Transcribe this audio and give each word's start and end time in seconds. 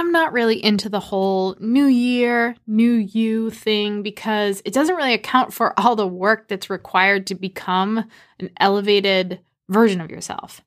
I'm 0.00 0.12
not 0.12 0.32
really 0.32 0.64
into 0.64 0.88
the 0.88 0.98
whole 0.98 1.56
new 1.60 1.84
year, 1.84 2.56
new 2.66 2.92
you 2.92 3.50
thing 3.50 4.02
because 4.02 4.62
it 4.64 4.72
doesn't 4.72 4.96
really 4.96 5.12
account 5.12 5.52
for 5.52 5.78
all 5.78 5.94
the 5.94 6.06
work 6.06 6.48
that's 6.48 6.70
required 6.70 7.26
to 7.26 7.34
become 7.34 8.08
an 8.38 8.50
elevated 8.56 9.40
version 9.68 10.00
of 10.00 10.10
yourself. 10.10 10.62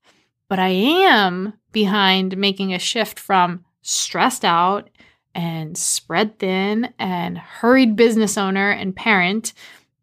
But 0.49 0.59
I 0.59 0.67
am 0.67 1.53
behind 1.71 2.37
making 2.37 2.75
a 2.75 2.79
shift 2.79 3.19
from 3.19 3.65
stressed 3.81 4.45
out 4.45 4.91
and 5.33 5.75
spread 5.75 6.37
thin 6.37 6.93
and 6.99 7.35
hurried 7.35 7.95
business 7.95 8.37
owner 8.37 8.69
and 8.69 8.95
parent 8.95 9.53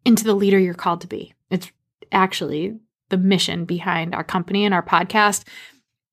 into 0.03 0.25
the 0.25 0.33
leader 0.33 0.59
you're 0.59 0.73
called 0.73 0.99
to 1.01 1.07
be. 1.07 1.33
It's 1.49 1.71
actually 2.11 2.77
the 3.07 3.17
mission 3.17 3.63
behind 3.63 4.13
our 4.13 4.25
company 4.25 4.65
and 4.65 4.73
our 4.73 4.83
podcast. 4.83 5.47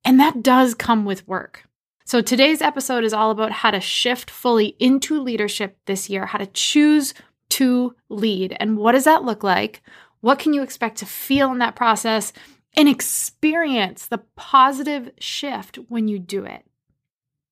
And 0.05 0.21
that 0.21 0.41
does 0.41 0.73
come 0.73 1.03
with 1.03 1.27
work. 1.27 1.65
So 2.09 2.21
today's 2.21 2.63
episode 2.63 3.03
is 3.03 3.13
all 3.13 3.29
about 3.29 3.51
how 3.51 3.69
to 3.69 3.79
shift 3.79 4.31
fully 4.31 4.75
into 4.79 5.21
leadership 5.21 5.77
this 5.85 6.09
year, 6.09 6.25
how 6.25 6.39
to 6.39 6.47
choose 6.47 7.13
to 7.49 7.95
lead. 8.09 8.57
And 8.59 8.77
what 8.77 8.93
does 8.93 9.03
that 9.03 9.25
look 9.25 9.43
like? 9.43 9.83
What 10.21 10.39
can 10.39 10.55
you 10.55 10.63
expect 10.63 10.97
to 10.97 11.05
feel 11.05 11.51
in 11.51 11.59
that 11.59 11.75
process 11.75 12.33
and 12.75 12.89
experience 12.89 14.07
the 14.07 14.23
positive 14.35 15.11
shift 15.19 15.77
when 15.87 16.07
you 16.07 16.17
do 16.17 16.45
it? 16.45 16.65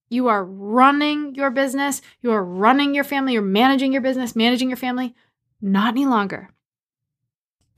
You 0.09 0.27
are 0.27 0.43
running 0.43 1.35
your 1.35 1.51
business, 1.51 2.01
you 2.21 2.31
are 2.31 2.43
running 2.43 2.95
your 2.95 3.03
family, 3.03 3.33
you're 3.33 3.43
managing 3.43 3.93
your 3.93 4.01
business, 4.01 4.35
managing 4.35 4.71
your 4.71 4.77
family. 4.77 5.13
Not 5.61 5.89
any 5.89 6.07
longer. 6.07 6.49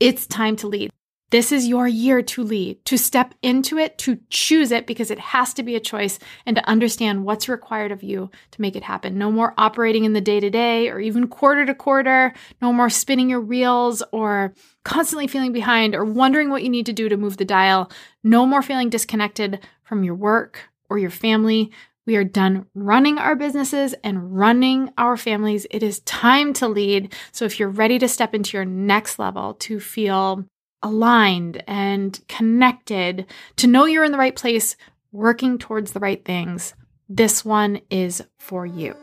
It's 0.00 0.26
time 0.26 0.56
to 0.56 0.66
lead. 0.66 0.90
This 1.30 1.52
is 1.52 1.68
your 1.68 1.86
year 1.86 2.22
to 2.22 2.42
lead, 2.42 2.84
to 2.86 2.98
step 2.98 3.34
into 3.40 3.78
it, 3.78 3.98
to 3.98 4.18
choose 4.30 4.72
it 4.72 4.84
because 4.84 5.12
it 5.12 5.18
has 5.20 5.54
to 5.54 5.62
be 5.62 5.76
a 5.76 5.80
choice 5.80 6.18
and 6.44 6.56
to 6.56 6.68
understand 6.68 7.24
what's 7.24 7.48
required 7.48 7.92
of 7.92 8.02
you 8.02 8.30
to 8.50 8.60
make 8.60 8.74
it 8.74 8.82
happen. 8.82 9.16
No 9.16 9.30
more 9.30 9.54
operating 9.56 10.04
in 10.04 10.12
the 10.12 10.20
day 10.20 10.40
to 10.40 10.50
day 10.50 10.88
or 10.88 10.98
even 10.98 11.28
quarter 11.28 11.64
to 11.64 11.74
quarter. 11.74 12.32
No 12.60 12.72
more 12.72 12.90
spinning 12.90 13.30
your 13.30 13.40
reels 13.40 14.02
or 14.10 14.54
constantly 14.84 15.28
feeling 15.28 15.52
behind 15.52 15.94
or 15.94 16.04
wondering 16.04 16.50
what 16.50 16.64
you 16.64 16.68
need 16.68 16.86
to 16.86 16.92
do 16.92 17.08
to 17.08 17.16
move 17.16 17.36
the 17.36 17.44
dial. 17.44 17.92
No 18.24 18.44
more 18.44 18.62
feeling 18.62 18.90
disconnected 18.90 19.60
from 19.84 20.02
your 20.02 20.16
work 20.16 20.68
or 20.88 20.98
your 20.98 21.10
family. 21.10 21.70
We 22.06 22.16
are 22.16 22.24
done 22.24 22.66
running 22.74 23.18
our 23.18 23.36
businesses 23.36 23.94
and 24.02 24.36
running 24.36 24.92
our 24.98 25.16
families. 25.16 25.64
It 25.70 25.84
is 25.84 26.00
time 26.00 26.52
to 26.54 26.66
lead. 26.66 27.14
So 27.30 27.44
if 27.44 27.60
you're 27.60 27.68
ready 27.68 28.00
to 28.00 28.08
step 28.08 28.34
into 28.34 28.56
your 28.56 28.64
next 28.64 29.20
level, 29.20 29.54
to 29.54 29.78
feel 29.78 30.44
aligned 30.82 31.62
and 31.66 32.20
connected, 32.28 33.26
to 33.56 33.66
know 33.66 33.84
you're 33.84 34.04
in 34.04 34.12
the 34.12 34.18
right 34.18 34.36
place, 34.36 34.76
working 35.12 35.58
towards 35.58 35.92
the 35.92 36.00
right 36.00 36.24
things, 36.24 36.74
this 37.08 37.44
one 37.44 37.80
is 37.90 38.22
for 38.38 38.64
you. 38.64 38.94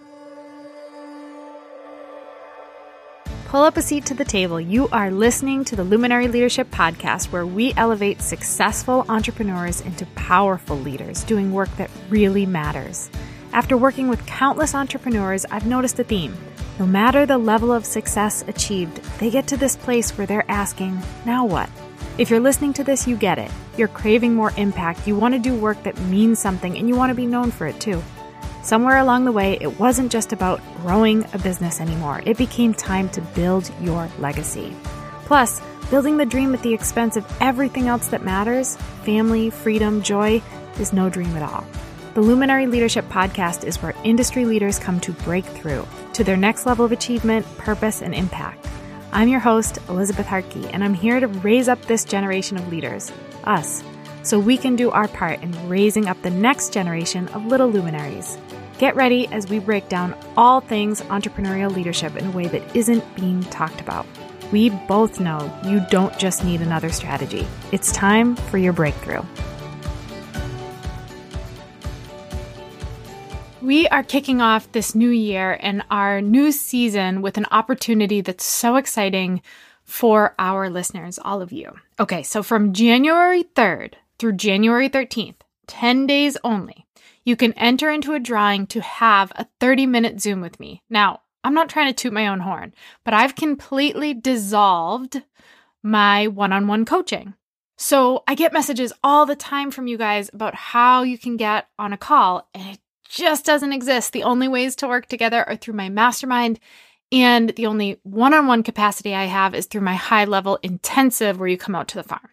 Pull 3.48 3.64
up 3.64 3.78
a 3.78 3.82
seat 3.82 4.06
to 4.06 4.14
the 4.14 4.26
table. 4.26 4.60
You 4.60 4.90
are 4.90 5.10
listening 5.10 5.64
to 5.66 5.76
the 5.78 5.84
Luminary 5.84 6.28
Leadership 6.28 6.70
Podcast, 6.70 7.32
where 7.32 7.46
we 7.46 7.74
elevate 7.78 8.22
successful 8.22 9.06
entrepreneurs 9.08 9.80
into 9.82 10.06
powerful 10.16 10.78
leaders 10.78 11.24
doing 11.24 11.54
work 11.54 11.70
that 11.78 11.90
really 12.10 12.46
matters. 12.46 13.10
After 13.58 13.76
working 13.76 14.08
with 14.08 14.24
countless 14.28 14.76
entrepreneurs, 14.76 15.44
I've 15.50 15.66
noticed 15.66 15.98
a 15.98 16.04
theme. 16.04 16.38
No 16.78 16.86
matter 16.86 17.26
the 17.26 17.40
level 17.40 17.72
of 17.72 17.88
success 17.88 18.44
achieved, 18.48 18.98
they 19.18 19.32
get 19.32 19.48
to 19.48 19.58
this 19.58 19.76
place 19.76 20.16
where 20.16 20.28
they're 20.28 20.46
asking, 20.48 21.02
now 21.26 21.44
what? 21.44 21.68
If 22.20 22.30
you're 22.30 22.40
listening 22.40 22.74
to 22.74 22.84
this, 22.84 23.08
you 23.08 23.16
get 23.18 23.40
it. 23.40 23.50
You're 23.76 23.88
craving 23.88 24.36
more 24.36 24.54
impact, 24.58 25.08
you 25.08 25.16
want 25.16 25.34
to 25.34 25.40
do 25.40 25.56
work 25.56 25.82
that 25.82 26.00
means 26.02 26.38
something, 26.38 26.78
and 26.78 26.88
you 26.88 26.96
want 26.96 27.10
to 27.10 27.16
be 27.16 27.26
known 27.26 27.50
for 27.50 27.66
it 27.66 27.82
too. 27.82 28.00
Somewhere 28.62 29.00
along 29.00 29.26
the 29.26 29.32
way, 29.32 29.58
it 29.60 29.80
wasn't 29.80 30.12
just 30.12 30.34
about 30.34 30.62
growing 30.84 31.26
a 31.34 31.40
business 31.40 31.82
anymore, 31.82 32.22
it 32.28 32.38
became 32.38 32.76
time 32.76 33.10
to 33.10 33.22
build 33.22 33.72
your 33.82 34.08
legacy. 34.20 34.72
Plus, 35.26 35.64
building 35.90 36.18
the 36.18 36.28
dream 36.28 36.54
at 36.54 36.62
the 36.62 36.76
expense 36.76 37.18
of 37.18 37.26
everything 37.42 37.88
else 37.88 38.10
that 38.10 38.24
matters 38.24 38.78
family, 39.04 39.50
freedom, 39.50 40.04
joy 40.04 40.44
is 40.80 40.94
no 40.94 41.10
dream 41.10 41.36
at 41.36 41.42
all. 41.42 41.66
The 42.18 42.24
Luminary 42.24 42.66
Leadership 42.66 43.08
Podcast 43.10 43.64
is 43.64 43.80
where 43.80 43.94
industry 44.04 44.44
leaders 44.44 44.80
come 44.80 45.00
to 45.02 45.12
break 45.12 45.46
through 45.46 45.88
to 46.14 46.24
their 46.24 46.36
next 46.36 46.66
level 46.66 46.84
of 46.84 46.92
achievement, 46.92 47.46
purpose, 47.60 48.02
and 48.02 48.16
impact. 48.16 48.66
I'm 49.12 49.28
your 49.28 49.40
host, 49.40 49.78
Elizabeth 49.88 50.26
Hartke, 50.26 50.68
and 50.74 50.84
I'm 50.84 50.96
here 50.96 51.20
to 51.20 51.28
raise 51.28 51.68
up 51.68 51.80
this 51.84 52.04
generation 52.04 52.58
of 52.58 52.70
leaders, 52.70 53.12
us, 53.44 53.84
so 54.24 54.40
we 54.40 54.58
can 54.58 54.76
do 54.76 54.90
our 54.90 55.08
part 55.08 55.44
in 55.44 55.70
raising 55.70 56.08
up 56.08 56.20
the 56.24 56.32
next 56.32 56.74
generation 56.74 57.28
of 57.36 57.46
little 57.46 57.70
luminaries. 57.70 58.40
Get 58.80 58.96
ready 58.96 59.28
as 59.28 59.48
we 59.48 59.60
break 59.60 59.88
down 59.88 60.18
all 60.36 60.60
things 60.60 61.02
entrepreneurial 61.02 61.76
leadership 61.76 62.16
in 62.16 62.26
a 62.26 62.32
way 62.32 62.48
that 62.48 62.76
isn't 62.76 63.16
being 63.16 63.44
talked 63.44 63.80
about. 63.80 64.08
We 64.52 64.72
both 64.72 65.20
know 65.20 65.56
you 65.64 65.86
don't 65.92 66.18
just 66.18 66.44
need 66.44 66.62
another 66.62 66.90
strategy, 66.90 67.46
it's 67.72 67.92
time 67.92 68.36
for 68.36 68.58
your 68.58 68.74
breakthrough. 68.74 69.22
We 73.68 73.86
are 73.90 74.02
kicking 74.02 74.40
off 74.40 74.72
this 74.72 74.96
new 74.96 75.10
year 75.10 75.60
and 75.60 75.84
our 75.92 76.22
new 76.22 76.54
season 76.54 77.22
with 77.22 77.38
an 77.38 77.48
opportunity 77.52 78.22
that's 78.22 78.46
so 78.46 78.78
exciting 78.78 79.42
for 79.84 80.36
our 80.40 80.70
listeners, 80.70 81.20
all 81.20 81.42
of 81.42 81.52
you. 81.52 81.74
Okay, 82.00 82.24
so 82.24 82.42
from 82.44 82.72
January 82.72 83.44
3rd 83.44 83.96
through 84.20 84.38
January 84.38 84.88
13th, 84.88 85.42
10 85.68 86.08
days 86.08 86.38
only, 86.46 86.86
you 87.26 87.36
can 87.36 87.52
enter 87.58 87.92
into 87.92 88.14
a 88.14 88.22
drawing 88.22 88.68
to 88.68 88.80
have 88.80 89.34
a 89.36 89.46
30 89.60 89.86
minute 89.86 90.22
Zoom 90.22 90.40
with 90.40 90.62
me. 90.62 90.82
Now, 90.90 91.24
I'm 91.44 91.54
not 91.54 91.68
trying 91.68 91.88
to 91.88 91.94
toot 91.94 92.14
my 92.14 92.28
own 92.28 92.40
horn, 92.40 92.74
but 93.04 93.14
I've 93.14 93.36
completely 93.36 94.14
dissolved 94.14 95.24
my 95.84 96.28
one 96.28 96.54
on 96.54 96.68
one 96.68 96.86
coaching. 96.86 97.34
So 97.76 98.24
I 98.30 98.34
get 98.34 98.54
messages 98.54 98.94
all 99.04 99.26
the 99.26 99.36
time 99.36 99.72
from 99.72 99.88
you 99.88 99.98
guys 99.98 100.30
about 100.34 100.56
how 100.56 101.04
you 101.04 101.18
can 101.18 101.36
get 101.36 101.68
on 101.78 101.92
a 101.92 101.98
call, 101.98 102.48
and 102.54 102.76
it 102.76 102.80
just 103.10 103.46
doesn't 103.46 103.74
exist. 103.74 104.14
The 104.14 104.24
only 104.24 104.48
ways 104.48 104.76
to 104.78 104.88
work 104.88 105.08
together 105.08 105.48
are 105.48 105.56
through 105.56 105.76
my 105.76 105.90
mastermind. 105.90 106.60
And 107.12 107.50
the 107.52 107.68
only 107.68 108.00
one 108.04 108.34
on 108.34 108.48
one 108.48 108.64
capacity 108.64 109.16
I 109.16 109.26
have 109.26 109.56
is 109.56 109.66
through 109.66 109.82
my 109.82 109.96
high 109.96 110.26
level 110.26 110.60
intensive 110.62 111.40
where 111.40 111.48
you 111.48 111.58
come 111.58 111.76
out 111.76 111.88
to 111.90 111.96
the 111.96 112.04
farm. 112.04 112.30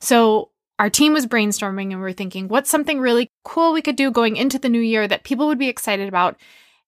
So 0.00 0.50
our 0.78 0.90
team 0.90 1.12
was 1.12 1.26
brainstorming 1.26 1.92
and 1.92 2.00
we 2.00 2.08
are 2.08 2.12
thinking, 2.12 2.48
what's 2.48 2.70
something 2.70 3.00
really 3.00 3.30
cool 3.44 3.72
we 3.72 3.82
could 3.82 3.96
do 3.96 4.10
going 4.10 4.36
into 4.36 4.58
the 4.58 4.68
new 4.68 4.80
year 4.80 5.06
that 5.06 5.24
people 5.24 5.46
would 5.46 5.58
be 5.58 5.68
excited 5.68 6.08
about? 6.08 6.36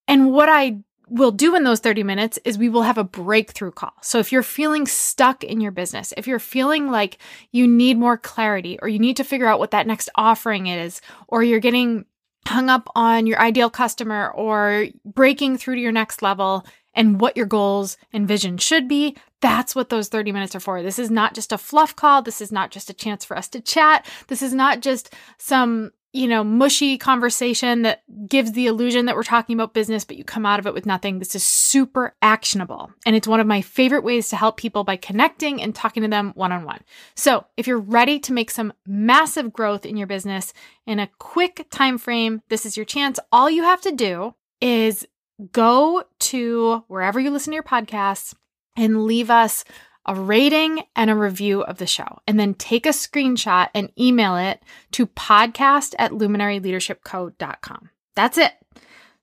And 0.09 0.32
what 0.32 0.48
I 0.48 0.78
will 1.10 1.31
do 1.31 1.54
in 1.54 1.65
those 1.65 1.81
30 1.81 2.03
minutes 2.03 2.38
is 2.44 2.59
we 2.59 2.69
will 2.69 2.82
have 2.82 2.98
a 2.98 3.04
breakthrough 3.04 3.71
call. 3.71 3.94
So 4.03 4.19
if 4.19 4.31
you're 4.31 4.43
feeling 4.43 4.87
stuck 4.87 5.43
in 5.43 5.60
your 5.60 5.72
business, 5.72 6.12
if 6.16 6.27
you're 6.27 6.38
feeling 6.38 6.91
like 6.91 7.19
you 7.50 7.66
need 7.66 7.98
more 7.98 8.19
clarity 8.19 8.78
or 8.82 8.88
you 8.88 8.98
need 8.98 9.16
to 9.16 9.25
figure 9.25 9.47
out 9.47 9.59
what 9.59 9.71
that 9.71 9.87
next 9.87 10.10
offering 10.16 10.66
is, 10.66 11.00
or 11.28 11.43
you're 11.43 11.60
getting 11.60 12.04
hung 12.48 12.69
up 12.69 12.88
on 12.94 13.26
your 13.26 13.41
ideal 13.41 13.70
customer 13.70 14.31
or 14.31 14.86
breaking 15.04 15.59
through 15.59 15.76
to 15.76 15.81
your 15.81 15.92
next 15.92 16.22
level 16.22 16.66
and 16.94 17.20
what 17.20 17.36
your 17.36 17.47
goals 17.47 17.97
and 18.12 18.26
vision 18.26 18.59
should 18.59 18.88
be, 18.88 19.16
that's 19.41 19.75
what 19.75 19.88
those 19.88 20.09
30 20.09 20.32
minutes 20.32 20.56
are 20.56 20.60
for. 20.60 20.82
This 20.82 20.98
is 20.98 21.10
not 21.10 21.34
just 21.34 21.53
a 21.53 21.59
fluff 21.59 21.94
call. 21.94 22.22
This 22.22 22.41
is 22.41 22.50
not 22.50 22.70
just 22.70 22.91
a 22.91 22.94
chance 22.94 23.25
for 23.25 23.36
us 23.36 23.48
to 23.50 23.60
chat. 23.60 24.04
This 24.26 24.42
is 24.42 24.53
not 24.53 24.81
just 24.81 25.14
some 25.38 25.92
you 26.12 26.26
know, 26.26 26.42
mushy 26.42 26.96
conversation 26.96 27.82
that 27.82 28.02
gives 28.26 28.52
the 28.52 28.66
illusion 28.66 29.06
that 29.06 29.14
we're 29.14 29.22
talking 29.22 29.54
about 29.54 29.74
business, 29.74 30.04
but 30.04 30.16
you 30.16 30.24
come 30.24 30.46
out 30.46 30.58
of 30.58 30.66
it 30.66 30.72
with 30.72 30.86
nothing. 30.86 31.19
This 31.19 31.34
is 31.34 31.42
super 31.42 32.14
actionable. 32.22 32.91
And 33.04 33.14
it's 33.14 33.28
one 33.28 33.41
of 33.41 33.46
my 33.46 33.60
favorite 33.60 34.04
ways 34.04 34.30
to 34.30 34.36
help 34.36 34.56
people 34.56 34.84
by 34.84 34.97
connecting 34.97 35.60
and 35.60 35.74
talking 35.74 36.02
to 36.02 36.08
them 36.08 36.32
one 36.34 36.50
on 36.50 36.64
one. 36.64 36.80
So 37.14 37.44
if 37.56 37.66
you're 37.66 37.78
ready 37.78 38.18
to 38.20 38.32
make 38.32 38.50
some 38.50 38.72
massive 38.86 39.52
growth 39.52 39.84
in 39.84 39.98
your 39.98 40.06
business 40.06 40.54
in 40.86 40.98
a 40.98 41.10
quick 41.18 41.66
time 41.70 41.98
frame, 41.98 42.42
this 42.48 42.64
is 42.64 42.76
your 42.76 42.86
chance. 42.86 43.18
All 43.30 43.50
you 43.50 43.64
have 43.64 43.82
to 43.82 43.92
do 43.92 44.34
is 44.62 45.06
go 45.53 46.04
to 46.21 46.84
wherever 46.88 47.21
you 47.21 47.30
listen 47.30 47.50
to 47.50 47.56
your 47.56 47.62
podcasts 47.62 48.34
and 48.77 49.04
leave 49.04 49.28
us 49.28 49.65
a 50.09 50.15
rating 50.15 50.83
and 50.97 51.10
a 51.10 51.15
review 51.15 51.63
of 51.63 51.78
the 51.78 51.87
show, 51.87 52.19
and 52.27 52.41
then 52.41 52.55
take 52.55 52.87
a 52.87 52.91
screenshot 52.91 53.69
and 53.75 53.93
email 53.99 54.37
it 54.37 54.63
to 54.93 55.07
podcast 55.07 55.95
at 55.99 56.13
luminaryleadershipco.com. 56.13 57.91
That's 58.16 58.39
it. 58.39 58.53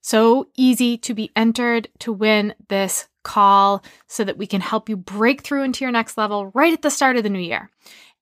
So 0.02 0.50
easy 0.56 0.98
to 1.00 1.16
be 1.16 1.32
entered 1.36 1.90
to 2.00 2.14
win 2.14 2.54
this 2.70 3.08
call 3.24 3.84
so 4.08 4.24
that 4.24 4.38
we 4.38 4.46
can 4.46 4.62
help 4.62 4.88
you 4.88 4.96
break 4.96 5.42
through 5.42 5.64
into 5.64 5.84
your 5.84 5.92
next 5.92 6.16
level 6.16 6.52
right 6.54 6.72
at 6.72 6.84
the 6.84 6.92
start 6.92 7.18
of 7.18 7.24
the 7.24 7.30
new 7.30 7.40
year. 7.40 7.72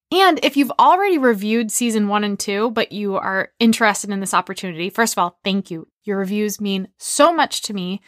And 0.09 0.39
if 0.43 0.55
you've 0.55 0.71
already 0.79 1.17
reviewed 1.17 1.71
season 1.71 2.07
one 2.07 2.23
and 2.23 2.39
two, 2.39 2.71
but 2.71 2.93
you 2.93 3.17
are 3.17 3.51
interested 3.59 4.11
in 4.11 4.21
this 4.21 4.33
opportunity, 4.33 4.89
first 4.89 5.15
of 5.15 5.17
all, 5.17 5.37
thank 5.43 5.69
you. 5.69 5.87
Your 6.05 6.17
reviews 6.17 6.61
mean 6.61 6.87
so 6.97 7.33
much 7.33 7.63
to 7.63 7.73
me. 7.73 8.01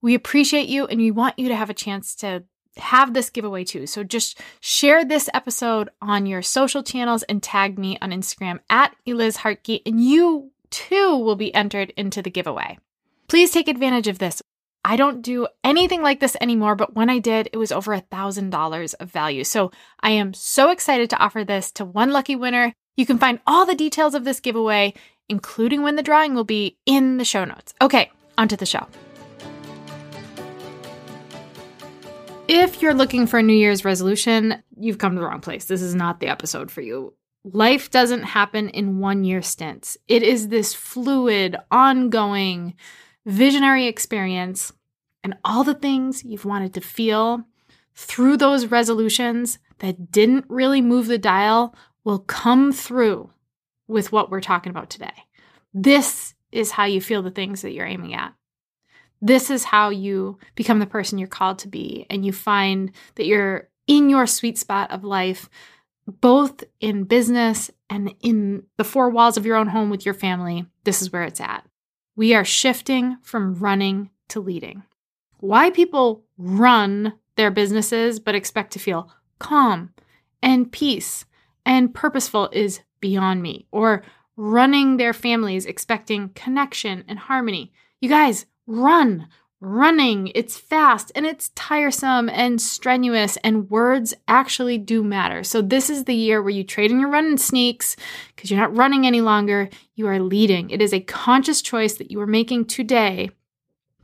We 0.00 0.14
appreciate 0.14 0.68
you 0.68 0.86
and 0.86 1.00
we 1.00 1.10
want 1.10 1.38
you 1.38 1.48
to 1.48 1.56
have 1.56 1.70
a 1.70 1.74
chance 1.74 2.14
to 2.16 2.44
have 2.78 3.14
this 3.14 3.30
giveaway 3.30 3.64
too. 3.64 3.86
So 3.86 4.04
just 4.04 4.40
share 4.60 5.04
this 5.04 5.28
episode 5.32 5.90
on 6.00 6.26
your 6.26 6.42
social 6.42 6.82
channels 6.82 7.22
and 7.24 7.42
tag 7.42 7.78
me 7.78 7.98
on 8.00 8.10
Instagram 8.10 8.60
at 8.68 8.94
Eliz 9.06 9.38
Hartke, 9.38 9.82
and 9.86 10.02
you 10.02 10.50
too 10.70 11.16
will 11.16 11.36
be 11.36 11.54
entered 11.54 11.92
into 11.96 12.22
the 12.22 12.30
giveaway. 12.30 12.78
Please 13.28 13.50
take 13.50 13.68
advantage 13.68 14.08
of 14.08 14.18
this. 14.18 14.42
I 14.84 14.96
don't 14.96 15.20
do 15.20 15.48
anything 15.64 16.00
like 16.00 16.20
this 16.20 16.36
anymore, 16.40 16.76
but 16.76 16.94
when 16.94 17.10
I 17.10 17.18
did, 17.18 17.48
it 17.52 17.56
was 17.56 17.72
over 17.72 17.92
a 17.92 18.02
$1,000 18.02 18.94
of 19.00 19.10
value. 19.10 19.42
So 19.42 19.72
I 20.00 20.10
am 20.10 20.32
so 20.32 20.70
excited 20.70 21.10
to 21.10 21.18
offer 21.18 21.42
this 21.42 21.72
to 21.72 21.84
one 21.84 22.12
lucky 22.12 22.36
winner. 22.36 22.72
You 22.96 23.04
can 23.04 23.18
find 23.18 23.40
all 23.48 23.66
the 23.66 23.74
details 23.74 24.14
of 24.14 24.22
this 24.22 24.38
giveaway, 24.38 24.94
including 25.28 25.82
when 25.82 25.96
the 25.96 26.04
drawing 26.04 26.34
will 26.34 26.44
be, 26.44 26.78
in 26.86 27.16
the 27.16 27.24
show 27.24 27.44
notes. 27.44 27.74
Okay, 27.82 28.12
onto 28.38 28.54
the 28.54 28.66
show. 28.66 28.86
If 32.48 32.80
you're 32.80 32.94
looking 32.94 33.26
for 33.26 33.38
a 33.38 33.42
New 33.42 33.56
Year's 33.56 33.84
resolution, 33.84 34.62
you've 34.78 34.98
come 34.98 35.14
to 35.14 35.20
the 35.20 35.26
wrong 35.26 35.40
place. 35.40 35.64
This 35.64 35.82
is 35.82 35.96
not 35.96 36.20
the 36.20 36.28
episode 36.28 36.70
for 36.70 36.80
you. 36.80 37.12
Life 37.44 37.90
doesn't 37.90 38.22
happen 38.22 38.68
in 38.68 38.98
one 38.98 39.24
year 39.24 39.42
stints. 39.42 39.96
It 40.06 40.22
is 40.22 40.48
this 40.48 40.72
fluid, 40.72 41.56
ongoing, 41.72 42.74
visionary 43.24 43.86
experience 43.86 44.72
and 45.24 45.34
all 45.44 45.64
the 45.64 45.74
things 45.74 46.24
you've 46.24 46.44
wanted 46.44 46.72
to 46.74 46.80
feel 46.80 47.44
through 47.96 48.36
those 48.36 48.66
resolutions 48.66 49.58
that 49.80 50.12
didn't 50.12 50.44
really 50.48 50.80
move 50.80 51.08
the 51.08 51.18
dial 51.18 51.74
will 52.04 52.20
come 52.20 52.70
through 52.70 53.28
with 53.88 54.12
what 54.12 54.30
we're 54.30 54.40
talking 54.40 54.70
about 54.70 54.88
today. 54.88 55.24
This 55.74 56.34
is 56.52 56.70
how 56.70 56.84
you 56.84 57.00
feel 57.00 57.22
the 57.22 57.30
things 57.32 57.62
that 57.62 57.72
you're 57.72 57.86
aiming 57.86 58.14
at. 58.14 58.34
This 59.22 59.50
is 59.50 59.64
how 59.64 59.90
you 59.90 60.38
become 60.54 60.78
the 60.78 60.86
person 60.86 61.18
you're 61.18 61.28
called 61.28 61.58
to 61.60 61.68
be, 61.68 62.06
and 62.10 62.24
you 62.24 62.32
find 62.32 62.92
that 63.14 63.26
you're 63.26 63.68
in 63.86 64.10
your 64.10 64.26
sweet 64.26 64.58
spot 64.58 64.90
of 64.90 65.04
life, 65.04 65.48
both 66.06 66.64
in 66.80 67.04
business 67.04 67.70
and 67.88 68.14
in 68.20 68.64
the 68.76 68.84
four 68.84 69.10
walls 69.10 69.36
of 69.36 69.46
your 69.46 69.56
own 69.56 69.68
home 69.68 69.90
with 69.90 70.04
your 70.04 70.14
family. 70.14 70.66
This 70.84 71.00
is 71.00 71.12
where 71.12 71.24
it's 71.24 71.40
at. 71.40 71.66
We 72.14 72.34
are 72.34 72.44
shifting 72.44 73.18
from 73.22 73.54
running 73.54 74.10
to 74.28 74.40
leading. 74.40 74.82
Why 75.38 75.70
people 75.70 76.24
run 76.38 77.14
their 77.36 77.50
businesses 77.50 78.18
but 78.18 78.34
expect 78.34 78.72
to 78.72 78.78
feel 78.78 79.10
calm 79.38 79.92
and 80.42 80.70
peace 80.72 81.24
and 81.64 81.94
purposeful 81.94 82.48
is 82.52 82.80
beyond 83.00 83.42
me. 83.42 83.66
Or 83.70 84.02
running 84.36 84.96
their 84.96 85.12
families 85.12 85.66
expecting 85.66 86.30
connection 86.30 87.04
and 87.08 87.18
harmony. 87.18 87.72
You 88.00 88.08
guys, 88.08 88.46
run. 88.66 89.28
Running, 89.58 90.30
it's 90.34 90.58
fast 90.58 91.10
and 91.14 91.24
it's 91.24 91.48
tiresome 91.54 92.28
and 92.28 92.60
strenuous, 92.60 93.38
and 93.38 93.70
words 93.70 94.12
actually 94.28 94.76
do 94.76 95.02
matter. 95.02 95.42
So, 95.42 95.62
this 95.62 95.88
is 95.88 96.04
the 96.04 96.14
year 96.14 96.42
where 96.42 96.50
you 96.50 96.62
trade 96.62 96.90
in 96.90 97.00
your 97.00 97.08
running 97.08 97.38
sneaks 97.38 97.96
because 98.34 98.50
you're 98.50 98.60
not 98.60 98.76
running 98.76 99.06
any 99.06 99.22
longer. 99.22 99.70
You 99.94 100.08
are 100.08 100.20
leading. 100.20 100.68
It 100.68 100.82
is 100.82 100.92
a 100.92 101.00
conscious 101.00 101.62
choice 101.62 101.94
that 101.94 102.10
you 102.10 102.20
are 102.20 102.26
making 102.26 102.66
today 102.66 103.30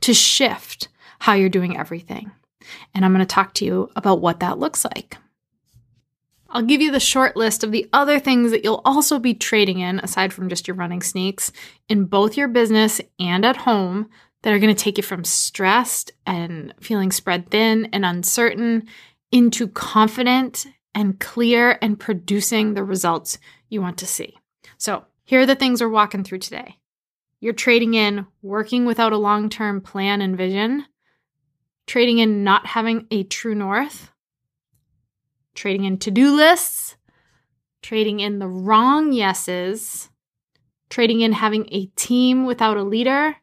to 0.01 0.13
shift 0.13 0.87
how 1.19 1.33
you're 1.33 1.49
doing 1.49 1.77
everything. 1.77 2.31
And 2.95 3.05
I'm 3.05 3.13
going 3.13 3.19
to 3.19 3.25
talk 3.25 3.53
to 3.55 3.65
you 3.65 3.91
about 3.95 4.21
what 4.21 4.39
that 4.39 4.57
looks 4.57 4.83
like. 4.83 5.17
I'll 6.49 6.63
give 6.63 6.81
you 6.81 6.91
the 6.91 6.99
short 6.99 7.35
list 7.35 7.63
of 7.63 7.71
the 7.71 7.87
other 7.93 8.19
things 8.19 8.51
that 8.51 8.63
you'll 8.63 8.81
also 8.85 9.19
be 9.19 9.33
trading 9.33 9.79
in, 9.79 9.99
aside 9.99 10.33
from 10.33 10.49
just 10.49 10.67
your 10.67 10.75
running 10.75 11.01
sneaks, 11.01 11.51
in 11.89 12.05
both 12.05 12.37
your 12.37 12.47
business 12.47 13.01
and 13.19 13.45
at 13.45 13.57
home 13.57 14.09
that 14.43 14.53
are 14.53 14.59
going 14.59 14.73
to 14.73 14.81
take 14.81 14.97
you 14.97 15.03
from 15.03 15.23
stressed 15.23 16.11
and 16.25 16.73
feeling 16.79 17.11
spread 17.11 17.49
thin 17.49 17.89
and 17.91 18.05
uncertain 18.05 18.87
into 19.31 19.67
confident 19.67 20.67
and 20.93 21.19
clear 21.19 21.79
and 21.81 21.99
producing 21.99 22.73
the 22.73 22.83
results 22.83 23.39
you 23.69 23.81
want 23.81 23.97
to 23.97 24.05
see. 24.05 24.37
So, 24.77 25.05
here 25.25 25.39
are 25.39 25.45
the 25.45 25.55
things 25.55 25.81
we're 25.81 25.89
walking 25.89 26.23
through 26.23 26.39
today. 26.39 26.77
You're 27.39 27.53
trading 27.53 27.93
in 27.93 28.27
working 28.41 28.85
without 28.85 29.13
a 29.13 29.17
long 29.17 29.49
term 29.49 29.81
plan 29.81 30.21
and 30.21 30.37
vision, 30.37 30.85
trading 31.87 32.19
in 32.19 32.43
not 32.43 32.67
having 32.67 33.07
a 33.09 33.23
true 33.23 33.55
north, 33.55 34.11
trading 35.55 35.85
in 35.85 35.97
to 35.99 36.11
do 36.11 36.35
lists, 36.35 36.97
trading 37.81 38.19
in 38.19 38.39
the 38.39 38.47
wrong 38.47 39.13
yeses, 39.13 40.09
trading 40.89 41.21
in 41.21 41.31
having 41.31 41.67
a 41.71 41.85
team 41.95 42.45
without 42.45 42.77
a 42.77 42.83
leader, 42.83 43.35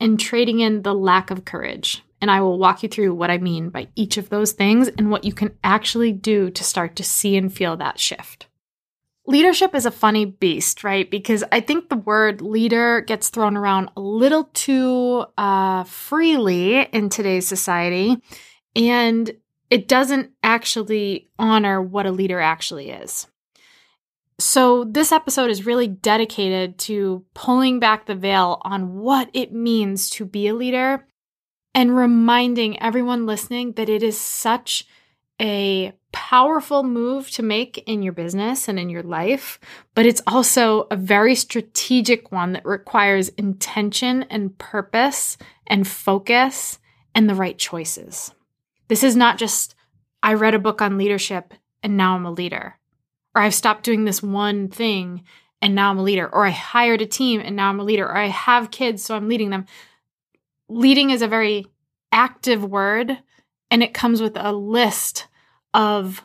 and 0.00 0.18
trading 0.18 0.60
in 0.60 0.82
the 0.82 0.94
lack 0.94 1.30
of 1.30 1.44
courage. 1.44 2.02
And 2.20 2.30
I 2.30 2.40
will 2.40 2.58
walk 2.58 2.82
you 2.82 2.88
through 2.88 3.14
what 3.14 3.30
I 3.30 3.38
mean 3.38 3.68
by 3.68 3.88
each 3.94 4.16
of 4.16 4.30
those 4.30 4.52
things 4.52 4.88
and 4.88 5.10
what 5.10 5.24
you 5.24 5.32
can 5.32 5.56
actually 5.62 6.12
do 6.12 6.50
to 6.50 6.64
start 6.64 6.96
to 6.96 7.04
see 7.04 7.36
and 7.36 7.52
feel 7.52 7.76
that 7.76 8.00
shift. 8.00 8.46
Leadership 9.28 9.74
is 9.74 9.86
a 9.86 9.90
funny 9.90 10.24
beast, 10.24 10.84
right? 10.84 11.10
Because 11.10 11.42
I 11.50 11.60
think 11.60 11.88
the 11.88 11.96
word 11.96 12.40
leader 12.40 13.00
gets 13.00 13.28
thrown 13.28 13.56
around 13.56 13.90
a 13.96 14.00
little 14.00 14.44
too 14.54 15.26
uh, 15.36 15.82
freely 15.84 16.82
in 16.82 17.08
today's 17.08 17.48
society, 17.48 18.16
and 18.76 19.30
it 19.68 19.88
doesn't 19.88 20.30
actually 20.44 21.28
honor 21.40 21.82
what 21.82 22.06
a 22.06 22.12
leader 22.12 22.40
actually 22.40 22.90
is. 22.90 23.26
So, 24.38 24.84
this 24.84 25.12
episode 25.12 25.50
is 25.50 25.64
really 25.64 25.88
dedicated 25.88 26.76
to 26.80 27.24
pulling 27.32 27.80
back 27.80 28.04
the 28.04 28.14
veil 28.14 28.60
on 28.62 28.98
what 28.98 29.30
it 29.32 29.52
means 29.52 30.10
to 30.10 30.26
be 30.26 30.48
a 30.48 30.54
leader 30.54 31.06
and 31.74 31.96
reminding 31.96 32.80
everyone 32.82 33.24
listening 33.24 33.72
that 33.72 33.88
it 33.88 34.02
is 34.02 34.20
such 34.20 34.84
a 35.40 35.92
powerful 36.12 36.82
move 36.82 37.30
to 37.30 37.42
make 37.42 37.78
in 37.86 38.02
your 38.02 38.12
business 38.12 38.68
and 38.68 38.78
in 38.78 38.88
your 38.88 39.02
life, 39.02 39.58
but 39.94 40.06
it's 40.06 40.22
also 40.26 40.86
a 40.90 40.96
very 40.96 41.34
strategic 41.34 42.32
one 42.32 42.52
that 42.52 42.64
requires 42.64 43.28
intention 43.30 44.22
and 44.24 44.56
purpose 44.58 45.36
and 45.66 45.86
focus 45.86 46.78
and 47.14 47.28
the 47.28 47.34
right 47.34 47.58
choices. 47.58 48.34
This 48.88 49.02
is 49.02 49.16
not 49.16 49.36
just, 49.36 49.74
I 50.22 50.34
read 50.34 50.54
a 50.54 50.58
book 50.58 50.80
on 50.80 50.98
leadership 50.98 51.52
and 51.82 51.96
now 51.96 52.14
I'm 52.14 52.26
a 52.26 52.30
leader 52.30 52.78
or 53.36 53.42
I've 53.42 53.54
stopped 53.54 53.84
doing 53.84 54.06
this 54.06 54.22
one 54.22 54.68
thing 54.68 55.22
and 55.60 55.74
now 55.74 55.90
I'm 55.90 55.98
a 55.98 56.02
leader, 56.02 56.28
or 56.28 56.46
I 56.46 56.50
hired 56.50 57.02
a 57.02 57.06
team 57.06 57.40
and 57.44 57.54
now 57.56 57.68
I'm 57.68 57.80
a 57.80 57.84
leader, 57.84 58.04
or 58.04 58.16
I 58.16 58.26
have 58.26 58.70
kids, 58.70 59.02
so 59.02 59.14
I'm 59.14 59.28
leading 59.28 59.50
them. 59.50 59.66
Leading 60.68 61.10
is 61.10 61.22
a 61.22 61.28
very 61.28 61.66
active 62.12 62.64
word 62.64 63.18
and 63.70 63.82
it 63.82 63.94
comes 63.94 64.20
with 64.20 64.36
a 64.36 64.52
list 64.52 65.28
of 65.74 66.24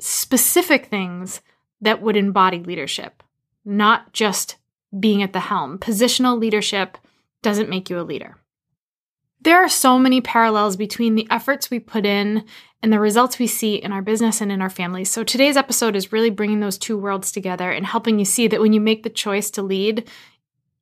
specific 0.00 0.86
things 0.86 1.40
that 1.80 2.02
would 2.02 2.16
embody 2.16 2.60
leadership, 2.60 3.22
not 3.64 4.12
just 4.12 4.56
being 4.98 5.22
at 5.22 5.32
the 5.32 5.40
helm. 5.40 5.78
Positional 5.78 6.38
leadership 6.38 6.98
doesn't 7.42 7.70
make 7.70 7.90
you 7.90 8.00
a 8.00 8.02
leader. 8.02 8.36
There 9.48 9.64
are 9.64 9.68
so 9.70 9.98
many 9.98 10.20
parallels 10.20 10.76
between 10.76 11.14
the 11.14 11.26
efforts 11.30 11.70
we 11.70 11.78
put 11.78 12.04
in 12.04 12.44
and 12.82 12.92
the 12.92 13.00
results 13.00 13.38
we 13.38 13.46
see 13.46 13.76
in 13.76 13.92
our 13.92 14.02
business 14.02 14.42
and 14.42 14.52
in 14.52 14.60
our 14.60 14.68
families. 14.68 15.08
So 15.08 15.24
today's 15.24 15.56
episode 15.56 15.96
is 15.96 16.12
really 16.12 16.28
bringing 16.28 16.60
those 16.60 16.76
two 16.76 16.98
worlds 16.98 17.32
together 17.32 17.70
and 17.70 17.86
helping 17.86 18.18
you 18.18 18.26
see 18.26 18.46
that 18.48 18.60
when 18.60 18.74
you 18.74 18.80
make 18.82 19.04
the 19.04 19.08
choice 19.08 19.50
to 19.52 19.62
lead, 19.62 20.06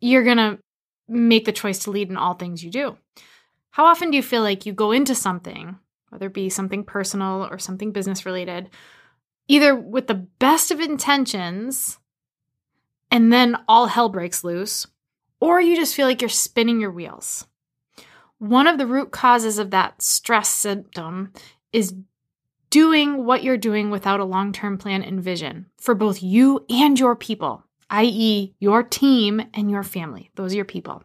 you're 0.01 0.25
going 0.25 0.39
to 0.39 0.59
make 1.07 1.45
the 1.45 1.53
choice 1.53 1.79
to 1.85 1.93
lead 1.93 2.11
in 2.11 2.17
all 2.17 2.35
things 2.35 2.65
you 2.65 2.73
do. 2.73 2.99
How 3.71 3.85
often 3.85 4.11
do 4.11 4.17
you 4.17 4.23
feel 4.25 4.43
like 4.43 4.67
you 4.67 4.73
go 4.73 4.91
into 4.91 5.15
something, 5.15 5.79
whether 6.09 6.27
it 6.27 6.35
be 6.35 6.51
something 6.51 6.83
personal 6.83 7.47
or 7.49 7.61
something 7.61 7.93
business 7.93 8.27
related, 8.27 8.69
either 9.47 9.77
with 9.77 10.09
the 10.09 10.27
best 10.41 10.73
of 10.73 10.81
intentions 10.81 12.01
and 13.13 13.33
then 13.33 13.59
all 13.69 13.87
hell 13.87 14.09
breaks 14.09 14.43
loose, 14.43 14.89
or 15.39 15.61
you 15.61 15.77
just 15.77 15.95
feel 15.95 16.09
like 16.09 16.21
you're 16.21 16.29
spinning 16.29 16.81
your 16.81 16.91
wheels? 16.91 17.47
One 18.39 18.67
of 18.67 18.79
the 18.79 18.87
root 18.87 19.13
causes 19.13 19.59
of 19.59 19.71
that 19.71 20.03
stress 20.03 20.49
symptom 20.49 21.33
is 21.73 21.95
doing 22.71 23.25
what 23.25 23.43
you're 23.43 23.57
doing 23.57 23.91
without 23.91 24.21
a 24.21 24.25
long 24.25 24.53
term 24.53 24.77
plan 24.79 25.03
and 25.03 25.23
vision 25.23 25.67
for 25.79 25.95
both 25.95 26.23
you 26.23 26.65
and 26.69 26.99
your 26.99 27.17
people, 27.17 27.65
i.e., 27.91 28.55
your 28.59 28.83
team 28.83 29.43
and 29.55 29.71
your 29.71 29.83
family. 29.83 30.31
Those 30.35 30.53
are 30.53 30.57
your 30.57 30.65
people. 30.65 31.03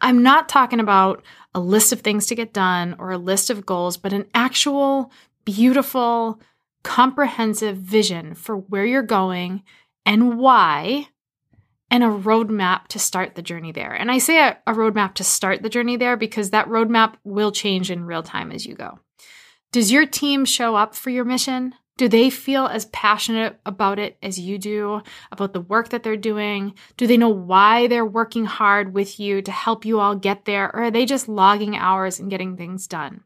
I'm 0.00 0.22
not 0.22 0.48
talking 0.48 0.80
about 0.80 1.22
a 1.54 1.60
list 1.60 1.92
of 1.92 2.00
things 2.00 2.26
to 2.26 2.34
get 2.34 2.52
done 2.52 2.96
or 2.98 3.10
a 3.10 3.18
list 3.18 3.50
of 3.50 3.66
goals, 3.66 3.96
but 3.96 4.12
an 4.12 4.26
actual, 4.34 5.12
beautiful, 5.44 6.40
comprehensive 6.82 7.76
vision 7.76 8.34
for 8.34 8.56
where 8.56 8.84
you're 8.84 9.02
going 9.02 9.62
and 10.04 10.38
why 10.38 11.08
and 11.92 12.02
a 12.02 12.06
roadmap 12.06 12.88
to 12.88 12.98
start 12.98 13.34
the 13.34 13.42
journey 13.42 13.70
there. 13.70 13.92
And 13.92 14.10
I 14.10 14.16
say 14.16 14.38
a, 14.38 14.58
a, 14.66 14.72
roadmap 14.72 15.12
to 15.14 15.24
start 15.24 15.62
the 15.62 15.68
journey 15.68 15.98
there 15.98 16.16
because 16.16 16.50
that 16.50 16.66
roadmap 16.66 17.16
will 17.22 17.52
change 17.52 17.90
in 17.90 18.06
real 18.06 18.22
time 18.22 18.50
as 18.50 18.64
you 18.64 18.74
go. 18.74 18.98
Does 19.72 19.92
your 19.92 20.06
team 20.06 20.46
show 20.46 20.74
up 20.74 20.94
for 20.94 21.10
your 21.10 21.26
mission? 21.26 21.74
Do 21.98 22.08
they 22.08 22.30
feel 22.30 22.66
as 22.66 22.86
passionate 22.86 23.60
about 23.66 23.98
it 23.98 24.16
as 24.22 24.40
you 24.40 24.56
do, 24.56 25.02
about 25.30 25.52
the 25.52 25.60
work 25.60 25.90
that 25.90 26.02
they're 26.02 26.16
doing? 26.16 26.74
Do 26.96 27.06
they 27.06 27.18
know 27.18 27.28
why 27.28 27.88
they're 27.88 28.06
working 28.06 28.46
hard 28.46 28.94
with 28.94 29.20
you 29.20 29.42
to 29.42 29.52
help 29.52 29.84
you 29.84 30.00
all 30.00 30.16
get 30.16 30.46
there? 30.46 30.74
Or 30.74 30.84
are 30.84 30.90
they 30.90 31.04
just 31.04 31.28
logging 31.28 31.76
hours 31.76 32.18
and 32.18 32.30
getting 32.30 32.56
things 32.56 32.86
done? 32.86 33.22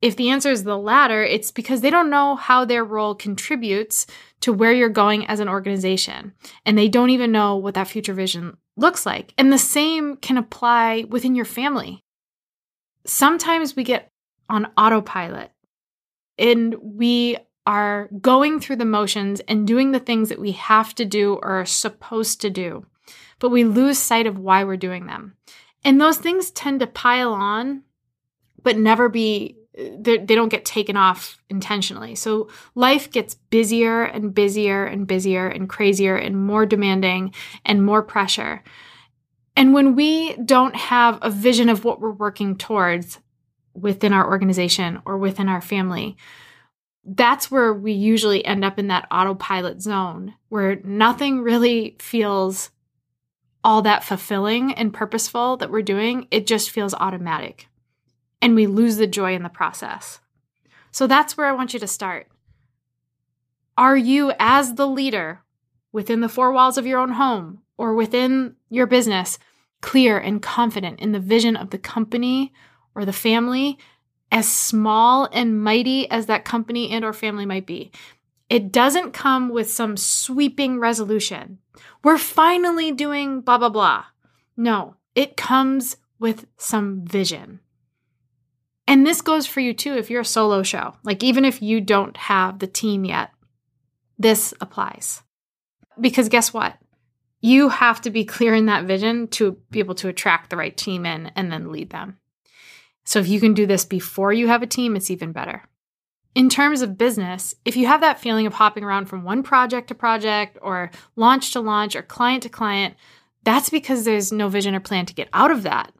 If 0.00 0.16
the 0.16 0.30
answer 0.30 0.50
is 0.50 0.64
the 0.64 0.78
latter, 0.78 1.22
it's 1.22 1.50
because 1.50 1.82
they 1.82 1.90
don't 1.90 2.10
know 2.10 2.36
how 2.36 2.64
their 2.64 2.84
role 2.84 3.14
contributes 3.14 4.06
to 4.40 4.52
where 4.52 4.72
you're 4.72 4.88
going 4.88 5.26
as 5.26 5.40
an 5.40 5.48
organization. 5.48 6.32
And 6.64 6.78
they 6.78 6.88
don't 6.88 7.10
even 7.10 7.32
know 7.32 7.56
what 7.56 7.74
that 7.74 7.88
future 7.88 8.14
vision 8.14 8.56
looks 8.76 9.04
like. 9.04 9.34
And 9.36 9.52
the 9.52 9.58
same 9.58 10.16
can 10.16 10.38
apply 10.38 11.04
within 11.08 11.34
your 11.34 11.44
family. 11.44 12.02
Sometimes 13.04 13.76
we 13.76 13.84
get 13.84 14.10
on 14.48 14.70
autopilot 14.76 15.50
and 16.38 16.74
we 16.80 17.36
are 17.66 18.08
going 18.20 18.58
through 18.58 18.76
the 18.76 18.84
motions 18.84 19.40
and 19.40 19.66
doing 19.66 19.92
the 19.92 20.00
things 20.00 20.30
that 20.30 20.40
we 20.40 20.52
have 20.52 20.94
to 20.94 21.04
do 21.04 21.34
or 21.34 21.60
are 21.60 21.66
supposed 21.66 22.40
to 22.40 22.50
do, 22.50 22.86
but 23.38 23.50
we 23.50 23.64
lose 23.64 23.98
sight 23.98 24.26
of 24.26 24.38
why 24.38 24.64
we're 24.64 24.76
doing 24.76 25.06
them. 25.06 25.36
And 25.84 26.00
those 26.00 26.16
things 26.16 26.50
tend 26.50 26.80
to 26.80 26.86
pile 26.86 27.32
on, 27.32 27.82
but 28.62 28.76
never 28.76 29.08
be, 29.08 29.56
they 29.74 30.18
don't 30.18 30.48
get 30.48 30.64
taken 30.64 30.96
off 30.96 31.38
intentionally. 31.48 32.14
So 32.14 32.48
life 32.74 33.10
gets 33.10 33.34
busier 33.34 34.02
and 34.02 34.34
busier 34.34 34.84
and 34.84 35.06
busier 35.06 35.46
and 35.46 35.68
crazier 35.68 36.16
and 36.16 36.44
more 36.44 36.66
demanding 36.66 37.32
and 37.64 37.84
more 37.84 38.02
pressure. 38.02 38.62
And 39.56 39.72
when 39.72 39.94
we 39.94 40.36
don't 40.36 40.74
have 40.74 41.18
a 41.22 41.30
vision 41.30 41.68
of 41.68 41.84
what 41.84 42.00
we're 42.00 42.10
working 42.10 42.56
towards 42.56 43.18
within 43.74 44.12
our 44.12 44.28
organization 44.28 45.00
or 45.04 45.18
within 45.18 45.48
our 45.48 45.60
family, 45.60 46.16
that's 47.04 47.50
where 47.50 47.72
we 47.72 47.92
usually 47.92 48.44
end 48.44 48.64
up 48.64 48.78
in 48.78 48.88
that 48.88 49.06
autopilot 49.10 49.80
zone 49.80 50.34
where 50.48 50.80
nothing 50.82 51.40
really 51.42 51.96
feels 52.00 52.70
all 53.62 53.82
that 53.82 54.04
fulfilling 54.04 54.72
and 54.74 54.92
purposeful 54.92 55.56
that 55.58 55.70
we're 55.70 55.82
doing. 55.82 56.26
It 56.30 56.46
just 56.46 56.70
feels 56.70 56.94
automatic. 56.94 57.68
And 58.42 58.54
we 58.54 58.66
lose 58.66 58.96
the 58.96 59.06
joy 59.06 59.34
in 59.34 59.42
the 59.42 59.48
process. 59.48 60.20
So 60.90 61.06
that's 61.06 61.36
where 61.36 61.46
I 61.46 61.52
want 61.52 61.74
you 61.74 61.80
to 61.80 61.86
start. 61.86 62.28
Are 63.76 63.96
you, 63.96 64.32
as 64.38 64.74
the 64.74 64.86
leader 64.86 65.40
within 65.92 66.20
the 66.20 66.28
four 66.28 66.52
walls 66.52 66.78
of 66.78 66.86
your 66.86 67.00
own 67.00 67.12
home 67.12 67.60
or 67.76 67.94
within 67.94 68.56
your 68.68 68.86
business, 68.86 69.38
clear 69.80 70.18
and 70.18 70.42
confident 70.42 71.00
in 71.00 71.12
the 71.12 71.20
vision 71.20 71.56
of 71.56 71.70
the 71.70 71.78
company 71.78 72.52
or 72.94 73.04
the 73.04 73.12
family 73.12 73.78
as 74.32 74.48
small 74.48 75.28
and 75.32 75.62
mighty 75.62 76.10
as 76.10 76.26
that 76.26 76.44
company 76.44 76.90
and 76.90 77.04
or 77.04 77.12
family 77.12 77.46
might 77.46 77.66
be. 77.66 77.90
It 78.48 78.72
doesn't 78.72 79.12
come 79.12 79.48
with 79.48 79.70
some 79.70 79.96
sweeping 79.96 80.78
resolution. 80.78 81.58
We're 82.02 82.18
finally 82.18 82.92
doing 82.92 83.40
blah 83.40 83.58
blah 83.58 83.68
blah. 83.68 84.04
No, 84.56 84.96
it 85.14 85.36
comes 85.36 85.96
with 86.18 86.46
some 86.56 87.04
vision. 87.04 87.60
And 88.90 89.06
this 89.06 89.20
goes 89.20 89.46
for 89.46 89.60
you 89.60 89.72
too 89.72 89.94
if 89.96 90.10
you're 90.10 90.22
a 90.22 90.24
solo 90.24 90.64
show. 90.64 90.96
Like 91.04 91.22
even 91.22 91.44
if 91.44 91.62
you 91.62 91.80
don't 91.80 92.16
have 92.16 92.58
the 92.58 92.66
team 92.66 93.04
yet, 93.04 93.30
this 94.18 94.52
applies. 94.60 95.22
Because 96.00 96.28
guess 96.28 96.52
what? 96.52 96.76
You 97.40 97.68
have 97.68 98.00
to 98.00 98.10
be 98.10 98.24
clear 98.24 98.52
in 98.52 98.66
that 98.66 98.86
vision 98.86 99.28
to 99.28 99.58
be 99.70 99.78
able 99.78 99.94
to 99.94 100.08
attract 100.08 100.50
the 100.50 100.56
right 100.56 100.76
team 100.76 101.06
in 101.06 101.28
and 101.36 101.52
then 101.52 101.70
lead 101.70 101.90
them. 101.90 102.18
So 103.04 103.20
if 103.20 103.28
you 103.28 103.38
can 103.38 103.54
do 103.54 103.64
this 103.64 103.84
before 103.84 104.32
you 104.32 104.48
have 104.48 104.64
a 104.64 104.66
team, 104.66 104.96
it's 104.96 105.08
even 105.08 105.30
better. 105.30 105.62
In 106.34 106.48
terms 106.48 106.82
of 106.82 106.98
business, 106.98 107.54
if 107.64 107.76
you 107.76 107.86
have 107.86 108.00
that 108.00 108.18
feeling 108.18 108.48
of 108.48 108.54
hopping 108.54 108.82
around 108.82 109.06
from 109.06 109.22
one 109.22 109.44
project 109.44 109.86
to 109.88 109.94
project 109.94 110.58
or 110.62 110.90
launch 111.14 111.52
to 111.52 111.60
launch 111.60 111.94
or 111.94 112.02
client 112.02 112.42
to 112.42 112.48
client, 112.48 112.96
that's 113.44 113.70
because 113.70 114.04
there's 114.04 114.32
no 114.32 114.48
vision 114.48 114.74
or 114.74 114.80
plan 114.80 115.06
to 115.06 115.14
get 115.14 115.28
out 115.32 115.52
of 115.52 115.62
that. 115.62 115.92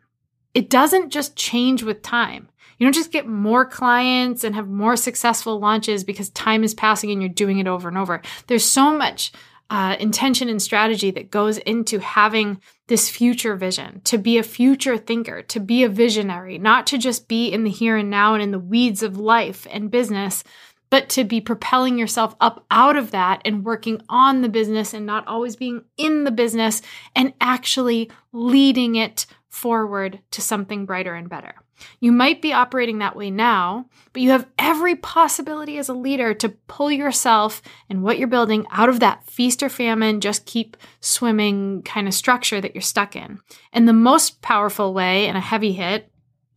It 0.54 0.68
doesn't 0.68 1.10
just 1.10 1.36
change 1.36 1.84
with 1.84 2.02
time. 2.02 2.49
You 2.80 2.86
don't 2.86 2.94
just 2.94 3.12
get 3.12 3.28
more 3.28 3.66
clients 3.66 4.42
and 4.42 4.54
have 4.54 4.66
more 4.66 4.96
successful 4.96 5.60
launches 5.60 6.02
because 6.02 6.30
time 6.30 6.64
is 6.64 6.72
passing 6.72 7.10
and 7.10 7.20
you're 7.20 7.28
doing 7.28 7.58
it 7.58 7.68
over 7.68 7.88
and 7.88 7.98
over. 7.98 8.22
There's 8.46 8.64
so 8.64 8.96
much 8.96 9.32
uh, 9.68 9.96
intention 10.00 10.48
and 10.48 10.62
strategy 10.62 11.10
that 11.10 11.30
goes 11.30 11.58
into 11.58 11.98
having 11.98 12.58
this 12.86 13.10
future 13.10 13.54
vision, 13.54 14.00
to 14.04 14.16
be 14.16 14.38
a 14.38 14.42
future 14.42 14.96
thinker, 14.96 15.42
to 15.42 15.60
be 15.60 15.84
a 15.84 15.90
visionary, 15.90 16.56
not 16.56 16.86
to 16.88 16.96
just 16.96 17.28
be 17.28 17.48
in 17.48 17.64
the 17.64 17.70
here 17.70 17.98
and 17.98 18.08
now 18.08 18.32
and 18.32 18.42
in 18.42 18.50
the 18.50 18.58
weeds 18.58 19.02
of 19.02 19.18
life 19.18 19.66
and 19.70 19.90
business, 19.90 20.42
but 20.88 21.10
to 21.10 21.22
be 21.22 21.40
propelling 21.40 21.98
yourself 21.98 22.34
up 22.40 22.64
out 22.70 22.96
of 22.96 23.10
that 23.10 23.42
and 23.44 23.64
working 23.64 24.00
on 24.08 24.40
the 24.40 24.48
business 24.48 24.94
and 24.94 25.04
not 25.04 25.26
always 25.28 25.54
being 25.54 25.84
in 25.98 26.24
the 26.24 26.32
business 26.32 26.80
and 27.14 27.34
actually 27.42 28.10
leading 28.32 28.96
it 28.96 29.26
forward 29.50 30.18
to 30.30 30.40
something 30.40 30.86
brighter 30.86 31.14
and 31.14 31.28
better. 31.28 31.54
You 32.00 32.12
might 32.12 32.42
be 32.42 32.52
operating 32.52 32.98
that 32.98 33.16
way 33.16 33.30
now, 33.30 33.86
but 34.12 34.22
you 34.22 34.30
have 34.30 34.46
every 34.58 34.96
possibility 34.96 35.78
as 35.78 35.88
a 35.88 35.94
leader 35.94 36.34
to 36.34 36.48
pull 36.68 36.90
yourself 36.90 37.62
and 37.88 38.02
what 38.02 38.18
you're 38.18 38.28
building 38.28 38.66
out 38.70 38.88
of 38.88 39.00
that 39.00 39.24
feast 39.24 39.62
or 39.62 39.68
famine, 39.68 40.20
just 40.20 40.46
keep 40.46 40.76
swimming 41.00 41.82
kind 41.82 42.06
of 42.08 42.14
structure 42.14 42.60
that 42.60 42.74
you're 42.74 42.82
stuck 42.82 43.16
in. 43.16 43.40
And 43.72 43.86
the 43.86 43.92
most 43.92 44.42
powerful 44.42 44.92
way 44.94 45.26
and 45.26 45.36
a 45.36 45.40
heavy 45.40 45.72
hit 45.72 46.10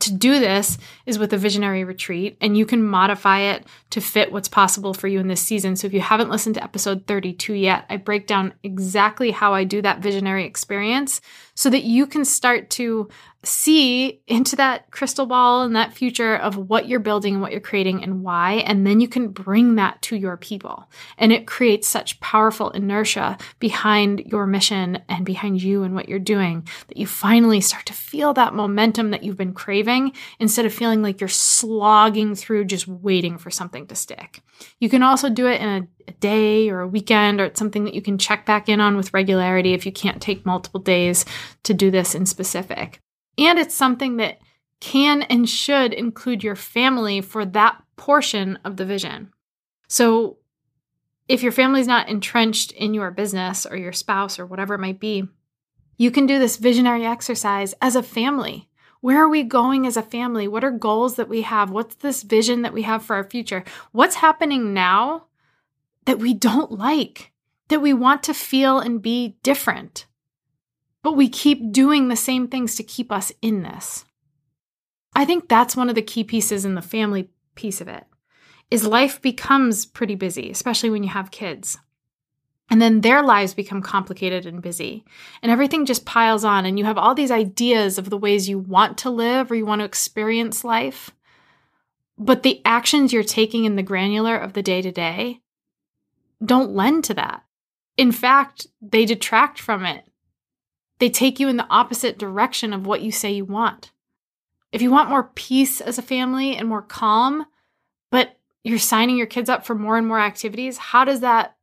to 0.03 0.13
do 0.13 0.39
this 0.39 0.77
is 1.05 1.17
with 1.17 1.31
a 1.31 1.37
visionary 1.37 1.85
retreat, 1.85 2.37
and 2.41 2.57
you 2.57 2.65
can 2.65 2.83
modify 2.83 3.39
it 3.39 3.65
to 3.91 4.01
fit 4.01 4.33
what's 4.33 4.49
possible 4.49 4.93
for 4.93 5.07
you 5.07 5.19
in 5.19 5.29
this 5.29 5.41
season. 5.41 5.75
So, 5.77 5.87
if 5.87 5.93
you 5.93 6.01
haven't 6.01 6.29
listened 6.29 6.55
to 6.55 6.63
episode 6.63 7.07
32 7.07 7.53
yet, 7.53 7.85
I 7.89 7.97
break 7.97 8.27
down 8.27 8.53
exactly 8.63 9.31
how 9.31 9.53
I 9.53 9.63
do 9.63 9.81
that 9.81 9.99
visionary 9.99 10.45
experience 10.45 11.21
so 11.55 11.69
that 11.69 11.83
you 11.83 12.07
can 12.07 12.25
start 12.25 12.69
to 12.71 13.09
see 13.45 14.21
into 14.27 14.55
that 14.55 14.89
crystal 14.91 15.25
ball 15.25 15.63
and 15.63 15.75
that 15.75 15.93
future 15.93 16.35
of 16.35 16.55
what 16.55 16.87
you're 16.87 16.99
building 16.99 17.33
and 17.33 17.41
what 17.41 17.51
you're 17.51 17.59
creating 17.59 18.01
and 18.01 18.23
why. 18.23 18.53
And 18.65 18.87
then 18.87 19.01
you 19.01 19.07
can 19.07 19.27
bring 19.27 19.75
that 19.75 20.01
to 20.03 20.15
your 20.15 20.37
people. 20.37 20.89
And 21.17 21.31
it 21.33 21.45
creates 21.45 21.87
such 21.87 22.19
powerful 22.21 22.69
inertia 22.69 23.37
behind 23.59 24.21
your 24.27 24.47
mission 24.47 24.99
and 25.09 25.25
behind 25.25 25.61
you 25.61 25.83
and 25.83 25.93
what 25.93 26.07
you're 26.07 26.19
doing 26.19 26.67
that 26.87 26.97
you 26.97 27.05
finally 27.05 27.59
start 27.59 27.85
to 27.87 27.93
feel 27.93 28.33
that 28.33 28.53
momentum 28.53 29.11
that 29.11 29.23
you've 29.23 29.37
been 29.37 29.53
craving 29.53 30.13
instead 30.39 30.65
of 30.65 30.73
feeling 30.73 31.01
like 31.01 31.19
you're 31.19 31.27
slogging 31.27 32.35
through 32.35 32.65
just 32.65 32.87
waiting 32.87 33.37
for 33.37 33.51
something 33.51 33.87
to 33.87 33.95
stick. 33.95 34.41
You 34.79 34.89
can 34.89 35.03
also 35.03 35.29
do 35.29 35.47
it 35.47 35.59
in 35.59 35.67
a 35.67 35.87
a 36.07 36.11
day 36.13 36.69
or 36.69 36.81
a 36.81 36.87
weekend 36.87 37.39
or 37.39 37.45
it's 37.45 37.59
something 37.59 37.83
that 37.85 37.93
you 37.93 38.01
can 38.01 38.17
check 38.17 38.45
back 38.45 38.69
in 38.69 38.79
on 38.79 38.97
with 38.97 39.13
regularity 39.13 39.73
if 39.73 39.85
you 39.85 39.91
can't 39.91 40.21
take 40.21 40.45
multiple 40.45 40.79
days 40.79 41.25
to 41.63 41.73
do 41.73 41.91
this 41.91 42.15
in 42.15 42.25
specific. 42.25 42.99
And 43.37 43.57
it's 43.57 43.75
something 43.75 44.17
that 44.17 44.39
can 44.79 45.21
and 45.23 45.49
should 45.49 45.93
include 45.93 46.43
your 46.43 46.55
family 46.55 47.21
for 47.21 47.45
that 47.45 47.81
portion 47.95 48.59
of 48.65 48.77
the 48.77 48.85
vision. 48.85 49.31
So, 49.87 50.37
if 51.29 51.41
your 51.41 51.53
family's 51.53 51.87
not 51.87 52.09
entrenched 52.09 52.73
in 52.73 52.93
your 52.93 53.09
business 53.09 53.65
or 53.65 53.77
your 53.77 53.93
spouse 53.93 54.37
or 54.37 54.45
whatever 54.45 54.73
it 54.73 54.81
might 54.81 54.99
be, 54.99 55.27
you 55.97 56.11
can 56.11 56.25
do 56.25 56.37
this 56.37 56.57
visionary 56.57 57.05
exercise 57.05 57.73
as 57.81 57.95
a 57.95 58.03
family. 58.03 58.67
Where 58.99 59.23
are 59.23 59.29
we 59.29 59.43
going 59.43 59.87
as 59.87 59.95
a 59.95 60.01
family? 60.01 60.47
What 60.47 60.63
are 60.63 60.71
goals 60.71 61.15
that 61.15 61.29
we 61.29 61.43
have? 61.43 61.71
What's 61.71 61.95
this 61.95 62.23
vision 62.23 62.61
that 62.63 62.73
we 62.73 62.81
have 62.81 63.03
for 63.03 63.15
our 63.15 63.23
future? 63.23 63.63
What's 63.91 64.15
happening 64.15 64.73
now 64.73 65.27
that 66.05 66.19
we 66.19 66.33
don't 66.33 66.71
like, 66.71 67.31
that 67.69 67.81
we 67.81 67.93
want 67.93 68.23
to 68.23 68.33
feel 68.33 68.79
and 68.79 69.01
be 69.01 69.37
different? 69.43 70.05
but 71.03 71.17
we 71.17 71.29
keep 71.29 71.71
doing 71.71 72.07
the 72.07 72.15
same 72.15 72.47
things 72.47 72.75
to 72.75 72.83
keep 72.83 73.11
us 73.11 73.31
in 73.41 73.61
this. 73.61 74.05
I 75.13 75.25
think 75.25 75.47
that's 75.47 75.75
one 75.75 75.89
of 75.89 75.95
the 75.95 76.01
key 76.01 76.23
pieces 76.23 76.65
in 76.65 76.73
the 76.73 76.81
family 76.81 77.29
piece 77.53 77.81
of 77.81 77.87
it. 77.87 78.05
Is 78.71 78.87
life 78.87 79.21
becomes 79.21 79.85
pretty 79.85 80.15
busy, 80.15 80.49
especially 80.49 80.89
when 80.89 81.03
you 81.03 81.09
have 81.09 81.29
kids. 81.29 81.77
And 82.69 82.81
then 82.81 83.01
their 83.01 83.21
lives 83.21 83.53
become 83.53 83.83
complicated 83.83 84.47
and 84.47 84.61
busy. 84.61 85.05
And 85.43 85.51
everything 85.51 85.85
just 85.85 86.05
piles 86.05 86.43
on, 86.43 86.65
and 86.65 86.79
you 86.79 86.85
have 86.85 86.97
all 86.97 87.13
these 87.13 87.29
ideas 87.29 87.99
of 87.99 88.09
the 88.09 88.17
ways 88.17 88.49
you 88.49 88.57
want 88.57 88.97
to 88.99 89.11
live 89.11 89.51
or 89.51 89.55
you 89.55 89.65
want 89.65 89.79
to 89.79 89.85
experience 89.85 90.63
life. 90.63 91.11
But 92.17 92.41
the 92.41 92.61
actions 92.65 93.11
you're 93.11 93.23
taking 93.23 93.65
in 93.65 93.75
the 93.75 93.83
granular 93.83 94.37
of 94.37 94.53
the 94.53 94.63
day 94.63 94.81
to 94.81 94.91
day 94.91 95.41
don't 96.43 96.75
lend 96.75 97.03
to 97.05 97.13
that. 97.13 97.43
In 97.97 98.11
fact, 98.11 98.67
they 98.81 99.05
detract 99.05 99.59
from 99.59 99.85
it 99.85 100.05
they 101.03 101.09
take 101.09 101.37
you 101.37 101.49
in 101.49 101.57
the 101.57 101.67
opposite 101.69 102.17
direction 102.17 102.71
of 102.71 102.85
what 102.85 103.01
you 103.01 103.11
say 103.11 103.29
you 103.29 103.43
want. 103.43 103.91
If 104.71 104.81
you 104.81 104.89
want 104.89 105.09
more 105.09 105.31
peace 105.35 105.81
as 105.81 105.97
a 105.97 106.01
family 106.01 106.55
and 106.55 106.67
more 106.67 106.81
calm, 106.81 107.45
but 108.09 108.37
you're 108.63 108.79
signing 108.79 109.17
your 109.17 109.27
kids 109.27 109.49
up 109.49 109.65
for 109.65 109.75
more 109.75 109.97
and 109.97 110.07
more 110.07 110.21
activities, 110.21 110.77
how 110.77 111.03
does 111.03 111.19
that 111.19 111.57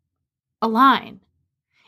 align? 0.60 1.20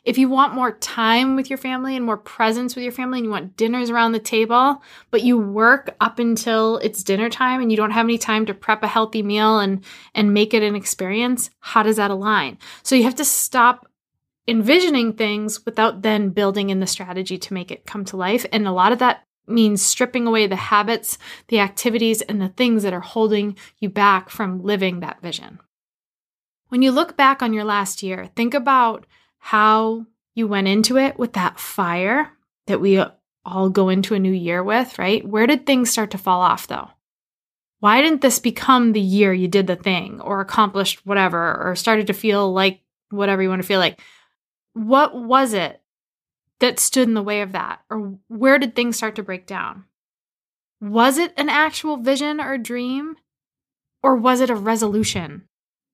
If 0.05 0.19
you 0.19 0.29
want 0.29 0.55
more 0.55 0.73
time 0.73 1.37
with 1.37 1.49
your 1.49 1.59
family 1.59 1.95
and 1.95 2.05
more 2.05 2.17
presence 2.17 2.75
with 2.75 2.83
your 2.83 2.93
family 2.93 3.19
and 3.19 3.27
you 3.27 3.31
want 3.31 3.57
dinners 3.57 3.89
around 3.89 4.13
the 4.13 4.19
table, 4.19 4.83
but 5.13 5.23
you 5.23 5.39
work 5.39 5.95
up 6.01 6.19
until 6.19 6.79
it's 6.79 7.05
dinner 7.05 7.31
time 7.31 7.61
and 7.61 7.71
you 7.71 7.77
don't 7.77 7.93
have 7.93 8.07
any 8.07 8.19
time 8.19 8.45
to 8.47 8.55
prep 8.55 8.83
a 8.83 8.89
healthy 8.89 9.23
meal 9.23 9.61
and 9.61 9.85
and 10.15 10.35
make 10.35 10.55
it 10.55 10.63
an 10.65 10.75
experience, 10.75 11.51
how 11.61 11.85
does 11.85 11.97
that 11.97 12.11
align? 12.11 12.59
So 12.83 12.97
you 12.97 13.05
have 13.05 13.15
to 13.17 13.25
stop 13.25 13.87
envisioning 14.49 15.13
things 15.13 15.65
without 15.65 16.03
then 16.03 16.31
building 16.31 16.71
in 16.71 16.81
the 16.81 16.87
strategy 16.87 17.39
to 17.39 17.55
make 17.55 17.71
it 17.71 17.87
come 17.87 18.05
to 18.07 18.17
life. 18.17 18.45
And 18.51 18.67
a 18.67 18.73
lot 18.73 18.91
of 18.91 18.99
that 18.99 19.25
means 19.47 19.83
stripping 19.83 20.27
away 20.27 20.49
the 20.49 20.57
habits, 20.57 21.17
the 21.47 21.61
activities, 21.61 22.23
and 22.23 22.41
the 22.41 22.49
things 22.49 22.83
that 22.83 22.93
are 22.93 23.01
holding 23.01 23.57
you 23.79 23.89
back 23.89 24.31
from 24.31 24.63
living 24.63 25.01
that 25.01 25.23
vision. 25.23 25.61
When 26.69 26.83
you 26.83 26.91
look 26.91 27.17
back 27.17 27.43
on 27.43 27.53
your 27.53 27.65
last 27.65 28.03
year, 28.03 28.31
think 28.35 28.55
about 28.55 29.07
how 29.45 30.07
you 30.37 30.47
went 30.47 30.69
into 30.69 30.97
it 30.97 31.19
with 31.19 31.33
that 31.33 31.59
fire, 31.59 32.31
that 32.69 32.81
we 32.81 33.03
all 33.45 33.71
go 33.71 33.89
into 33.89 34.15
a 34.15 34.21
new 34.21 34.33
year 34.33 34.63
with, 34.63 34.97
right? 35.01 35.27
Where 35.27 35.49
did 35.49 35.67
things 35.67 35.91
start 35.91 36.13
to 36.13 36.19
fall 36.19 36.41
off 36.41 36.69
though? 36.69 36.89
Why 37.81 38.01
didn't 38.01 38.21
this 38.21 38.39
become 38.39 38.93
the 38.93 39.01
year 39.01 39.33
you 39.33 39.49
did 39.49 39.67
the 39.67 39.75
thing 39.75 40.21
or 40.21 40.41
accomplished 40.41 41.05
whatever 41.05 41.61
or 41.61 41.75
started 41.75 42.07
to 42.07 42.13
feel 42.13 42.53
like 42.53 42.83
whatever 43.11 43.43
you 43.43 43.49
want 43.49 43.61
to 43.61 43.67
feel 43.67 43.81
like? 43.81 44.01
What 44.75 45.13
was 45.13 45.55
it 45.55 45.83
that 46.61 46.79
stood 46.79 47.09
in 47.09 47.15
the 47.15 47.21
way 47.21 47.43
of 47.43 47.51
that? 47.51 47.81
Or 47.91 48.17
where 48.29 48.61
did 48.61 48.77
things 48.77 48.97
start 48.97 49.17
to 49.17 49.25
break 49.25 49.49
down? 49.49 49.87
Was 50.81 51.19
it 51.19 51.35
an 51.37 51.49
actual 51.49 51.97
vision 51.97 52.41
or 52.41 52.57
dream? 52.59 53.17
Or 54.05 54.15
was 54.15 54.41
it 54.41 54.51
a 54.51 54.55
resolution 54.55 55.49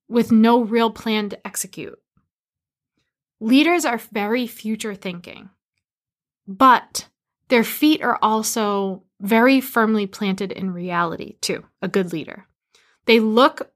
with 0.06 0.30
no 0.30 0.60
real 0.60 0.90
plan 0.90 1.30
to 1.30 1.46
execute? 1.46 1.98
Leaders 3.40 3.84
are 3.84 3.98
very 3.98 4.46
future 4.46 4.94
thinking, 4.94 5.50
but 6.46 7.08
their 7.48 7.64
feet 7.64 8.02
are 8.02 8.18
also 8.20 9.02
very 9.20 9.60
firmly 9.60 10.06
planted 10.06 10.52
in 10.52 10.72
reality, 10.72 11.36
too. 11.40 11.64
A 11.82 11.88
good 11.88 12.12
leader. 12.12 12.46
They 13.06 13.20
look 13.20 13.70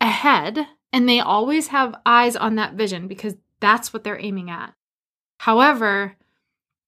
ahead 0.00 0.66
and 0.92 1.08
they 1.08 1.20
always 1.20 1.68
have 1.68 1.94
eyes 2.04 2.36
on 2.36 2.56
that 2.56 2.74
vision 2.74 3.08
because 3.08 3.34
that's 3.60 3.92
what 3.92 4.04
they're 4.04 4.20
aiming 4.20 4.50
at. 4.50 4.74
However, 5.38 6.16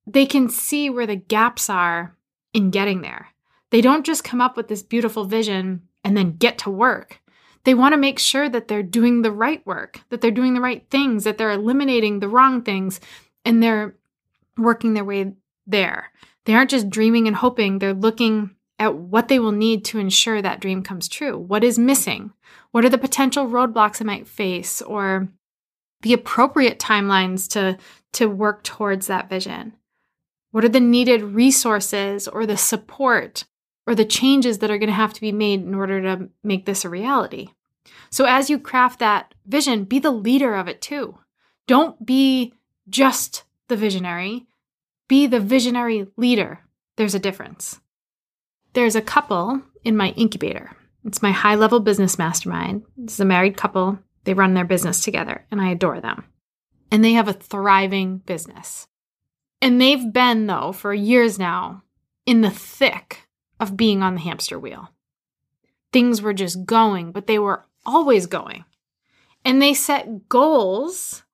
they 0.07 0.27
can 0.27 0.49
see 0.49 0.91
where 0.91 1.07
the 1.07 1.17
gaps 1.17 1.69
are 1.69 2.17
in 2.53 2.71
getting 2.71 3.03
there. 3.03 3.29
They 3.71 3.81
don't 3.81 4.07
just 4.07 4.25
come 4.25 4.41
up 4.41 4.57
with 4.57 4.69
this 4.69 4.83
beautiful 4.83 5.25
vision 5.25 5.83
and 6.03 6.17
then 6.17 6.37
get 6.37 6.59
to 6.59 6.71
work. 6.71 7.21
They 7.69 7.75
want 7.75 7.93
to 7.93 7.99
make 7.99 8.19
sure 8.19 8.49
that 8.49 8.67
they're 8.67 8.83
doing 8.83 9.21
the 9.21 9.31
right 9.31 9.61
work, 9.67 10.01
that 10.09 10.23
they're 10.23 10.31
doing 10.31 10.55
the 10.55 10.61
right 10.63 10.89
things, 10.89 11.25
that 11.25 11.37
they're 11.37 11.51
eliminating 11.51 12.21
the 12.21 12.27
wrong 12.27 12.63
things, 12.63 12.99
and 13.45 13.63
they're 13.63 13.95
working 14.57 14.95
their 14.95 15.05
way 15.05 15.35
there. 15.67 16.11
They 16.47 16.55
aren't 16.55 16.71
just 16.71 16.89
dreaming 16.89 17.27
and 17.27 17.37
hoping, 17.37 17.79
they're 17.79 17.93
looking 17.93 18.57
at 18.79 18.95
what 18.95 19.29
they 19.29 19.39
will 19.39 19.53
need 19.53 19.85
to 19.85 19.99
ensure 19.99 20.41
that 20.41 20.61
dream 20.61 20.83
comes 20.83 21.09
true. 21.09 21.37
What 21.37 21.63
is 21.63 21.79
missing? 21.79 22.33
What 22.71 22.87
are 22.87 22.89
the 22.89 22.97
potential 22.97 23.47
roadblocks 23.47 24.01
I 24.01 24.07
might 24.07 24.27
face 24.27 24.81
or 24.81 25.29
the 26.01 26.15
appropriate 26.15 26.79
timelines 26.79 27.51
to, 27.51 27.77
to 28.15 28.31
work 28.31 28.63
towards 28.63 29.09
that 29.09 29.29
vision? 29.29 29.75
What 30.53 30.65
are 30.65 30.71
the 30.71 30.81
needed 30.81 31.21
resources 31.21 32.29
or 32.29 32.47
the 32.47 32.57
support 32.57 33.45
or 33.87 33.95
the 33.95 34.07
changes 34.07 34.61
that 34.61 34.71
are 34.71 34.79
going 34.79 34.89
to 34.89 34.95
have 34.95 35.13
to 35.13 35.21
be 35.21 35.33
made 35.33 35.61
in 35.61 35.75
order 35.75 36.01
to 36.01 36.31
make 36.43 36.65
this 36.65 36.87
a 36.87 36.89
reality? 36.89 37.49
So, 38.11 38.25
as 38.25 38.49
you 38.49 38.59
craft 38.59 39.01
that 39.01 39.35
vision, 39.47 39.85
be 39.85 39.99
the 39.99 40.11
leader 40.11 40.55
of 40.55 40.69
it 40.69 40.81
too. 40.81 41.19
Don't 41.67 42.05
be 42.05 42.55
just 42.89 43.45
the 43.69 43.77
visionary, 43.77 44.47
be 45.09 45.27
the 45.27 45.41
visionary 45.41 46.07
leader. 46.17 46.61
There's 46.97 47.15
a 47.15 47.21
difference. 47.21 47.81
There's 48.73 48.97
a 48.97 49.03
couple 49.03 49.63
in 49.85 49.97
my 49.97 50.11
incubator. 50.11 50.77
It's 51.05 51.23
my 51.23 51.31
high 51.31 51.55
level 51.55 51.81
business 51.81 52.19
mastermind. 52.19 52.83
Is 53.05 53.21
a 53.21 53.25
married 53.25 53.57
couple. 53.57 53.99
They 54.25 54.35
run 54.35 54.55
their 54.55 54.65
business 54.65 55.03
together, 55.03 55.47
and 55.51 55.61
I 55.61 55.71
adore 55.71 56.01
them. 56.01 56.25
And 56.91 57.05
they 57.05 57.13
have 57.13 57.29
a 57.29 57.33
thriving 57.33 58.19
business. 58.19 58.87
And 59.61 59.81
they've 59.81 60.13
been, 60.13 60.47
though, 60.47 60.73
for 60.73 60.93
years 60.93 61.39
now, 61.39 61.83
in 62.27 62.43
the 62.43 62.51
thick 62.51 63.29
of 63.59 63.77
being 63.77 64.03
on 64.03 64.15
the 64.15 64.21
hamster 64.21 64.59
wheel. 64.59 64.91
Things 65.93 66.21
were 66.21 66.35
just 66.35 66.67
going, 66.67 67.13
but 67.13 67.27
they 67.27 67.39
were 67.39 67.65
always 67.89 68.27
going. 68.27 68.65
And 69.45 69.61
they 69.63 69.75
set 69.75 70.29
goals 70.29 71.25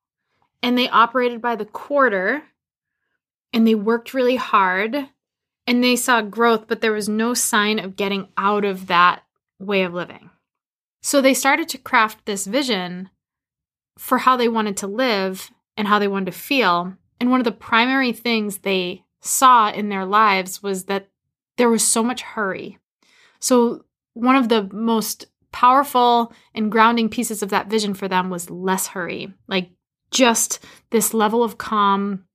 and 0.63 0.77
they 0.77 0.89
operated 0.89 1.41
by 1.41 1.55
the 1.55 1.65
quarter 1.65 2.43
and 3.53 3.67
they 3.67 3.75
worked 3.75 4.13
really 4.13 4.37
hard 4.37 5.09
and 5.67 5.83
they 5.83 5.95
saw 5.95 6.21
growth, 6.21 6.67
but 6.67 6.81
there 6.81 6.93
was 6.93 7.09
no 7.09 7.33
sign 7.33 7.79
of 7.79 7.95
getting 7.95 8.29
out 8.37 8.65
of 8.65 8.87
that 8.87 9.23
way 9.59 9.83
of 9.83 9.93
living. 9.93 10.29
So 11.01 11.21
they 11.21 11.33
started 11.33 11.69
to 11.69 11.77
craft 11.77 12.25
this 12.25 12.45
vision 12.45 13.09
for 13.97 14.19
how 14.19 14.37
they 14.37 14.47
wanted 14.47 14.77
to 14.77 14.87
live 14.87 15.51
and 15.77 15.87
how 15.87 15.99
they 15.99 16.07
wanted 16.07 16.27
to 16.27 16.39
feel. 16.39 16.93
And 17.19 17.31
one 17.31 17.39
of 17.39 17.45
the 17.45 17.51
primary 17.51 18.11
things 18.11 18.59
they 18.59 19.03
saw 19.21 19.71
in 19.71 19.89
their 19.89 20.05
lives 20.05 20.61
was 20.61 20.85
that 20.85 21.09
there 21.57 21.69
was 21.69 21.85
so 21.85 22.03
much 22.03 22.21
hurry. 22.21 22.77
So, 23.39 23.85
one 24.13 24.35
of 24.35 24.49
the 24.49 24.69
most 24.71 25.27
powerful 25.55 26.33
and 26.53 26.69
grounding 26.69 27.07
pieces 27.07 27.41
of 27.41 27.49
that 27.51 27.69
vision 27.69 27.93
for 27.93 28.09
them 28.09 28.29
was 28.29 28.49
less 28.49 28.87
hurry, 28.87 29.33
like 29.47 29.69
just 30.11 30.59
this 30.89 31.13
level 31.13 31.45
of 31.45 31.57
calm 31.57 32.25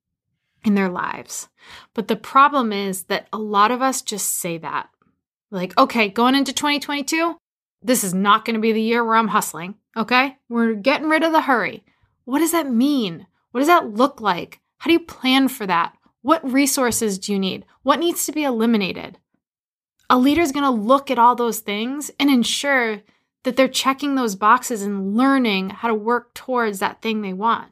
in 0.64 0.74
their 0.74 0.88
lives. 0.88 1.50
But 1.92 2.08
the 2.08 2.16
problem 2.16 2.72
is 2.72 3.04
that 3.04 3.28
a 3.30 3.36
lot 3.36 3.72
of 3.72 3.82
us 3.82 4.00
just 4.00 4.38
say 4.38 4.56
that. 4.56 4.88
Like, 5.50 5.76
okay, 5.76 6.08
going 6.08 6.34
into 6.34 6.54
2022, 6.54 7.36
this 7.82 8.04
is 8.04 8.14
not 8.14 8.46
going 8.46 8.54
to 8.54 8.60
be 8.60 8.72
the 8.72 8.80
year 8.80 9.04
where 9.04 9.16
I'm 9.16 9.28
hustling. 9.28 9.74
Okay. 9.94 10.38
We're 10.48 10.72
getting 10.72 11.10
rid 11.10 11.22
of 11.22 11.32
the 11.32 11.42
hurry. 11.42 11.84
What 12.24 12.38
does 12.38 12.52
that 12.52 12.70
mean? 12.70 13.26
What 13.50 13.60
does 13.60 13.68
that 13.68 13.92
look 13.92 14.22
like? 14.22 14.60
How 14.78 14.88
do 14.88 14.94
you 14.94 15.00
plan 15.00 15.48
for 15.48 15.66
that? 15.66 15.94
What 16.22 16.50
resources 16.50 17.18
do 17.18 17.32
you 17.32 17.38
need? 17.38 17.66
What 17.82 17.98
needs 17.98 18.24
to 18.24 18.32
be 18.32 18.44
eliminated? 18.44 19.18
A 20.10 20.18
leader 20.18 20.40
is 20.40 20.50
going 20.50 20.64
to 20.64 20.70
look 20.70 21.08
at 21.08 21.20
all 21.20 21.36
those 21.36 21.60
things 21.60 22.10
and 22.18 22.28
ensure 22.28 23.00
that 23.44 23.56
they're 23.56 23.68
checking 23.68 24.16
those 24.16 24.34
boxes 24.34 24.82
and 24.82 25.16
learning 25.16 25.70
how 25.70 25.86
to 25.86 25.94
work 25.94 26.34
towards 26.34 26.80
that 26.80 27.00
thing 27.00 27.22
they 27.22 27.32
want. 27.32 27.70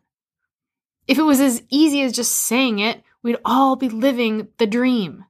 If 1.09 1.19
it 1.19 1.23
was 1.23 1.41
as 1.41 1.65
easy 1.69 2.01
as 2.03 2.13
just 2.13 2.33
saying 2.33 2.79
it, 2.79 3.03
we'd 3.25 3.39
all 3.45 3.75
be 3.75 3.89
living 3.89 4.49
the 4.59 4.69
dream. 4.69 5.25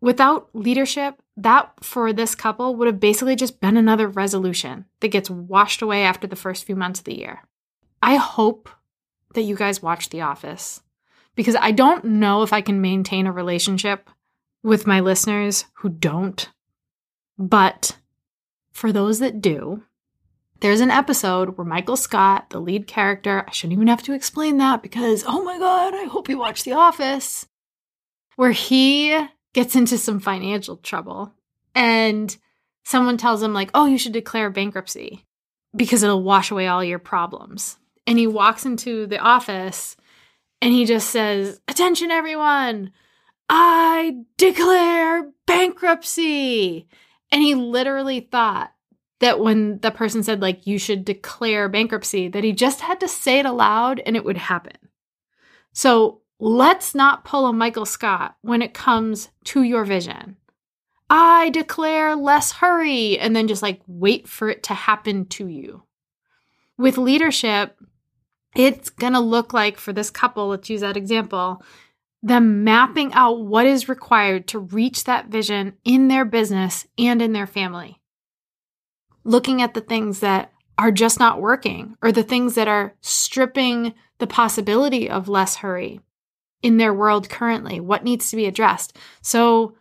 Without 0.00 0.48
leadership, 0.54 1.20
that 1.36 1.72
for 1.82 2.12
this 2.12 2.36
couple 2.36 2.76
would 2.76 2.86
have 2.86 3.00
basically 3.00 3.34
just 3.34 3.60
been 3.60 3.76
another 3.76 4.06
resolution 4.06 4.84
that 5.00 5.08
gets 5.08 5.28
washed 5.28 5.82
away 5.82 6.04
after 6.04 6.28
the 6.28 6.36
first 6.36 6.64
few 6.64 6.76
months 6.76 7.00
of 7.00 7.04
the 7.04 7.18
year. 7.18 7.42
I 8.00 8.14
hope 8.14 8.70
that 9.34 9.42
you 9.42 9.56
guys 9.56 9.82
watch 9.82 10.10
The 10.10 10.20
Office 10.20 10.82
because 11.34 11.56
I 11.56 11.72
don't 11.72 12.04
know 12.04 12.42
if 12.42 12.52
I 12.52 12.60
can 12.60 12.80
maintain 12.80 13.26
a 13.26 13.32
relationship 13.32 14.08
with 14.62 14.86
my 14.86 15.00
listeners 15.00 15.64
who 15.74 15.88
don't. 15.88 16.50
But 17.38 17.96
for 18.72 18.92
those 18.92 19.18
that 19.18 19.40
do, 19.40 19.84
there's 20.60 20.80
an 20.80 20.90
episode 20.90 21.56
where 21.56 21.64
Michael 21.64 21.96
Scott, 21.96 22.50
the 22.50 22.60
lead 22.60 22.86
character, 22.86 23.44
I 23.46 23.50
shouldn't 23.50 23.74
even 23.78 23.88
have 23.88 24.02
to 24.04 24.12
explain 24.12 24.58
that 24.58 24.82
because, 24.82 25.24
oh 25.26 25.42
my 25.42 25.58
God, 25.58 25.94
I 25.94 26.04
hope 26.04 26.28
you 26.28 26.38
watch 26.38 26.64
The 26.64 26.72
Office, 26.72 27.46
where 28.36 28.52
he 28.52 29.18
gets 29.54 29.74
into 29.74 29.96
some 29.96 30.20
financial 30.20 30.76
trouble 30.76 31.32
and 31.74 32.36
someone 32.84 33.16
tells 33.16 33.42
him, 33.42 33.54
like, 33.54 33.70
oh, 33.74 33.86
you 33.86 33.96
should 33.96 34.12
declare 34.12 34.50
bankruptcy 34.50 35.24
because 35.74 36.02
it'll 36.02 36.22
wash 36.22 36.50
away 36.50 36.66
all 36.66 36.84
your 36.84 36.98
problems. 36.98 37.78
And 38.06 38.18
he 38.18 38.26
walks 38.26 38.66
into 38.66 39.06
the 39.06 39.18
office 39.18 39.96
and 40.60 40.72
he 40.72 40.84
just 40.84 41.10
says, 41.10 41.60
Attention, 41.68 42.10
everyone! 42.10 42.92
I 43.52 44.22
declare 44.36 45.32
bankruptcy. 45.46 46.86
And 47.32 47.42
he 47.42 47.54
literally 47.54 48.20
thought 48.20 48.72
that 49.18 49.40
when 49.40 49.80
the 49.80 49.90
person 49.90 50.22
said, 50.22 50.40
like, 50.40 50.66
you 50.66 50.78
should 50.78 51.04
declare 51.04 51.68
bankruptcy, 51.68 52.28
that 52.28 52.44
he 52.44 52.52
just 52.52 52.80
had 52.80 53.00
to 53.00 53.08
say 53.08 53.40
it 53.40 53.46
aloud 53.46 54.00
and 54.06 54.16
it 54.16 54.24
would 54.24 54.36
happen. 54.36 54.76
So 55.72 56.22
let's 56.38 56.94
not 56.94 57.24
pull 57.24 57.46
a 57.46 57.52
Michael 57.52 57.84
Scott 57.84 58.36
when 58.40 58.62
it 58.62 58.72
comes 58.72 59.28
to 59.44 59.62
your 59.62 59.84
vision. 59.84 60.36
I 61.10 61.50
declare 61.50 62.14
less 62.14 62.52
hurry, 62.52 63.18
and 63.18 63.34
then 63.34 63.48
just 63.48 63.62
like 63.62 63.80
wait 63.88 64.28
for 64.28 64.48
it 64.48 64.62
to 64.64 64.74
happen 64.74 65.26
to 65.26 65.48
you. 65.48 65.82
With 66.78 66.96
leadership, 66.96 67.76
it's 68.54 68.90
going 68.90 69.12
to 69.14 69.20
look 69.20 69.52
like 69.52 69.76
for 69.76 69.92
this 69.92 70.08
couple, 70.08 70.48
let's 70.48 70.70
use 70.70 70.82
that 70.82 70.96
example, 70.96 71.62
them 72.22 72.64
mapping 72.64 73.12
out 73.14 73.44
what 73.44 73.66
is 73.66 73.88
required 73.88 74.46
to 74.48 74.58
reach 74.58 75.04
that 75.04 75.28
vision 75.28 75.74
in 75.84 76.08
their 76.08 76.24
business 76.24 76.86
and 76.98 77.22
in 77.22 77.32
their 77.32 77.46
family. 77.46 78.00
Looking 79.24 79.62
at 79.62 79.74
the 79.74 79.80
things 79.80 80.20
that 80.20 80.52
are 80.78 80.90
just 80.90 81.18
not 81.18 81.40
working 81.40 81.96
or 82.02 82.12
the 82.12 82.22
things 82.22 82.54
that 82.54 82.68
are 82.68 82.94
stripping 83.00 83.94
the 84.18 84.26
possibility 84.26 85.08
of 85.08 85.28
less 85.28 85.56
hurry 85.56 86.00
in 86.62 86.76
their 86.76 86.92
world 86.92 87.28
currently, 87.28 87.80
what 87.80 88.04
needs 88.04 88.30
to 88.30 88.36
be 88.36 88.46
addressed. 88.46 88.96
So 89.22 89.76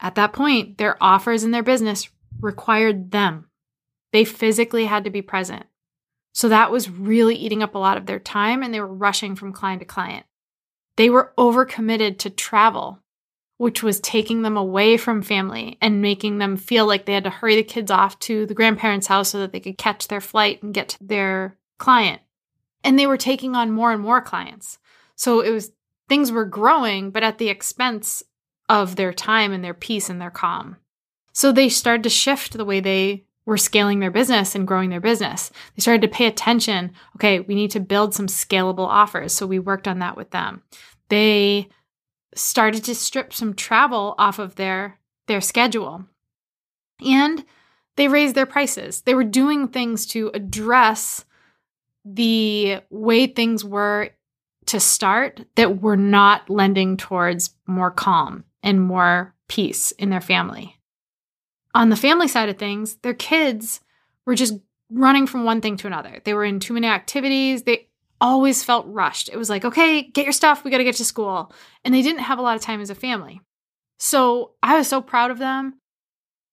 at 0.00 0.16
that 0.16 0.32
point, 0.32 0.78
their 0.78 1.00
offers 1.00 1.44
in 1.44 1.52
their 1.52 1.62
business 1.62 2.08
required 2.40 3.12
them. 3.12 3.48
They 4.12 4.24
physically 4.24 4.86
had 4.86 5.04
to 5.04 5.10
be 5.10 5.22
present. 5.22 5.66
So 6.32 6.48
that 6.48 6.70
was 6.70 6.90
really 6.90 7.34
eating 7.34 7.62
up 7.62 7.74
a 7.74 7.78
lot 7.78 7.96
of 7.96 8.06
their 8.06 8.18
time 8.18 8.62
and 8.62 8.74
they 8.74 8.80
were 8.80 8.86
rushing 8.86 9.36
from 9.36 9.52
client 9.52 9.80
to 9.80 9.86
client. 9.86 10.26
They 10.96 11.10
were 11.10 11.32
overcommitted 11.38 12.18
to 12.18 12.30
travel, 12.30 13.00
which 13.58 13.82
was 13.82 14.00
taking 14.00 14.42
them 14.42 14.56
away 14.56 14.96
from 14.96 15.22
family 15.22 15.78
and 15.80 16.02
making 16.02 16.38
them 16.38 16.56
feel 16.56 16.86
like 16.86 17.04
they 17.04 17.14
had 17.14 17.24
to 17.24 17.30
hurry 17.30 17.56
the 17.56 17.62
kids 17.62 17.90
off 17.90 18.18
to 18.20 18.46
the 18.46 18.54
grandparents' 18.54 19.06
house 19.06 19.30
so 19.30 19.38
that 19.40 19.52
they 19.52 19.60
could 19.60 19.78
catch 19.78 20.08
their 20.08 20.20
flight 20.20 20.62
and 20.62 20.74
get 20.74 20.88
to 20.90 21.04
their 21.04 21.56
client. 21.78 22.20
And 22.82 22.98
they 22.98 23.06
were 23.06 23.16
taking 23.16 23.54
on 23.54 23.70
more 23.70 23.92
and 23.92 24.02
more 24.02 24.20
clients. 24.20 24.78
So 25.16 25.40
it 25.40 25.50
was 25.50 25.72
things 26.08 26.32
were 26.32 26.44
growing, 26.44 27.10
but 27.10 27.22
at 27.22 27.38
the 27.38 27.48
expense 27.48 28.22
of 28.68 28.96
their 28.96 29.12
time 29.12 29.52
and 29.52 29.62
their 29.62 29.74
peace 29.74 30.08
and 30.08 30.20
their 30.20 30.30
calm. 30.30 30.76
So 31.32 31.52
they 31.52 31.68
started 31.68 32.02
to 32.04 32.10
shift 32.10 32.54
the 32.54 32.64
way 32.64 32.80
they 32.80 33.25
were 33.46 33.56
scaling 33.56 34.00
their 34.00 34.10
business 34.10 34.54
and 34.54 34.66
growing 34.66 34.90
their 34.90 35.00
business. 35.00 35.50
They 35.74 35.80
started 35.80 36.02
to 36.02 36.14
pay 36.14 36.26
attention. 36.26 36.92
Okay, 37.16 37.40
we 37.40 37.54
need 37.54 37.70
to 37.70 37.80
build 37.80 38.12
some 38.12 38.26
scalable 38.26 38.86
offers. 38.86 39.32
So 39.32 39.46
we 39.46 39.58
worked 39.58 39.88
on 39.88 40.00
that 40.00 40.16
with 40.16 40.30
them. 40.32 40.62
They 41.08 41.68
started 42.34 42.84
to 42.84 42.94
strip 42.94 43.32
some 43.32 43.54
travel 43.54 44.14
off 44.18 44.38
of 44.38 44.56
their 44.56 44.98
their 45.28 45.40
schedule. 45.40 46.04
And 47.04 47.44
they 47.96 48.08
raised 48.08 48.34
their 48.34 48.46
prices. 48.46 49.02
They 49.02 49.14
were 49.14 49.24
doing 49.24 49.68
things 49.68 50.06
to 50.08 50.30
address 50.34 51.24
the 52.04 52.80
way 52.90 53.26
things 53.26 53.64
were 53.64 54.10
to 54.66 54.80
start 54.80 55.44
that 55.56 55.80
were 55.80 55.96
not 55.96 56.48
lending 56.50 56.96
towards 56.96 57.50
more 57.66 57.90
calm 57.90 58.44
and 58.62 58.80
more 58.80 59.34
peace 59.48 59.92
in 59.92 60.10
their 60.10 60.20
family. 60.20 60.75
On 61.76 61.90
the 61.90 61.96
family 61.96 62.26
side 62.26 62.48
of 62.48 62.56
things, 62.56 62.94
their 63.02 63.12
kids 63.12 63.80
were 64.24 64.34
just 64.34 64.54
running 64.90 65.26
from 65.26 65.44
one 65.44 65.60
thing 65.60 65.76
to 65.76 65.86
another. 65.86 66.20
They 66.24 66.32
were 66.32 66.44
in 66.44 66.58
too 66.58 66.72
many 66.72 66.86
activities. 66.86 67.64
They 67.64 67.88
always 68.18 68.64
felt 68.64 68.86
rushed. 68.88 69.28
It 69.28 69.36
was 69.36 69.50
like, 69.50 69.62
okay, 69.62 70.02
get 70.02 70.24
your 70.24 70.32
stuff. 70.32 70.64
We 70.64 70.70
got 70.70 70.78
to 70.78 70.84
get 70.84 70.94
to 70.96 71.04
school. 71.04 71.52
And 71.84 71.92
they 71.92 72.00
didn't 72.00 72.22
have 72.22 72.38
a 72.38 72.42
lot 72.42 72.56
of 72.56 72.62
time 72.62 72.80
as 72.80 72.88
a 72.88 72.94
family. 72.94 73.42
So 73.98 74.52
I 74.62 74.78
was 74.78 74.88
so 74.88 75.02
proud 75.02 75.30
of 75.30 75.38
them. 75.38 75.74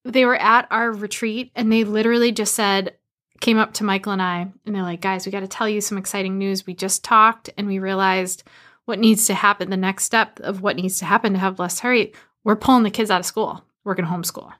They 0.04 0.26
were 0.26 0.36
at 0.36 0.68
our 0.70 0.92
retreat 0.92 1.54
and 1.56 1.72
they 1.72 1.86
literally 1.86 2.34
just 2.34 2.54
said, 2.54 2.98
came 3.40 3.58
up 3.58 3.74
to 3.76 3.86
Michael 3.86 4.12
and 4.12 4.22
I, 4.22 4.52
and 4.66 4.76
they're 4.76 4.84
like, 4.84 5.00
guys, 5.00 5.26
we 5.26 5.32
got 5.32 5.40
to 5.40 5.48
tell 5.48 5.70
you 5.70 5.80
some 5.80 5.98
exciting 5.98 6.38
news. 6.38 6.68
We 6.68 6.74
just 6.74 7.02
talked 7.02 7.50
and 7.58 7.68
we 7.68 7.80
realized 7.80 8.44
what 8.84 9.00
needs 9.00 9.26
to 9.28 9.34
happen. 9.34 9.70
The 9.70 9.78
next 9.78 10.04
step 10.04 10.42
of 10.42 10.62
what 10.62 10.76
needs 10.76 11.00
to 11.00 11.06
happen 11.06 11.32
to 11.32 11.40
have 11.40 11.60
less 11.60 11.80
hurry, 11.80 12.12
we're 12.44 12.58
pulling 12.58 12.84
the 12.84 12.92
kids 12.92 13.10
out 13.10 13.22
of 13.22 13.26
school. 13.26 13.64
We're 13.86 13.96
going 13.96 14.06
to 14.06 14.14
homeschool. 14.14 14.52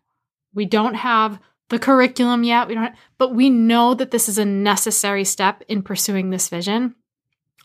We 0.53 0.65
don't 0.65 0.95
have 0.95 1.39
the 1.69 1.79
curriculum 1.79 2.43
yet. 2.43 2.67
We 2.67 2.75
don't, 2.75 2.93
but 3.17 3.33
we 3.33 3.49
know 3.49 3.93
that 3.93 4.11
this 4.11 4.29
is 4.29 4.37
a 4.37 4.45
necessary 4.45 5.25
step 5.25 5.63
in 5.67 5.81
pursuing 5.81 6.29
this 6.29 6.49
vision. 6.49 6.95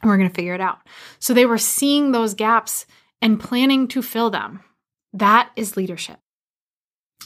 And 0.00 0.08
we're 0.08 0.16
going 0.16 0.28
to 0.28 0.34
figure 0.34 0.54
it 0.54 0.60
out. 0.60 0.78
So 1.18 1.34
they 1.34 1.46
were 1.46 1.58
seeing 1.58 2.12
those 2.12 2.34
gaps 2.34 2.86
and 3.20 3.40
planning 3.40 3.88
to 3.88 4.02
fill 4.02 4.30
them. 4.30 4.60
That 5.12 5.50
is 5.56 5.76
leadership. 5.76 6.18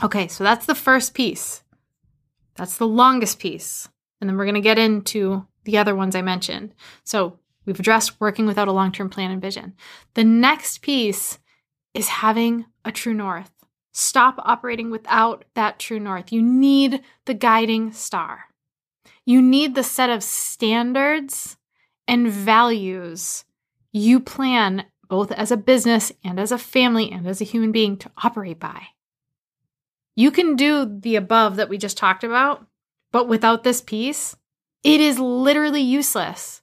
Okay, 0.03 0.29
so 0.29 0.42
that's 0.42 0.66
the 0.66 0.75
first 0.75 1.14
piece. 1.14 1.62
That's 2.57 2.79
the 2.79 2.87
longest 2.87 3.38
piece. 3.38 3.88
And 4.20 4.29
then 4.29 4.37
we're 4.37 4.46
going 4.46 4.55
to 4.55 4.61
get 4.61 4.79
into 4.79 5.46
the 5.64 5.79
other 5.79 5.94
ones 5.94 6.16
I 6.16 6.22
mentioned. 6.22 6.75
So 7.05 7.38
we've 7.66 7.79
addressed 7.79 8.20
working 8.20 8.46
without 8.46 8.68
a 8.68 8.72
long 8.72 8.92
term 8.92 9.11
plan 9.11 9.31
and 9.31 9.42
vision. 9.42 9.75
The 10.14 10.25
next 10.25 10.83
piece 10.83 11.38
is 11.94 12.09
having 12.09 12.66
a 12.85 12.92
true 12.92 13.14
north. 13.14 13.52
Stop 13.93 14.37
operating 14.39 14.91
without 14.91 15.45
that 15.55 15.79
true 15.79 16.01
north. 16.01 16.33
You 16.33 16.43
need 16.43 17.03
the 17.27 17.35
guiding 17.35 17.93
star. 17.93 18.47
You 19.25 19.41
need 19.41 19.75
the 19.75 19.85
set 19.85 20.11
of 20.11 20.23
standards 20.23 21.57
and 22.09 22.29
values 22.29 23.45
you 23.93 24.19
plan 24.19 24.87
both 25.09 25.31
as 25.33 25.51
a 25.51 25.57
business 25.57 26.11
and 26.25 26.41
as 26.41 26.51
a 26.51 26.59
family 26.59 27.13
and 27.13 27.27
as 27.27 27.41
a 27.41 27.45
human 27.45 27.71
being 27.71 27.99
to 27.99 28.11
operate 28.25 28.59
by. 28.59 28.87
You 30.17 30.31
can 30.31 30.57
do 30.57 30.87
the 30.87 31.17
above 31.17 31.57
that 31.57 31.69
we 31.69 31.79
just 31.79 31.99
talked 31.99 32.25
about, 32.25 32.67
but 33.13 33.29
without 33.29 33.63
this 33.63 33.83
piece, 33.83 34.35
it 34.83 35.01
is 35.01 35.19
literally 35.19 35.83
useless 35.83 36.63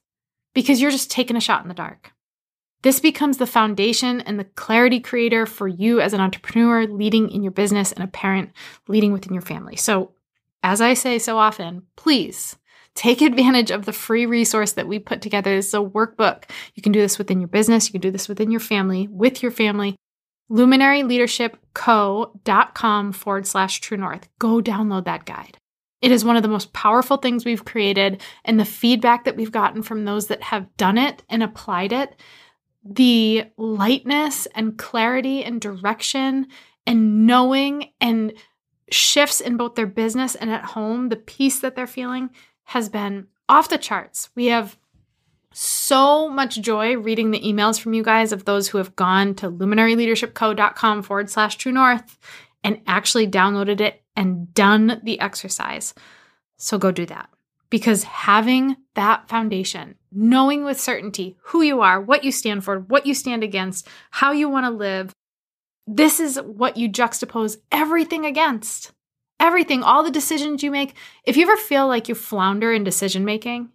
because 0.54 0.80
you're 0.80 0.90
just 0.90 1.10
taking 1.10 1.36
a 1.36 1.40
shot 1.40 1.62
in 1.62 1.68
the 1.68 1.74
dark. 1.74 2.12
This 2.82 3.00
becomes 3.00 3.38
the 3.38 3.46
foundation 3.46 4.20
and 4.22 4.38
the 4.38 4.44
clarity 4.44 5.00
creator 5.00 5.46
for 5.46 5.68
you 5.68 6.00
as 6.00 6.12
an 6.12 6.20
entrepreneur 6.20 6.86
leading 6.86 7.30
in 7.30 7.42
your 7.42 7.52
business 7.52 7.92
and 7.92 8.02
a 8.02 8.08
parent 8.08 8.50
leading 8.88 9.12
within 9.12 9.34
your 9.34 9.42
family. 9.42 9.76
So, 9.76 10.12
as 10.62 10.80
I 10.80 10.94
say 10.94 11.18
so 11.18 11.38
often, 11.38 11.82
please 11.96 12.56
Take 12.94 13.22
advantage 13.22 13.70
of 13.70 13.86
the 13.86 13.92
free 13.92 14.26
resource 14.26 14.72
that 14.72 14.88
we 14.88 14.98
put 14.98 15.22
together. 15.22 15.54
It's 15.54 15.72
a 15.72 15.78
workbook. 15.78 16.50
You 16.74 16.82
can 16.82 16.90
do 16.92 17.00
this 17.00 17.18
within 17.18 17.40
your 17.40 17.48
business, 17.48 17.86
you 17.86 17.92
can 17.92 18.00
do 18.00 18.10
this 18.10 18.28
within 18.28 18.50
your 18.50 18.60
family, 18.60 19.06
with 19.08 19.42
your 19.42 19.52
family. 19.52 19.96
LuminaryLeadershipCo.com 20.50 23.12
forward 23.12 23.46
slash 23.46 23.80
True 23.80 23.96
North. 23.96 24.28
Go 24.38 24.60
download 24.60 25.04
that 25.04 25.24
guide. 25.24 25.56
It 26.02 26.10
is 26.10 26.24
one 26.24 26.36
of 26.36 26.42
the 26.42 26.48
most 26.48 26.72
powerful 26.72 27.18
things 27.18 27.44
we've 27.44 27.64
created, 27.64 28.20
and 28.44 28.58
the 28.58 28.64
feedback 28.64 29.22
that 29.24 29.36
we've 29.36 29.52
gotten 29.52 29.82
from 29.82 30.04
those 30.04 30.26
that 30.26 30.42
have 30.42 30.76
done 30.76 30.98
it 30.98 31.22
and 31.28 31.44
applied 31.44 31.92
it, 31.92 32.20
the 32.84 33.44
lightness 33.56 34.46
and 34.54 34.78
clarity 34.78 35.44
and 35.44 35.60
direction 35.60 36.46
and 36.86 37.26
knowing 37.26 37.90
and 38.00 38.32
shifts 38.90 39.40
in 39.40 39.56
both 39.56 39.74
their 39.74 39.86
business 39.86 40.34
and 40.34 40.50
at 40.50 40.64
home, 40.64 41.08
the 41.08 41.16
peace 41.16 41.60
that 41.60 41.76
they're 41.76 41.86
feeling 41.86 42.30
has 42.64 42.88
been 42.88 43.26
off 43.48 43.68
the 43.68 43.78
charts. 43.78 44.30
We 44.34 44.46
have 44.46 44.78
so 45.52 46.28
much 46.28 46.60
joy 46.60 46.96
reading 46.96 47.30
the 47.30 47.40
emails 47.40 47.80
from 47.80 47.92
you 47.92 48.02
guys 48.02 48.32
of 48.32 48.44
those 48.44 48.68
who 48.68 48.78
have 48.78 48.96
gone 48.96 49.34
to 49.36 49.50
luminaryleadershipco.com 49.50 51.02
forward 51.02 51.28
slash 51.28 51.56
true 51.56 51.72
north 51.72 52.18
and 52.62 52.80
actually 52.86 53.26
downloaded 53.26 53.80
it 53.80 54.02
and 54.16 54.52
done 54.54 55.00
the 55.02 55.18
exercise. 55.20 55.92
So 56.56 56.78
go 56.78 56.92
do 56.92 57.06
that 57.06 57.30
because 57.70 58.04
having 58.04 58.76
that 58.94 59.28
foundation, 59.28 59.94
knowing 60.12 60.64
with 60.64 60.80
certainty 60.80 61.36
who 61.44 61.62
you 61.62 61.80
are, 61.80 62.00
what 62.00 62.24
you 62.24 62.32
stand 62.32 62.64
for, 62.64 62.80
what 62.80 63.06
you 63.06 63.14
stand 63.14 63.42
against, 63.42 63.86
how 64.10 64.32
you 64.32 64.48
want 64.48 64.66
to 64.66 64.70
live, 64.70 65.12
this 65.86 66.20
is 66.20 66.40
what 66.42 66.76
you 66.76 66.88
juxtapose 66.88 67.56
everything 67.72 68.26
against 68.26 68.92
everything, 69.40 69.82
all 69.82 70.04
the 70.04 70.10
decisions 70.10 70.62
you 70.62 70.70
make. 70.70 70.94
If 71.24 71.36
you 71.36 71.42
ever 71.42 71.56
feel 71.56 71.88
like 71.88 72.08
you 72.08 72.14
flounder 72.14 72.72
in 72.72 72.84
decision 72.84 73.24
making, 73.24 73.70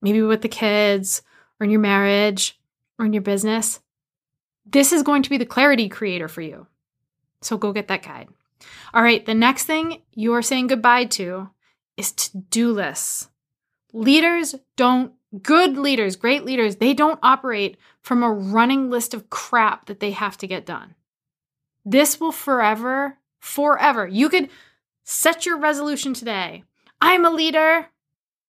maybe 0.00 0.22
with 0.22 0.40
the 0.40 0.48
kids 0.48 1.20
or 1.60 1.64
in 1.64 1.70
your 1.70 1.80
marriage 1.80 2.58
or 2.98 3.04
in 3.04 3.12
your 3.12 3.22
business, 3.22 3.80
this 4.64 4.92
is 4.92 5.02
going 5.02 5.22
to 5.24 5.30
be 5.30 5.36
the 5.36 5.44
clarity 5.44 5.88
creator 5.88 6.28
for 6.28 6.40
you. 6.40 6.66
So 7.42 7.58
go 7.58 7.72
get 7.72 7.88
that 7.88 8.02
guide. 8.02 8.28
All 8.94 9.02
right, 9.02 9.24
the 9.24 9.34
next 9.34 9.64
thing 9.64 10.02
you 10.14 10.34
are 10.34 10.42
saying 10.42 10.68
goodbye 10.68 11.04
to 11.04 11.50
is 11.98 12.12
to 12.12 12.38
do 12.38 12.72
lists. 12.72 13.28
Leaders 13.92 14.54
don't, 14.76 15.12
good 15.42 15.76
leaders, 15.76 16.16
great 16.16 16.44
leaders, 16.46 16.76
they 16.76 16.94
don't 16.94 17.20
operate 17.22 17.76
from 18.00 18.22
a 18.22 18.32
running 18.32 18.88
list 18.88 19.12
of 19.12 19.28
crap 19.28 19.84
that 19.86 20.00
they 20.00 20.12
have 20.12 20.38
to 20.38 20.46
get 20.46 20.64
done. 20.64 20.94
This 21.84 22.18
will 22.18 22.32
forever, 22.32 23.18
forever. 23.38 24.06
You 24.06 24.30
could 24.30 24.48
Set 25.10 25.46
your 25.46 25.56
resolution 25.56 26.12
today. 26.12 26.64
I'm 27.00 27.24
a 27.24 27.30
leader 27.30 27.86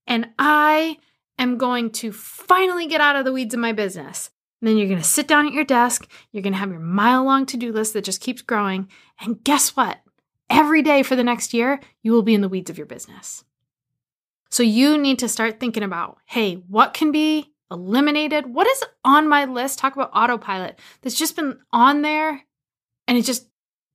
and 0.05 0.27
I 0.37 0.97
am 1.37 1.57
going 1.57 1.89
to 1.91 2.11
finally 2.11 2.85
get 2.85 2.99
out 2.99 3.15
of 3.15 3.23
the 3.23 3.31
weeds 3.31 3.53
of 3.53 3.61
my 3.61 3.71
business. 3.71 4.29
And 4.59 4.67
then 4.67 4.77
you're 4.77 4.89
going 4.89 4.99
to 4.99 5.07
sit 5.07 5.25
down 5.25 5.47
at 5.47 5.53
your 5.53 5.63
desk. 5.63 6.05
You're 6.33 6.43
going 6.43 6.51
to 6.51 6.59
have 6.59 6.71
your 6.71 6.81
mile 6.81 7.23
long 7.23 7.45
to 7.45 7.55
do 7.55 7.71
list 7.71 7.93
that 7.93 8.03
just 8.03 8.19
keeps 8.19 8.41
growing. 8.41 8.89
And 9.21 9.41
guess 9.41 9.69
what? 9.77 9.99
Every 10.49 10.81
day 10.81 11.03
for 11.03 11.15
the 11.15 11.23
next 11.23 11.53
year, 11.53 11.79
you 12.01 12.11
will 12.11 12.23
be 12.23 12.33
in 12.33 12.41
the 12.41 12.49
weeds 12.49 12.69
of 12.69 12.77
your 12.77 12.87
business. 12.87 13.43
So 14.49 14.63
you 14.63 14.97
need 14.97 15.19
to 15.19 15.29
start 15.29 15.59
thinking 15.59 15.83
about 15.83 16.17
hey, 16.25 16.55
what 16.55 16.93
can 16.93 17.11
be 17.11 17.51
eliminated? 17.71 18.53
What 18.53 18.67
is 18.67 18.83
on 19.05 19.27
my 19.27 19.45
list? 19.45 19.79
Talk 19.79 19.95
about 19.95 20.11
autopilot 20.13 20.79
that's 21.01 21.17
just 21.17 21.35
been 21.35 21.59
on 21.71 22.01
there 22.01 22.41
and 23.07 23.17
it 23.17 23.25
just 23.25 23.47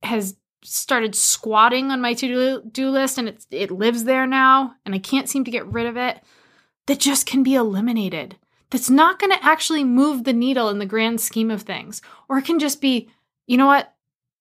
has 0.03 0.37
started 0.63 1.13
squatting 1.13 1.91
on 1.91 2.01
my 2.01 2.13
to-do 2.13 2.89
list 2.89 3.17
and 3.17 3.27
it 3.27 3.45
it 3.51 3.69
lives 3.69 4.05
there 4.05 4.25
now 4.25 4.73
and 4.85 4.95
I 4.95 4.99
can't 4.99 5.29
seem 5.29 5.43
to 5.43 5.51
get 5.51 5.67
rid 5.67 5.85
of 5.85 5.97
it 5.97 6.21
that 6.87 6.99
just 6.99 7.25
can 7.25 7.43
be 7.43 7.55
eliminated. 7.55 8.37
That's 8.69 8.89
not 8.89 9.19
going 9.19 9.31
to 9.31 9.45
actually 9.45 9.83
move 9.83 10.23
the 10.23 10.33
needle 10.33 10.69
in 10.69 10.79
the 10.79 10.85
grand 10.85 11.21
scheme 11.21 11.51
of 11.51 11.61
things. 11.61 12.01
Or 12.29 12.37
it 12.37 12.45
can 12.45 12.59
just 12.59 12.81
be, 12.81 13.09
you 13.47 13.57
know 13.57 13.67
what? 13.67 13.93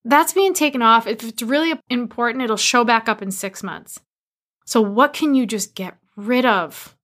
That's 0.05 0.33
being 0.35 0.55
taken 0.55 0.83
off. 0.83 1.07
If 1.07 1.25
it's 1.25 1.43
really 1.43 1.73
important, 1.89 2.45
it'll 2.45 2.57
show 2.57 2.85
back 2.85 3.09
up 3.09 3.23
in 3.23 3.31
6 3.31 3.63
months. 3.63 4.01
So 4.67 4.81
what 4.81 5.13
can 5.13 5.35
you 5.35 5.47
just 5.47 5.75
get 5.75 5.97
rid 6.17 6.45
of? 6.45 6.97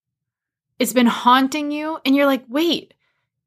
It's 0.79 0.93
been 0.93 1.07
haunting 1.07 1.71
you 1.71 1.99
and 2.05 2.15
you're 2.17 2.27
like, 2.27 2.45
"Wait, 2.49 2.95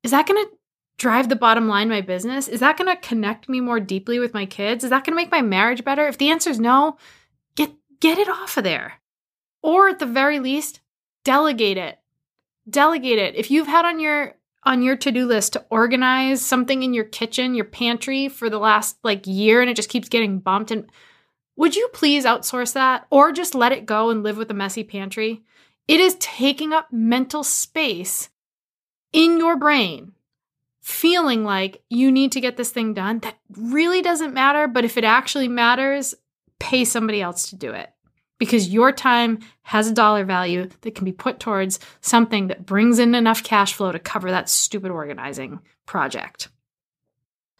is 0.03 0.11
that 0.11 0.27
going 0.27 0.43
to 0.43 0.51
drive 0.97 1.29
the 1.29 1.35
bottom 1.35 1.67
line 1.67 1.89
my 1.89 2.01
business? 2.01 2.47
Is 2.47 2.59
that 2.59 2.77
going 2.77 2.93
to 2.93 3.01
connect 3.01 3.49
me 3.49 3.59
more 3.59 3.79
deeply 3.79 4.19
with 4.19 4.33
my 4.33 4.45
kids? 4.45 4.83
Is 4.83 4.91
that 4.91 5.03
going 5.03 5.13
to 5.13 5.21
make 5.21 5.31
my 5.31 5.41
marriage 5.41 5.83
better? 5.83 6.07
If 6.07 6.17
the 6.17 6.29
answer 6.29 6.49
is 6.49 6.59
no, 6.59 6.97
get 7.55 7.71
get 7.99 8.19
it 8.19 8.29
off 8.29 8.57
of 8.57 8.63
there. 8.63 9.01
Or 9.61 9.89
at 9.89 9.99
the 9.99 10.05
very 10.05 10.39
least, 10.39 10.81
delegate 11.23 11.77
it. 11.77 11.99
Delegate 12.69 13.19
it. 13.19 13.35
If 13.35 13.49
you've 13.49 13.67
had 13.67 13.85
on 13.85 13.99
your 13.99 14.35
on 14.65 14.81
your 14.81 14.95
to-do 14.95 15.25
list 15.25 15.53
to 15.53 15.65
organize 15.69 16.41
something 16.41 16.83
in 16.83 16.93
your 16.93 17.03
kitchen, 17.03 17.55
your 17.55 17.65
pantry 17.65 18.29
for 18.29 18.49
the 18.49 18.59
last 18.59 18.97
like 19.03 19.27
year 19.27 19.61
and 19.61 19.69
it 19.69 19.75
just 19.75 19.89
keeps 19.89 20.09
getting 20.09 20.39
bumped 20.39 20.71
and 20.71 20.89
would 21.55 21.75
you 21.75 21.87
please 21.93 22.25
outsource 22.25 22.73
that 22.73 23.05
or 23.11 23.31
just 23.31 23.53
let 23.53 23.71
it 23.71 23.85
go 23.85 24.09
and 24.09 24.23
live 24.23 24.37
with 24.37 24.49
a 24.49 24.55
messy 24.55 24.83
pantry? 24.83 25.43
It 25.87 25.99
is 25.99 26.17
taking 26.19 26.73
up 26.73 26.91
mental 26.91 27.43
space 27.43 28.29
in 29.11 29.37
your 29.37 29.55
brain 29.55 30.13
feeling 30.81 31.43
like 31.43 31.83
you 31.89 32.11
need 32.11 32.31
to 32.31 32.41
get 32.41 32.57
this 32.57 32.71
thing 32.71 32.93
done 32.93 33.19
that 33.19 33.37
really 33.55 34.01
doesn't 34.01 34.33
matter. 34.33 34.67
But 34.67 34.83
if 34.83 34.97
it 34.97 35.03
actually 35.03 35.47
matters, 35.47 36.15
pay 36.59 36.83
somebody 36.83 37.21
else 37.21 37.49
to 37.49 37.55
do 37.55 37.71
it 37.71 37.92
because 38.43 38.67
your 38.67 38.91
time 38.91 39.39
has 39.61 39.87
a 39.87 39.93
dollar 39.93 40.25
value 40.25 40.67
that 40.81 40.95
can 40.95 41.05
be 41.05 41.13
put 41.13 41.39
towards 41.39 41.79
something 42.01 42.47
that 42.47 42.65
brings 42.65 42.99
in 42.99 43.15
enough 43.15 43.41
cash 43.41 43.73
flow 43.73 43.93
to 43.93 43.99
cover 43.99 44.29
that 44.29 44.49
stupid 44.49 44.91
organizing 44.91 45.61
project. 45.85 46.49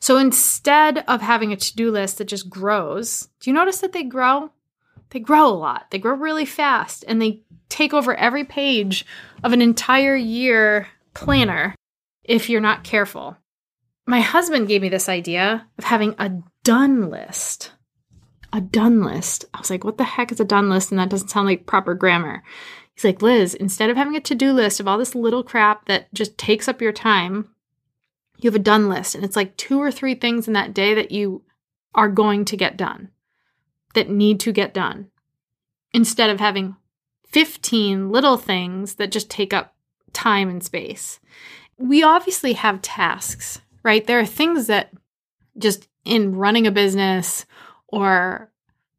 So 0.02 0.18
instead 0.18 1.06
of 1.08 1.22
having 1.22 1.54
a 1.54 1.56
to 1.56 1.76
do 1.78 1.90
list 1.90 2.18
that 2.18 2.28
just 2.28 2.50
grows, 2.50 3.30
do 3.40 3.50
you 3.50 3.54
notice 3.54 3.78
that 3.78 3.94
they 3.94 4.04
grow? 4.04 4.52
They 5.12 5.22
grow 5.22 5.48
a 5.48 5.56
lot. 5.56 5.90
They 5.90 6.00
grow 6.00 6.16
really 6.16 6.44
fast 6.44 7.06
and 7.08 7.22
they 7.22 7.44
take 7.70 7.94
over 7.94 8.14
every 8.14 8.44
page 8.44 9.06
of 9.42 9.54
an 9.54 9.62
entire 9.62 10.18
year 10.18 10.90
planner 11.14 11.76
if 12.26 12.50
you're 12.50 12.60
not 12.60 12.84
careful. 12.84 13.38
My 14.06 14.20
husband 14.20 14.68
gave 14.68 14.82
me 14.82 14.90
this 14.90 15.08
idea 15.08 15.66
of 15.78 15.86
having 15.86 16.14
a 16.20 16.42
done 16.66 17.10
list. 17.10 17.72
A 18.54 18.62
done 18.62 19.04
list. 19.04 19.46
I 19.54 19.60
was 19.60 19.70
like, 19.70 19.84
what 19.84 19.98
the 19.98 20.04
heck 20.04 20.32
is 20.32 20.40
a 20.40 20.46
done 20.46 20.70
list? 20.70 20.92
And 20.92 21.00
that 21.00 21.10
doesn't 21.10 21.30
sound 21.30 21.48
like 21.48 21.66
proper 21.66 21.94
grammar. 21.94 22.44
He's 22.94 23.04
like, 23.04 23.22
Liz, 23.22 23.56
instead 23.56 23.90
of 23.90 23.98
having 23.98 24.16
a 24.16 24.22
to 24.22 24.36
do 24.36 24.54
list 24.54 24.80
of 24.80 24.88
all 24.88 24.98
this 24.98 25.16
little 25.16 25.44
crap 25.44 25.86
that 25.88 26.14
just 26.14 26.38
takes 26.38 26.68
up 26.68 26.82
your 26.82 26.92
time, 26.92 27.50
you 28.38 28.50
have 28.50 28.56
a 28.56 28.60
done 28.60 28.88
list. 28.88 29.16
And 29.16 29.26
it's 29.26 29.36
like 29.36 29.58
two 29.58 29.82
or 29.82 29.92
three 29.92 30.16
things 30.16 30.48
in 30.48 30.54
that 30.54 30.74
day 30.74 30.94
that 30.94 31.12
you 31.12 31.44
are 31.96 32.08
going 32.08 32.46
to 32.46 32.58
get 32.58 32.78
done, 32.78 33.10
that 33.96 34.10
need 34.10 34.40
to 34.42 34.52
get 34.52 34.74
done, 34.74 35.10
instead 35.92 36.30
of 36.30 36.40
having 36.40 36.76
15 37.28 38.12
little 38.12 38.38
things 38.38 38.96
that 38.96 39.12
just 39.12 39.30
take 39.30 39.54
up 39.54 39.74
time 40.14 40.50
and 40.50 40.64
space 40.64 41.20
we 41.78 42.04
obviously 42.04 42.54
have 42.54 42.82
tasks, 42.82 43.62
right? 43.84 44.06
There 44.06 44.20
are 44.20 44.26
things 44.26 44.68
that 44.68 44.92
just 45.58 45.88
in 46.06 46.36
running 46.36 46.68
a 46.68 46.72
business 46.72 47.46
or 47.94 48.50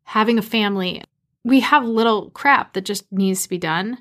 having 0.04 0.38
a 0.38 0.42
family, 0.42 1.02
we 1.42 1.58
have 1.60 1.84
little 1.84 2.30
crap 2.30 2.74
that 2.74 2.84
just 2.84 3.10
needs 3.10 3.42
to 3.42 3.48
be 3.48 3.58
done 3.58 4.00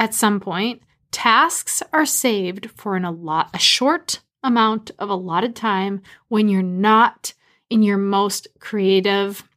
at 0.00 0.14
some 0.14 0.40
point. 0.40 0.82
Tasks 1.12 1.80
are 1.92 2.04
saved 2.04 2.68
for 2.72 2.96
an 2.96 3.04
a 3.04 3.12
lot 3.12 3.50
a 3.54 3.58
short 3.58 4.20
amount 4.42 4.90
of 4.98 5.08
allotted 5.10 5.54
time 5.54 6.02
when 6.26 6.48
you're 6.48 6.60
not 6.60 7.34
in 7.70 7.84
your 7.84 7.98
most 7.98 8.48
creative 8.58 9.48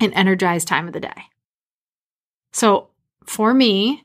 and 0.00 0.12
energized 0.14 0.66
time 0.66 0.88
of 0.88 0.92
the 0.92 1.00
day. 1.00 1.22
So, 2.52 2.88
for 3.24 3.54
me, 3.54 4.04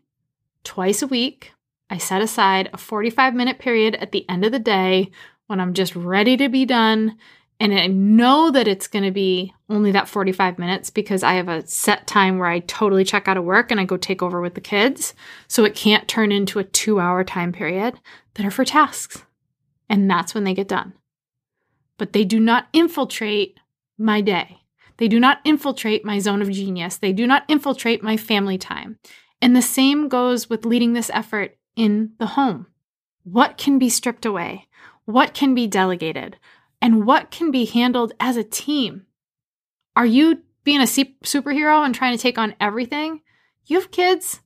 twice 0.63 1.01
a 1.01 1.07
week, 1.07 1.53
I 1.89 1.97
set 1.97 2.21
aside 2.21 2.69
a 2.71 2.77
45 2.77 3.33
minute 3.33 3.57
period 3.57 3.95
at 3.95 4.12
the 4.12 4.29
end 4.29 4.45
of 4.45 4.51
the 4.51 4.60
day 4.60 5.10
when 5.47 5.60
I'm 5.60 5.73
just 5.73 5.95
ready 5.95 6.38
to 6.38 6.49
be 6.49 6.65
done. 6.65 7.17
And 7.60 7.74
I 7.74 7.88
know 7.88 8.52
that 8.52 8.67
it's 8.67 8.88
going 8.88 9.06
to 9.06 9.12
be 9.12 9.54
only 9.67 9.91
that 9.91 10.08
45 10.08 10.60
minutes 10.60 10.91
because 10.91 11.24
I 11.24 11.34
have 11.34 11.50
a 11.50 11.65
set 11.65 12.06
time 12.06 12.38
where 12.38 12.50
I 12.50 12.60
totally 12.60 13.04
check 13.04 13.28
out 13.28 13.38
of 13.38 13.43
work 13.43 13.72
and 13.72 13.80
I 13.80 13.86
go 13.86 13.98
take 13.98 14.22
over 14.22 14.41
with 14.41 14.54
the 14.54 14.62
kids. 14.62 15.15
So 15.48 15.65
it 15.65 15.74
can't 15.74 16.08
turn 16.08 16.32
into 16.32 16.60
a 16.60 16.63
two 16.63 17.00
hour 17.00 17.24
time 17.24 17.52
period 17.52 18.00
that 18.36 18.46
are 18.46 18.52
for 18.52 18.63
tasks. 18.63 19.24
And 19.89 20.10
that's 20.10 20.36
when 20.36 20.43
they 20.43 20.54
get 20.54 20.67
done. 20.67 20.93
But 21.98 22.13
they 22.13 22.26
do 22.26 22.39
not 22.39 22.67
infiltrate 22.74 23.60
my 23.98 24.22
day. 24.22 24.60
They 24.98 25.08
do 25.08 25.20
not 25.20 25.39
infiltrate 25.43 26.06
my 26.06 26.20
zone 26.20 26.41
of 26.41 26.52
genius. 26.52 26.98
They 26.98 27.13
do 27.13 27.26
not 27.26 27.43
infiltrate 27.48 28.04
my 28.04 28.17
family 28.17 28.58
time. 28.58 29.00
And 29.41 29.56
the 29.56 29.62
same 29.62 30.10
goes 30.10 30.50
with 30.50 30.65
leading 30.65 30.93
this 30.93 31.12
effort 31.12 31.58
in 31.78 32.12
the 32.17 32.26
home? 32.26 32.67
What 33.24 33.58
can 33.58 33.80
be 33.80 33.89
stripped 33.89 34.26
away? 34.26 34.67
What 35.06 35.34
can 35.34 35.56
be 35.56 35.67
delegated? 35.67 36.38
And 36.82 37.06
what 37.06 37.32
can 37.32 37.52
be 37.52 37.66
handled 37.66 38.13
as 38.20 38.38
a 38.38 38.44
team? 38.44 39.06
Are 39.96 40.06
you 40.06 40.44
being 40.63 40.82
a 40.82 40.84
superhero 40.84 41.84
and 41.84 41.96
trying 41.96 42.16
to 42.16 42.22
take 42.22 42.38
on 42.38 42.56
everything? 42.60 43.22
You 43.66 43.80
have 43.80 43.92
kids. 43.92 44.42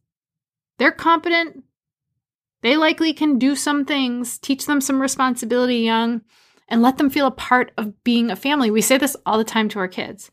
They're 0.78 0.92
competent. 0.92 1.64
They 2.62 2.78
likely 2.78 3.14
can 3.14 3.38
do 3.38 3.56
some 3.56 3.86
things, 3.86 4.38
teach 4.38 4.66
them 4.66 4.82
some 4.82 5.02
responsibility 5.02 5.78
young, 5.78 6.22
and 6.68 6.82
let 6.82 6.98
them 6.98 7.10
feel 7.10 7.28
a 7.28 7.32
part 7.32 7.72
of 7.78 8.04
being 8.04 8.32
a 8.32 8.36
family. 8.36 8.72
We 8.72 8.82
say 8.82 8.98
this 8.98 9.18
all 9.26 9.38
the 9.38 9.44
time 9.44 9.68
to 9.70 9.80
our 9.80 9.88
kids. 9.88 10.32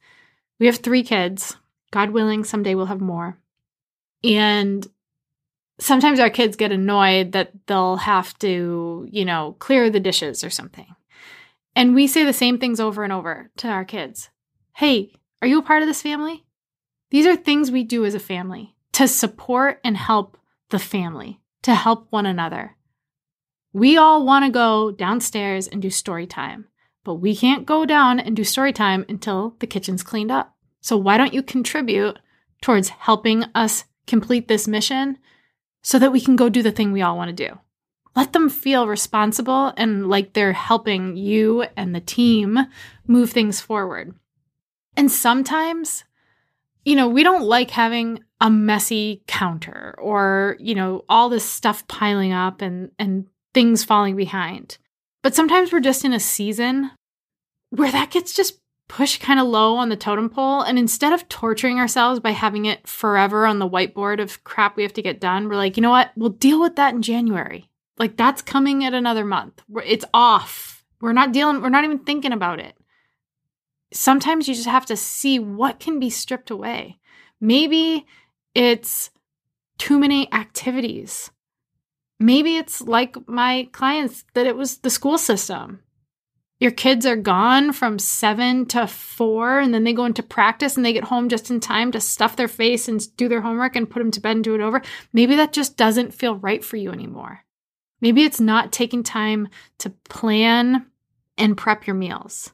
We 0.59 0.67
have 0.67 0.77
three 0.77 1.03
kids. 1.03 1.57
God 1.91 2.11
willing, 2.11 2.45
someday 2.45 2.75
we'll 2.75 2.87
have 2.87 3.01
more. 3.01 3.39
And 4.23 4.87
sometimes 5.79 6.21
our 6.21 6.31
kids 6.31 6.57
get 6.57 6.73
annoyed 6.73 7.33
that 7.33 7.53
they'll 7.67 7.97
have 7.97 8.39
to, 8.41 9.09
you 9.11 9.25
know, 9.25 9.57
clear 9.59 9.91
the 9.91 10.01
dishes 10.01 10.45
or 10.45 10.51
something. 10.51 10.87
And 11.79 11.95
we 11.95 12.09
say 12.09 12.25
the 12.25 12.33
same 12.33 12.59
things 12.59 12.81
over 12.81 13.05
and 13.05 13.13
over 13.13 13.53
to 13.59 13.69
our 13.69 13.85
kids. 13.85 14.31
Hey, 14.75 15.13
are 15.41 15.47
you 15.47 15.61
a 15.61 15.63
part 15.63 15.81
of 15.81 15.87
this 15.87 16.03
family? 16.03 16.45
These 17.11 17.25
are 17.25 17.37
things 17.37 17.71
we 17.71 17.85
do 17.85 18.05
as 18.05 18.17
a 18.17 18.19
family 18.19 18.75
to 18.95 19.07
support 19.07 19.79
and 19.85 19.97
help 19.97 20.37
the 20.71 20.81
family, 20.81 21.41
to 21.63 21.77
help 21.77 22.09
one 22.11 22.27
another. 22.27 22.77
We 23.73 23.97
all 23.97 24.27
want 24.27 24.45
to 24.45 24.51
go 24.51 24.91
downstairs 24.91 25.69
and 25.69 25.81
do 25.81 25.89
story 25.89 26.27
time, 26.27 26.67
but 27.05 27.15
we 27.15 27.37
can't 27.37 27.65
go 27.65 27.87
down 27.87 28.19
and 28.19 28.35
do 28.35 28.43
story 28.43 28.73
time 28.73 29.07
until 29.09 29.55
the 29.61 29.69
kitchen's 29.69 30.03
cleaned 30.03 30.33
up. 30.33 30.57
So 30.81 30.97
why 30.97 31.17
don't 31.17 31.33
you 31.33 31.45
contribute 31.45 32.19
towards 32.61 32.89
helping 32.89 33.45
us 33.55 33.85
complete 34.09 34.49
this 34.49 34.67
mission 34.67 35.17
so 35.85 36.01
that 36.01 36.11
we 36.11 36.21
can 36.21 36.35
go 36.35 36.49
do 36.49 36.61
the 36.61 36.73
thing 36.73 36.91
we 36.91 37.03
all 37.03 37.17
want 37.17 37.29
to 37.29 37.47
do. 37.47 37.57
Let 38.19 38.33
them 38.33 38.49
feel 38.49 38.89
responsible 38.89 39.73
and 39.77 40.09
like 40.09 40.33
they're 40.33 40.53
helping 40.53 41.17
you 41.17 41.63
and 41.77 41.95
the 41.95 42.01
team 42.01 42.59
move 43.07 43.31
things 43.31 43.61
forward. 43.61 44.13
And 44.97 45.09
sometimes, 45.09 46.03
you 46.85 46.97
know, 46.97 47.09
we 47.09 47.23
don't 47.23 47.45
like 47.45 47.71
having 47.71 48.25
a 48.41 48.51
messy 48.51 49.23
counter 49.29 49.95
or, 49.99 50.57
you 50.59 50.75
know, 50.75 51.05
all 51.09 51.29
this 51.29 51.45
stuff 51.45 51.87
piling 51.87 52.33
up 52.33 52.61
and 52.61 52.91
and 52.99 53.29
things 53.55 53.85
falling 53.85 54.17
behind. 54.17 54.79
But 55.23 55.37
sometimes 55.37 55.71
we're 55.71 55.79
just 55.79 56.05
in 56.05 56.13
a 56.13 56.19
season 56.19 56.91
where 57.71 57.93
that 57.93 58.11
gets 58.11 58.35
just 58.35 58.59
pushed 58.89 59.21
kind 59.21 59.39
of 59.39 59.47
low 59.47 59.77
on 59.77 59.91
the 59.91 59.97
totem 59.97 60.29
pole. 60.29 60.63
And 60.63 60.77
instead 60.77 61.13
of 61.13 61.29
torturing 61.29 61.79
ourselves 61.79 62.19
by 62.19 62.33
having 62.33 62.65
it 62.65 62.85
forever 62.85 63.47
on 63.47 63.61
the 63.61 63.71
whiteboard 63.71 64.21
of 64.21 64.43
crap 64.43 64.77
we 64.77 64.83
have 64.83 64.95
to 64.95 65.03
get 65.03 65.21
done, 65.21 65.49
we're 65.49 65.55
like, 65.55 65.77
you 65.77 65.83
know 65.83 65.91
what? 65.91 66.11
We'll 66.17 66.31
deal 66.31 66.61
with 66.61 66.75
that 66.75 66.95
in 66.95 67.03
January. 67.03 67.69
Like 67.99 68.17
that's 68.17 68.43
coming 68.43 68.85
at 68.85 68.95
another 68.95 69.25
month. 69.25 69.63
It's 69.85 70.05
off. 70.15 70.85
We're 71.01 71.13
not 71.13 71.33
dealing, 71.33 71.63
we're 71.63 71.69
not 71.69 71.85
even 71.85 72.01
thinking 72.01 72.33
about 72.33 72.61
it. 72.61 72.77
Sometimes 73.93 74.49
you 74.49 74.55
just 74.55 74.69
have 74.69 74.87
to 74.87 74.97
see 74.97 75.39
what 75.39 75.81
can 75.81 75.99
be 75.99 76.11
stripped 76.11 76.51
away. 76.51 76.99
Maybe 77.41 78.07
it's 78.55 79.11
too 79.79 79.99
many 79.99 80.33
activities. 80.33 81.31
Maybe 82.21 82.57
it's 82.57 82.81
like 82.81 83.17
my 83.29 83.69
clients 83.73 84.25
that 84.35 84.47
it 84.47 84.57
was 84.57 84.79
the 84.79 84.91
school 84.91 85.19
system 85.19 85.81
your 86.61 86.71
kids 86.73 87.07
are 87.07 87.17
gone 87.17 87.73
from 87.73 87.99
seven 88.01 88.67
to 88.67 88.87
four, 88.89 89.61
and 89.61 89.73
then 89.73 89.85
they 89.85 89.93
go 89.93 90.05
into 90.05 90.23
practice 90.23 90.77
and 90.77 90.85
they 90.85 90.93
get 90.93 91.05
home 91.05 91.29
just 91.29 91.51
in 91.51 91.61
time 91.61 91.93
to 91.93 92.01
stuff 92.01 92.35
their 92.35 92.49
face 92.49 92.89
and 92.89 93.17
do 93.17 93.29
their 93.29 93.43
homework 93.43 93.77
and 93.77 93.89
put 93.89 94.01
them 94.01 94.11
to 94.11 94.21
bed 94.21 94.37
and 94.37 94.45
do 94.45 94.57
it 94.57 94.61
over. 94.61 94.83
Maybe 95.13 95.37
that 95.37 95.53
just 95.53 95.77
doesn't 95.77 96.15
feel 96.15 96.35
right 96.35 96.65
for 96.65 96.77
you 96.77 96.91
anymore. 96.91 97.45
Maybe 98.01 98.25
it's 98.25 98.41
not 98.41 98.73
taking 98.73 99.03
time 99.03 99.49
to 99.79 99.91
plan 100.09 100.87
and 101.37 101.57
prep 101.57 101.87
your 101.87 101.95
meals. 101.95 102.53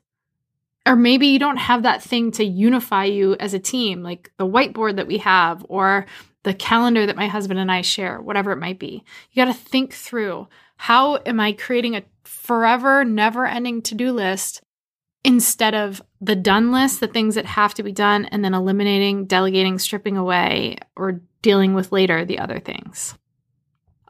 Or 0.86 0.96
maybe 0.96 1.28
you 1.28 1.38
don't 1.38 1.56
have 1.56 1.82
that 1.82 2.02
thing 2.02 2.30
to 2.32 2.44
unify 2.44 3.04
you 3.04 3.36
as 3.40 3.54
a 3.54 3.58
team, 3.58 4.02
like 4.02 4.30
the 4.36 4.46
whiteboard 4.46 4.96
that 4.96 5.06
we 5.06 5.18
have 5.18 5.64
or 5.68 6.06
the 6.42 6.54
calendar 6.54 7.06
that 7.06 7.16
my 7.16 7.26
husband 7.26 7.58
and 7.58 7.72
I 7.72 7.80
share, 7.80 8.20
whatever 8.20 8.52
it 8.52 8.58
might 8.58 8.78
be. 8.78 9.02
You 9.32 9.44
got 9.44 9.52
to 9.52 9.58
think 9.58 9.94
through 9.94 10.46
how 10.76 11.16
am 11.24 11.40
I 11.40 11.52
creating 11.52 11.96
a 11.96 12.02
forever, 12.24 13.04
never 13.04 13.46
ending 13.46 13.80
to 13.82 13.94
do 13.94 14.12
list 14.12 14.60
instead 15.24 15.74
of 15.74 16.02
the 16.20 16.36
done 16.36 16.70
list, 16.70 17.00
the 17.00 17.06
things 17.06 17.34
that 17.34 17.46
have 17.46 17.72
to 17.74 17.82
be 17.82 17.92
done, 17.92 18.26
and 18.26 18.44
then 18.44 18.52
eliminating, 18.52 19.24
delegating, 19.24 19.78
stripping 19.78 20.18
away, 20.18 20.76
or 20.96 21.22
dealing 21.40 21.72
with 21.72 21.92
later 21.92 22.26
the 22.26 22.38
other 22.38 22.60
things. 22.60 23.16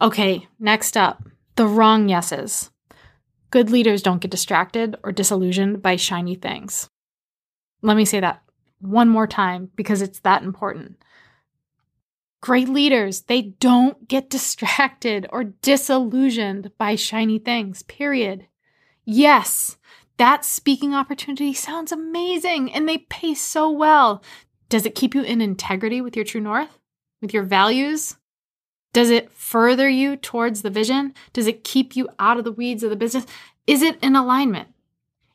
Okay, 0.01 0.49
next 0.59 0.97
up 0.97 1.23
the 1.57 1.67
wrong 1.67 2.09
yeses. 2.09 2.71
Good 3.51 3.71
leaders 3.71 4.03
don't 4.03 4.21
get 4.21 4.31
distracted 4.31 4.97
or 5.05 5.13
disillusioned 5.13 5.83
by 5.83 5.97
shiny 5.97 6.35
things. 6.35 6.89
Let 7.83 7.97
me 7.97 8.05
say 8.05 8.19
that 8.21 8.43
one 8.81 9.09
more 9.09 9.27
time 9.27 9.71
because 9.77 10.03
it's 10.03 10.21
that 10.21 10.43
important. 10.43 10.97
Great 12.41 12.69
leaders, 12.69 13.23
they 13.23 13.41
don't 13.41 14.09
get 14.09 14.29
distracted 14.29 15.27
or 15.31 15.45
disillusioned 15.45 16.73
by 16.77 16.97
shiny 16.97 17.39
things, 17.39 17.83
period. 17.85 18.49
Yes, 19.05 19.79
that 20.17 20.45
speaking 20.45 20.95
opportunity 20.95 21.55
sounds 21.55 21.93
amazing 21.93 22.73
and 22.73 22.89
they 22.89 22.99
pay 22.99 23.35
so 23.35 23.71
well. 23.71 24.23
Does 24.69 24.85
it 24.85 24.95
keep 24.95 25.15
you 25.15 25.23
in 25.23 25.41
integrity 25.41 26.01
with 26.01 26.17
your 26.17 26.25
true 26.25 26.41
north, 26.41 26.81
with 27.23 27.33
your 27.33 27.45
values? 27.45 28.17
Does 28.95 29.11
it 29.11 29.33
further 29.33 29.89
you 29.89 30.17
towards 30.17 30.63
the 30.63 30.71
vision? 30.71 31.15
Does 31.33 31.49
it 31.49 31.65
keep 31.65 31.97
you 31.97 32.09
out 32.21 32.39
of 32.39 32.45
the 32.45 32.53
weeds 32.53 32.85
of 32.85 32.91
the 32.91 32.97
business? 32.97 33.27
Is 33.67 33.83
it 33.83 33.99
in 34.01 34.15
alignment? 34.15 34.69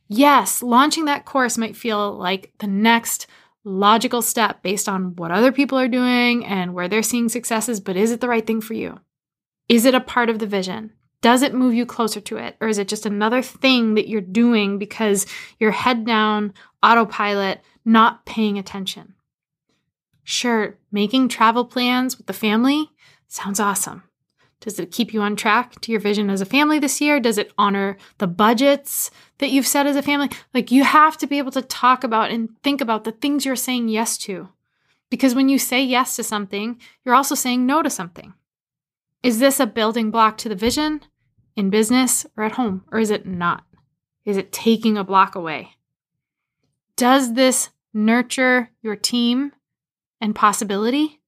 Yes, 0.08 0.64
launching 0.64 1.06
that 1.06 1.26
course 1.26 1.58
might 1.58 1.76
feel 1.76 2.14
like 2.14 2.54
the 2.60 2.68
next 2.68 3.28
logical 3.66 4.22
step 4.22 4.64
based 4.64 4.88
on 4.88 5.14
what 5.18 5.32
other 5.32 5.52
people 5.52 5.78
are 5.78 5.90
doing 5.90 6.46
and 6.46 6.74
where 6.74 6.88
they're 6.88 7.04
seeing 7.04 7.28
successes, 7.28 7.82
but 7.82 7.98
is 7.98 8.12
it 8.12 8.22
the 8.22 8.30
right 8.30 8.48
thing 8.48 8.62
for 8.62 8.74
you? 8.74 9.02
Is 9.68 9.84
it 9.84 9.94
a 9.94 10.00
part 10.00 10.30
of 10.30 10.40
the 10.40 10.48
vision? 10.48 10.94
Does 11.22 11.42
it 11.42 11.54
move 11.54 11.74
you 11.74 11.86
closer 11.86 12.22
to 12.22 12.38
it? 12.38 12.56
Or 12.62 12.70
is 12.70 12.78
it 12.78 12.88
just 12.88 13.06
another 13.06 13.42
thing 13.42 13.96
that 13.96 14.08
you're 14.08 14.22
doing 14.22 14.80
because 14.80 15.26
you're 15.60 15.72
head 15.72 16.06
down, 16.06 16.54
autopilot, 16.82 17.60
not 17.84 18.26
paying 18.26 18.58
attention? 18.58 19.16
Sure, 20.24 20.78
making 20.92 21.28
travel 21.28 21.66
plans 21.66 22.18
with 22.18 22.28
the 22.28 22.34
family 22.34 22.92
sounds 23.30 23.60
awesome. 23.60 24.04
Does 24.60 24.78
it 24.78 24.92
keep 24.92 25.14
you 25.14 25.22
on 25.22 25.38
track 25.38 25.80
to 25.82 25.92
your 25.92 26.02
vision 26.02 26.30
as 26.30 26.42
a 26.42 26.46
family 26.46 26.80
this 26.80 27.00
year? 27.00 27.20
Does 27.22 27.38
it 27.38 27.54
honor 27.58 27.96
the 28.18 28.28
budgets 28.28 29.10
that 29.38 29.52
you've 29.52 29.68
set 29.68 29.88
as 29.88 29.96
a 29.96 30.02
family? 30.02 30.30
Like 30.54 30.70
you 30.70 30.84
have 30.84 31.18
to 31.20 31.28
be 31.28 31.38
able 31.38 31.52
to 31.52 31.62
talk 31.62 32.04
about 32.04 32.30
and 32.30 32.50
think 32.62 32.82
about 32.82 33.06
the 33.06 33.14
things 33.14 33.46
you're 33.46 33.56
saying 33.56 33.88
yes 33.88 34.18
to. 34.20 34.50
Because 35.10 35.34
when 35.34 35.48
you 35.48 35.58
say 35.58 35.82
yes 35.82 36.18
to 36.18 36.24
something, 36.24 36.80
you're 37.06 37.16
also 37.16 37.36
saying 37.36 37.66
no 37.66 37.82
to 37.82 37.90
something. 37.90 38.34
Is 39.24 39.40
this 39.40 39.60
a 39.60 39.66
building 39.66 40.12
block 40.12 40.38
to 40.40 40.50
the 40.50 40.56
vision 40.56 41.02
in 41.56 41.70
business 41.70 42.26
or 42.36 42.44
at 42.44 42.54
home, 42.54 42.84
or 42.92 43.00
is 43.00 43.12
it 43.12 43.26
not? 43.26 43.64
Is 44.26 44.38
it 44.38 44.52
taking 44.52 44.98
a 44.98 45.04
block 45.04 45.36
away? 45.36 45.72
Does 46.96 47.34
this 47.34 47.70
nurture 47.94 48.70
your 48.82 48.96
team 48.96 49.54
and 50.22 50.36
possibility? 50.36 51.19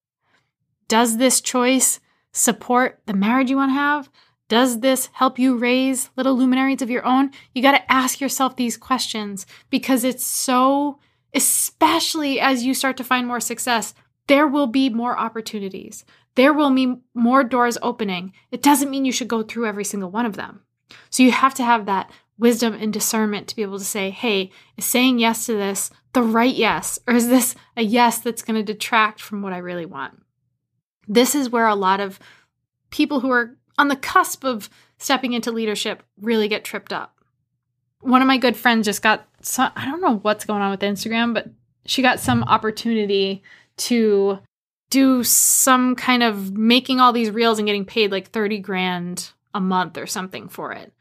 Does 0.92 1.16
this 1.16 1.40
choice 1.40 2.02
support 2.34 3.00
the 3.06 3.14
marriage 3.14 3.50
you 3.50 3.56
want 3.56 3.70
to 3.70 3.76
have? 3.76 4.10
Does 4.50 4.82
this 4.82 5.08
help 5.14 5.40
you 5.40 5.58
raise 5.58 6.10
little 6.18 6.36
luminaries 6.36 6.82
of 6.82 6.90
your 6.90 7.06
own? 7.06 7.32
You 7.56 7.62
got 7.62 7.78
to 7.78 7.90
ask 7.90 8.20
yourself 8.20 8.58
these 8.58 8.76
questions 8.76 9.46
because 9.70 10.04
it's 10.04 10.26
so, 10.26 11.00
especially 11.34 12.42
as 12.42 12.66
you 12.66 12.74
start 12.74 12.98
to 12.98 13.06
find 13.06 13.26
more 13.26 13.40
success, 13.40 13.94
there 14.28 14.46
will 14.46 14.68
be 14.68 14.90
more 14.90 15.18
opportunities. 15.18 16.04
There 16.36 16.52
will 16.52 16.76
be 16.76 16.98
more 17.14 17.46
doors 17.46 17.78
opening. 17.82 18.34
It 18.52 18.62
doesn't 18.62 18.90
mean 18.90 19.06
you 19.06 19.14
should 19.14 19.30
go 19.30 19.44
through 19.44 19.68
every 19.68 19.86
single 19.86 20.12
one 20.12 20.26
of 20.26 20.36
them. 20.36 20.60
So 21.10 21.24
you 21.24 21.32
have 21.32 21.54
to 21.54 21.64
have 21.64 21.86
that 21.86 22.12
wisdom 22.38 22.74
and 22.74 22.92
discernment 22.92 23.48
to 23.48 23.56
be 23.56 23.62
able 23.62 23.80
to 23.80 23.86
say, 23.86 24.10
hey, 24.10 24.52
is 24.76 24.84
saying 24.84 25.20
yes 25.20 25.46
to 25.46 25.54
this 25.54 25.90
the 26.12 26.22
right 26.22 26.54
yes? 26.54 27.00
Or 27.08 27.14
is 27.14 27.30
this 27.30 27.56
a 27.78 27.82
yes 27.82 28.20
that's 28.20 28.42
going 28.42 28.58
to 28.58 28.74
detract 28.74 29.22
from 29.22 29.42
what 29.42 29.54
I 29.54 29.60
really 29.60 29.86
want? 29.86 30.22
This 31.08 31.36
is 31.36 31.50
where 31.50 31.68
a 31.68 31.76
lot 31.76 32.00
of 32.00 32.20
people 32.90 33.20
who 33.20 33.32
are 33.32 33.56
on 33.78 33.88
the 33.88 33.96
cusp 33.96 34.44
of 34.44 34.70
stepping 34.98 35.34
into 35.34 35.52
leadership 35.52 36.04
really 36.20 36.48
get 36.48 36.64
tripped 36.64 36.94
up. 36.94 37.18
One 38.02 38.22
of 38.22 38.28
my 38.28 38.38
good 38.38 38.56
friends 38.56 38.86
just 38.86 39.02
got, 39.02 39.28
some, 39.42 39.72
I 39.76 39.86
don't 39.86 40.02
know 40.02 40.18
what's 40.18 40.46
going 40.46 40.62
on 40.62 40.72
with 40.72 40.82
Instagram, 40.82 41.34
but 41.34 41.48
she 41.86 42.02
got 42.02 42.20
some 42.20 42.44
opportunity 42.44 43.44
to 43.78 44.40
do 44.90 45.24
some 45.24 45.96
kind 45.96 46.22
of 46.22 46.56
making 46.58 47.00
all 47.00 47.14
these 47.14 47.32
reels 47.32 47.58
and 47.58 47.66
getting 47.66 47.86
paid 47.86 48.12
like 48.12 48.30
30 48.30 48.60
grand 48.60 49.32
a 49.54 49.60
month 49.60 49.98
or 49.98 50.06
something 50.06 50.50
for 50.50 50.72
it. 50.74 50.92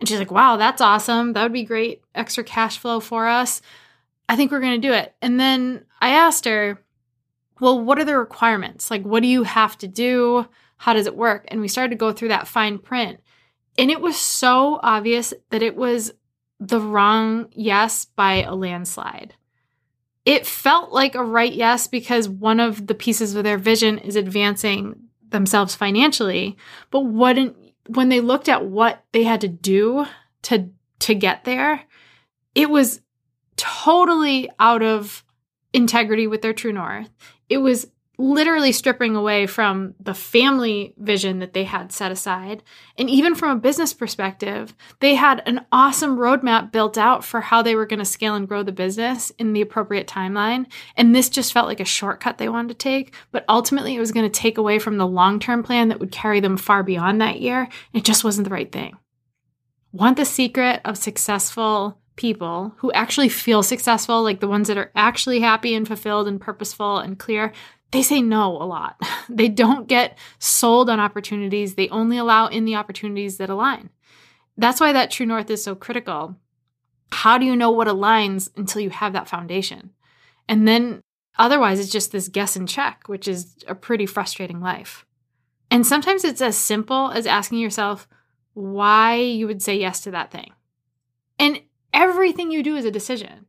And 0.00 0.08
she's 0.08 0.18
like, 0.18 0.30
wow, 0.30 0.56
that's 0.56 0.80
awesome. 0.80 1.32
That 1.32 1.42
would 1.42 1.52
be 1.52 1.64
great 1.64 2.02
extra 2.14 2.44
cash 2.44 2.78
flow 2.78 3.00
for 3.00 3.26
us. 3.26 3.62
I 4.28 4.36
think 4.36 4.50
we're 4.50 4.60
going 4.60 4.80
to 4.80 4.86
do 4.88 4.92
it. 4.92 5.14
And 5.22 5.40
then 5.40 5.84
I 6.00 6.10
asked 6.10 6.44
her, 6.44 6.82
well, 7.60 7.80
what 7.80 7.98
are 7.98 8.04
the 8.04 8.16
requirements? 8.16 8.90
Like, 8.90 9.02
what 9.02 9.22
do 9.22 9.28
you 9.28 9.42
have 9.42 9.76
to 9.78 9.88
do? 9.88 10.46
How 10.76 10.92
does 10.92 11.06
it 11.06 11.16
work? 11.16 11.44
And 11.48 11.60
we 11.60 11.68
started 11.68 11.90
to 11.90 11.96
go 11.96 12.12
through 12.12 12.28
that 12.28 12.48
fine 12.48 12.78
print. 12.78 13.20
And 13.76 13.90
it 13.90 14.00
was 14.00 14.16
so 14.16 14.80
obvious 14.82 15.34
that 15.50 15.62
it 15.62 15.76
was 15.76 16.12
the 16.60 16.80
wrong 16.80 17.48
yes 17.52 18.04
by 18.04 18.42
a 18.42 18.54
landslide. 18.54 19.34
It 20.24 20.46
felt 20.46 20.92
like 20.92 21.14
a 21.14 21.24
right 21.24 21.52
yes 21.52 21.86
because 21.86 22.28
one 22.28 22.60
of 22.60 22.86
the 22.86 22.94
pieces 22.94 23.34
of 23.34 23.44
their 23.44 23.58
vision 23.58 23.98
is 23.98 24.16
advancing 24.16 25.08
themselves 25.30 25.74
financially. 25.74 26.56
But 26.90 27.00
what 27.00 27.38
when 27.86 28.10
they 28.10 28.20
looked 28.20 28.48
at 28.48 28.66
what 28.66 29.04
they 29.12 29.24
had 29.24 29.40
to 29.40 29.48
do 29.48 30.06
to 30.42 30.70
to 31.00 31.14
get 31.14 31.44
there, 31.44 31.84
it 32.54 32.68
was 32.68 33.00
totally 33.56 34.50
out 34.58 34.82
of 34.82 35.24
integrity 35.72 36.26
with 36.26 36.42
their 36.42 36.52
true 36.52 36.72
north. 36.72 37.10
It 37.48 37.58
was 37.58 37.86
literally 38.20 38.72
stripping 38.72 39.14
away 39.14 39.46
from 39.46 39.94
the 40.00 40.12
family 40.12 40.92
vision 40.98 41.38
that 41.38 41.52
they 41.52 41.62
had 41.62 41.92
set 41.92 42.10
aside. 42.10 42.64
And 42.96 43.08
even 43.08 43.36
from 43.36 43.56
a 43.56 43.60
business 43.60 43.94
perspective, 43.94 44.74
they 44.98 45.14
had 45.14 45.40
an 45.46 45.64
awesome 45.70 46.16
roadmap 46.16 46.72
built 46.72 46.98
out 46.98 47.24
for 47.24 47.40
how 47.40 47.62
they 47.62 47.76
were 47.76 47.86
going 47.86 48.00
to 48.00 48.04
scale 48.04 48.34
and 48.34 48.48
grow 48.48 48.64
the 48.64 48.72
business 48.72 49.30
in 49.38 49.52
the 49.52 49.60
appropriate 49.60 50.08
timeline. 50.08 50.66
And 50.96 51.14
this 51.14 51.30
just 51.30 51.52
felt 51.52 51.68
like 51.68 51.78
a 51.78 51.84
shortcut 51.84 52.38
they 52.38 52.48
wanted 52.48 52.70
to 52.70 52.74
take. 52.74 53.14
But 53.30 53.44
ultimately, 53.48 53.94
it 53.94 54.00
was 54.00 54.12
going 54.12 54.28
to 54.28 54.40
take 54.40 54.58
away 54.58 54.80
from 54.80 54.98
the 54.98 55.06
long 55.06 55.38
term 55.38 55.62
plan 55.62 55.88
that 55.88 56.00
would 56.00 56.10
carry 56.10 56.40
them 56.40 56.56
far 56.56 56.82
beyond 56.82 57.20
that 57.20 57.40
year. 57.40 57.68
It 57.92 58.04
just 58.04 58.24
wasn't 58.24 58.48
the 58.48 58.54
right 58.54 58.70
thing. 58.70 58.96
Want 59.92 60.16
the 60.16 60.24
secret 60.24 60.80
of 60.84 60.98
successful 60.98 62.00
people 62.18 62.74
who 62.78 62.92
actually 62.92 63.30
feel 63.30 63.62
successful, 63.62 64.22
like 64.22 64.40
the 64.40 64.48
ones 64.48 64.68
that 64.68 64.76
are 64.76 64.90
actually 64.94 65.40
happy 65.40 65.74
and 65.74 65.86
fulfilled 65.86 66.28
and 66.28 66.40
purposeful 66.40 66.98
and 66.98 67.18
clear, 67.18 67.52
they 67.92 68.02
say 68.02 68.20
no 68.20 68.60
a 68.60 68.66
lot. 68.66 69.00
They 69.30 69.48
don't 69.48 69.86
get 69.86 70.16
sold 70.38 70.88
on 70.88 71.00
opportunities. 71.00 71.74
They 71.74 71.90
only 71.90 72.16
allow 72.16 72.46
in 72.46 72.64
the 72.64 72.76
opportunities 72.76 73.36
that 73.36 73.50
align. 73.50 73.90
That's 74.56 74.80
why 74.80 74.92
that 74.94 75.10
true 75.10 75.26
north 75.26 75.50
is 75.50 75.62
so 75.62 75.74
critical. 75.74 76.34
How 77.12 77.36
do 77.36 77.44
you 77.44 77.54
know 77.54 77.70
what 77.70 77.88
aligns 77.88 78.48
until 78.56 78.80
you 78.80 78.88
have 78.88 79.12
that 79.12 79.28
foundation? 79.28 79.90
And 80.48 80.66
then 80.66 81.02
otherwise, 81.38 81.78
it's 81.78 81.92
just 81.92 82.10
this 82.10 82.28
guess 82.28 82.56
and 82.56 82.66
check, 82.66 83.02
which 83.06 83.28
is 83.28 83.54
a 83.66 83.74
pretty 83.74 84.06
frustrating 84.06 84.60
life. 84.60 85.04
And 85.70 85.86
sometimes 85.86 86.24
it's 86.24 86.40
as 86.40 86.56
simple 86.56 87.10
as 87.10 87.26
asking 87.26 87.58
yourself 87.58 88.08
why 88.54 89.16
you 89.16 89.46
would 89.46 89.62
say 89.62 89.76
yes 89.76 90.00
to 90.00 90.10
that 90.12 90.30
thing. 90.30 90.52
And 91.38 91.60
everything 91.98 92.50
you 92.50 92.62
do 92.62 92.76
is 92.76 92.84
a 92.84 92.90
decision. 92.90 93.46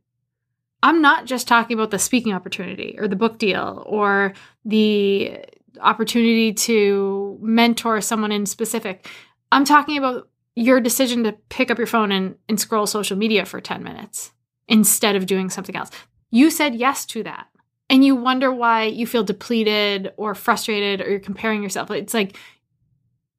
I'm 0.82 1.00
not 1.00 1.26
just 1.26 1.46
talking 1.46 1.74
about 1.74 1.90
the 1.90 1.98
speaking 1.98 2.34
opportunity 2.34 2.96
or 2.98 3.06
the 3.06 3.16
book 3.16 3.38
deal 3.38 3.84
or 3.86 4.34
the 4.64 5.38
opportunity 5.80 6.52
to 6.52 7.38
mentor 7.40 8.00
someone 8.00 8.32
in 8.32 8.44
specific. 8.46 9.08
I'm 9.52 9.64
talking 9.64 9.96
about 9.96 10.28
your 10.56 10.80
decision 10.80 11.22
to 11.24 11.32
pick 11.48 11.70
up 11.70 11.78
your 11.78 11.86
phone 11.86 12.10
and, 12.10 12.34
and 12.48 12.58
scroll 12.58 12.86
social 12.86 13.16
media 13.16 13.44
for 13.44 13.60
10 13.60 13.84
minutes 13.84 14.32
instead 14.68 15.14
of 15.14 15.26
doing 15.26 15.48
something 15.48 15.76
else. 15.76 15.90
You 16.30 16.50
said 16.50 16.74
yes 16.74 17.06
to 17.06 17.22
that. 17.22 17.46
And 17.88 18.04
you 18.04 18.16
wonder 18.16 18.52
why 18.52 18.84
you 18.84 19.06
feel 19.06 19.24
depleted 19.24 20.12
or 20.16 20.34
frustrated 20.34 21.00
or 21.00 21.10
you're 21.10 21.20
comparing 21.20 21.62
yourself. 21.62 21.90
It's 21.90 22.14
like 22.14 22.36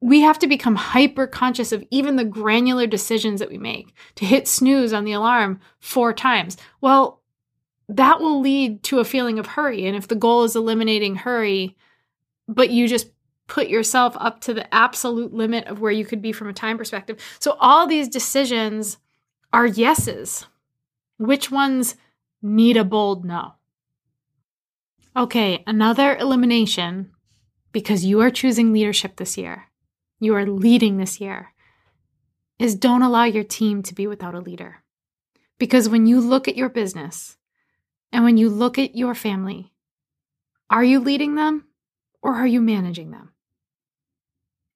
we 0.01 0.21
have 0.21 0.39
to 0.39 0.47
become 0.47 0.75
hyper 0.75 1.27
conscious 1.27 1.71
of 1.71 1.83
even 1.91 2.15
the 2.15 2.25
granular 2.25 2.87
decisions 2.87 3.39
that 3.39 3.51
we 3.51 3.59
make 3.59 3.93
to 4.15 4.25
hit 4.25 4.47
snooze 4.47 4.91
on 4.91 5.05
the 5.05 5.11
alarm 5.11 5.59
four 5.79 6.11
times. 6.11 6.57
Well, 6.81 7.21
that 7.87 8.19
will 8.19 8.41
lead 8.41 8.81
to 8.83 8.99
a 8.99 9.05
feeling 9.05 9.37
of 9.37 9.45
hurry. 9.45 9.85
And 9.85 9.95
if 9.95 10.07
the 10.07 10.15
goal 10.15 10.43
is 10.43 10.55
eliminating 10.55 11.17
hurry, 11.17 11.77
but 12.47 12.71
you 12.71 12.87
just 12.87 13.11
put 13.47 13.67
yourself 13.67 14.15
up 14.17 14.41
to 14.41 14.53
the 14.53 14.73
absolute 14.73 15.33
limit 15.33 15.67
of 15.67 15.81
where 15.81 15.91
you 15.91 16.05
could 16.05 16.21
be 16.21 16.31
from 16.31 16.47
a 16.47 16.53
time 16.53 16.77
perspective. 16.77 17.19
So 17.39 17.57
all 17.59 17.85
these 17.85 18.07
decisions 18.07 18.97
are 19.53 19.67
yeses. 19.67 20.47
Which 21.17 21.51
ones 21.51 21.95
need 22.41 22.75
a 22.75 22.83
bold 22.83 23.23
no? 23.23 23.53
Okay, 25.15 25.63
another 25.67 26.15
elimination 26.15 27.11
because 27.71 28.05
you 28.05 28.21
are 28.21 28.31
choosing 28.31 28.73
leadership 28.73 29.17
this 29.17 29.37
year. 29.37 29.67
You 30.23 30.35
are 30.35 30.45
leading 30.45 30.97
this 30.97 31.19
year. 31.19 31.51
Is 32.59 32.75
don't 32.75 33.01
allow 33.01 33.23
your 33.23 33.43
team 33.43 33.81
to 33.81 33.95
be 33.95 34.05
without 34.05 34.35
a 34.35 34.39
leader. 34.39 34.83
Because 35.57 35.89
when 35.89 36.05
you 36.05 36.21
look 36.21 36.47
at 36.47 36.55
your 36.55 36.69
business, 36.69 37.37
and 38.11 38.23
when 38.23 38.37
you 38.37 38.47
look 38.47 38.77
at 38.77 38.95
your 38.95 39.15
family, 39.15 39.73
are 40.69 40.83
you 40.83 40.99
leading 40.99 41.33
them 41.33 41.65
or 42.21 42.35
are 42.35 42.45
you 42.45 42.61
managing 42.61 43.09
them? 43.09 43.31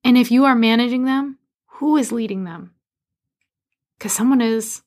And 0.03 0.17
if 0.17 0.31
you 0.31 0.45
are 0.45 0.55
managing 0.55 1.05
them, 1.05 1.37
who 1.67 1.95
is 1.95 2.11
leading 2.11 2.43
them? 2.43 2.73
Because 3.99 4.13
someone 4.13 4.41
is. 4.41 4.81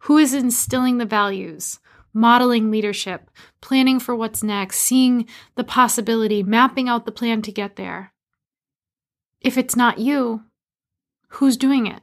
Who 0.00 0.18
is 0.18 0.34
instilling 0.34 0.98
the 0.98 1.06
values, 1.06 1.78
modeling 2.12 2.72
leadership, 2.72 3.30
planning 3.60 4.00
for 4.00 4.16
what's 4.16 4.42
next, 4.42 4.78
seeing 4.78 5.28
the 5.54 5.62
possibility, 5.62 6.42
mapping 6.42 6.88
out 6.88 7.06
the 7.06 7.12
plan 7.12 7.40
to 7.42 7.52
get 7.52 7.76
there? 7.76 8.13
If 9.44 9.58
it's 9.58 9.76
not 9.76 9.98
you, 9.98 10.42
who's 11.28 11.58
doing 11.58 11.86
it? 11.86 12.02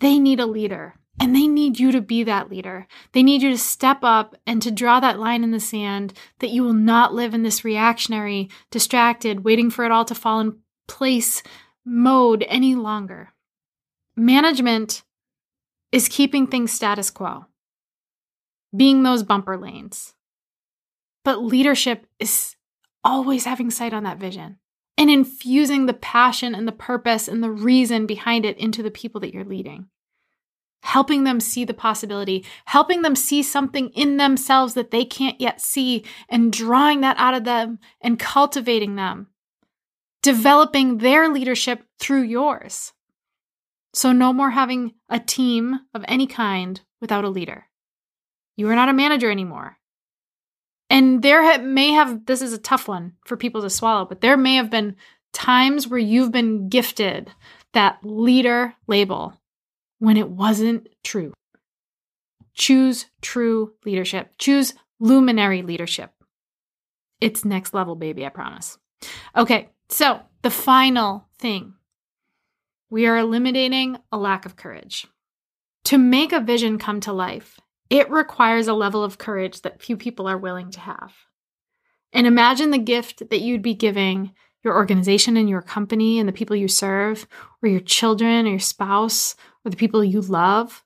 They 0.00 0.18
need 0.18 0.40
a 0.40 0.46
leader. 0.46 0.94
And 1.20 1.34
they 1.34 1.46
need 1.46 1.78
you 1.78 1.92
to 1.92 2.00
be 2.00 2.24
that 2.24 2.50
leader. 2.50 2.86
They 3.12 3.22
need 3.22 3.42
you 3.42 3.50
to 3.50 3.58
step 3.58 3.98
up 4.02 4.36
and 4.46 4.60
to 4.62 4.70
draw 4.70 5.00
that 5.00 5.18
line 5.18 5.44
in 5.44 5.50
the 5.50 5.60
sand 5.60 6.12
that 6.40 6.50
you 6.50 6.62
will 6.62 6.74
not 6.74 7.14
live 7.14 7.32
in 7.34 7.42
this 7.42 7.64
reactionary, 7.64 8.50
distracted, 8.70 9.44
waiting 9.44 9.70
for 9.70 9.84
it 9.84 9.92
all 9.92 10.04
to 10.06 10.14
fall 10.14 10.40
in 10.40 10.58
place 10.88 11.42
mode 11.84 12.44
any 12.48 12.74
longer. 12.74 13.32
Management 14.14 15.04
is 15.92 16.08
keeping 16.08 16.46
things 16.46 16.72
status 16.72 17.10
quo, 17.10 17.46
being 18.74 19.02
those 19.02 19.22
bumper 19.22 19.56
lanes. 19.56 20.14
But 21.24 21.42
leadership 21.42 22.06
is 22.18 22.56
always 23.02 23.44
having 23.44 23.70
sight 23.70 23.94
on 23.94 24.04
that 24.04 24.18
vision 24.18 24.58
and 24.98 25.10
infusing 25.10 25.86
the 25.86 25.94
passion 25.94 26.54
and 26.54 26.66
the 26.66 26.72
purpose 26.72 27.28
and 27.28 27.42
the 27.42 27.50
reason 27.50 28.06
behind 28.06 28.44
it 28.44 28.56
into 28.58 28.82
the 28.82 28.90
people 28.90 29.20
that 29.20 29.34
you're 29.34 29.44
leading. 29.44 29.88
Helping 30.82 31.24
them 31.24 31.40
see 31.40 31.64
the 31.64 31.74
possibility, 31.74 32.44
helping 32.66 33.02
them 33.02 33.16
see 33.16 33.42
something 33.42 33.88
in 33.90 34.16
themselves 34.16 34.74
that 34.74 34.90
they 34.90 35.04
can't 35.04 35.40
yet 35.40 35.60
see, 35.60 36.04
and 36.28 36.52
drawing 36.52 37.00
that 37.00 37.16
out 37.18 37.34
of 37.34 37.44
them 37.44 37.78
and 38.00 38.18
cultivating 38.18 38.96
them, 38.96 39.28
developing 40.22 40.98
their 40.98 41.28
leadership 41.28 41.82
through 41.98 42.22
yours. 42.22 42.92
So, 43.92 44.12
no 44.12 44.32
more 44.32 44.50
having 44.50 44.92
a 45.08 45.18
team 45.18 45.80
of 45.94 46.04
any 46.06 46.26
kind 46.26 46.80
without 47.00 47.24
a 47.24 47.30
leader. 47.30 47.64
You 48.54 48.68
are 48.68 48.74
not 48.74 48.88
a 48.88 48.94
manager 48.94 49.30
anymore. 49.30 49.78
And 50.88 51.22
there 51.22 51.58
may 51.58 51.92
have, 51.92 52.26
this 52.26 52.42
is 52.42 52.52
a 52.52 52.58
tough 52.58 52.86
one 52.86 53.14
for 53.24 53.36
people 53.36 53.62
to 53.62 53.70
swallow, 53.70 54.04
but 54.04 54.20
there 54.20 54.36
may 54.36 54.54
have 54.56 54.70
been 54.70 54.96
times 55.32 55.88
where 55.88 55.98
you've 55.98 56.32
been 56.32 56.68
gifted 56.68 57.30
that 57.72 57.98
leader 58.02 58.74
label 58.86 59.34
when 59.98 60.16
it 60.16 60.30
wasn't 60.30 60.88
true. 61.02 61.32
Choose 62.54 63.06
true 63.20 63.74
leadership, 63.84 64.32
choose 64.38 64.74
luminary 65.00 65.62
leadership. 65.62 66.12
It's 67.20 67.44
next 67.44 67.74
level, 67.74 67.96
baby, 67.96 68.24
I 68.24 68.30
promise. 68.30 68.78
Okay, 69.36 69.70
so 69.88 70.20
the 70.42 70.50
final 70.50 71.28
thing 71.38 71.74
we 72.88 73.06
are 73.06 73.16
eliminating 73.16 73.98
a 74.12 74.16
lack 74.16 74.46
of 74.46 74.56
courage. 74.56 75.06
To 75.84 75.98
make 75.98 76.32
a 76.32 76.40
vision 76.40 76.78
come 76.78 77.00
to 77.00 77.12
life, 77.12 77.60
it 77.90 78.10
requires 78.10 78.68
a 78.68 78.74
level 78.74 79.04
of 79.04 79.18
courage 79.18 79.62
that 79.62 79.82
few 79.82 79.96
people 79.96 80.26
are 80.26 80.38
willing 80.38 80.70
to 80.72 80.80
have. 80.80 81.14
And 82.12 82.26
imagine 82.26 82.70
the 82.70 82.78
gift 82.78 83.28
that 83.30 83.40
you'd 83.40 83.62
be 83.62 83.74
giving 83.74 84.32
your 84.64 84.74
organization 84.74 85.36
and 85.36 85.48
your 85.48 85.62
company 85.62 86.18
and 86.18 86.28
the 86.28 86.32
people 86.32 86.56
you 86.56 86.66
serve, 86.66 87.28
or 87.62 87.68
your 87.68 87.80
children 87.80 88.46
or 88.46 88.50
your 88.50 88.58
spouse, 88.58 89.36
or 89.64 89.70
the 89.70 89.76
people 89.76 90.02
you 90.02 90.20
love, 90.20 90.82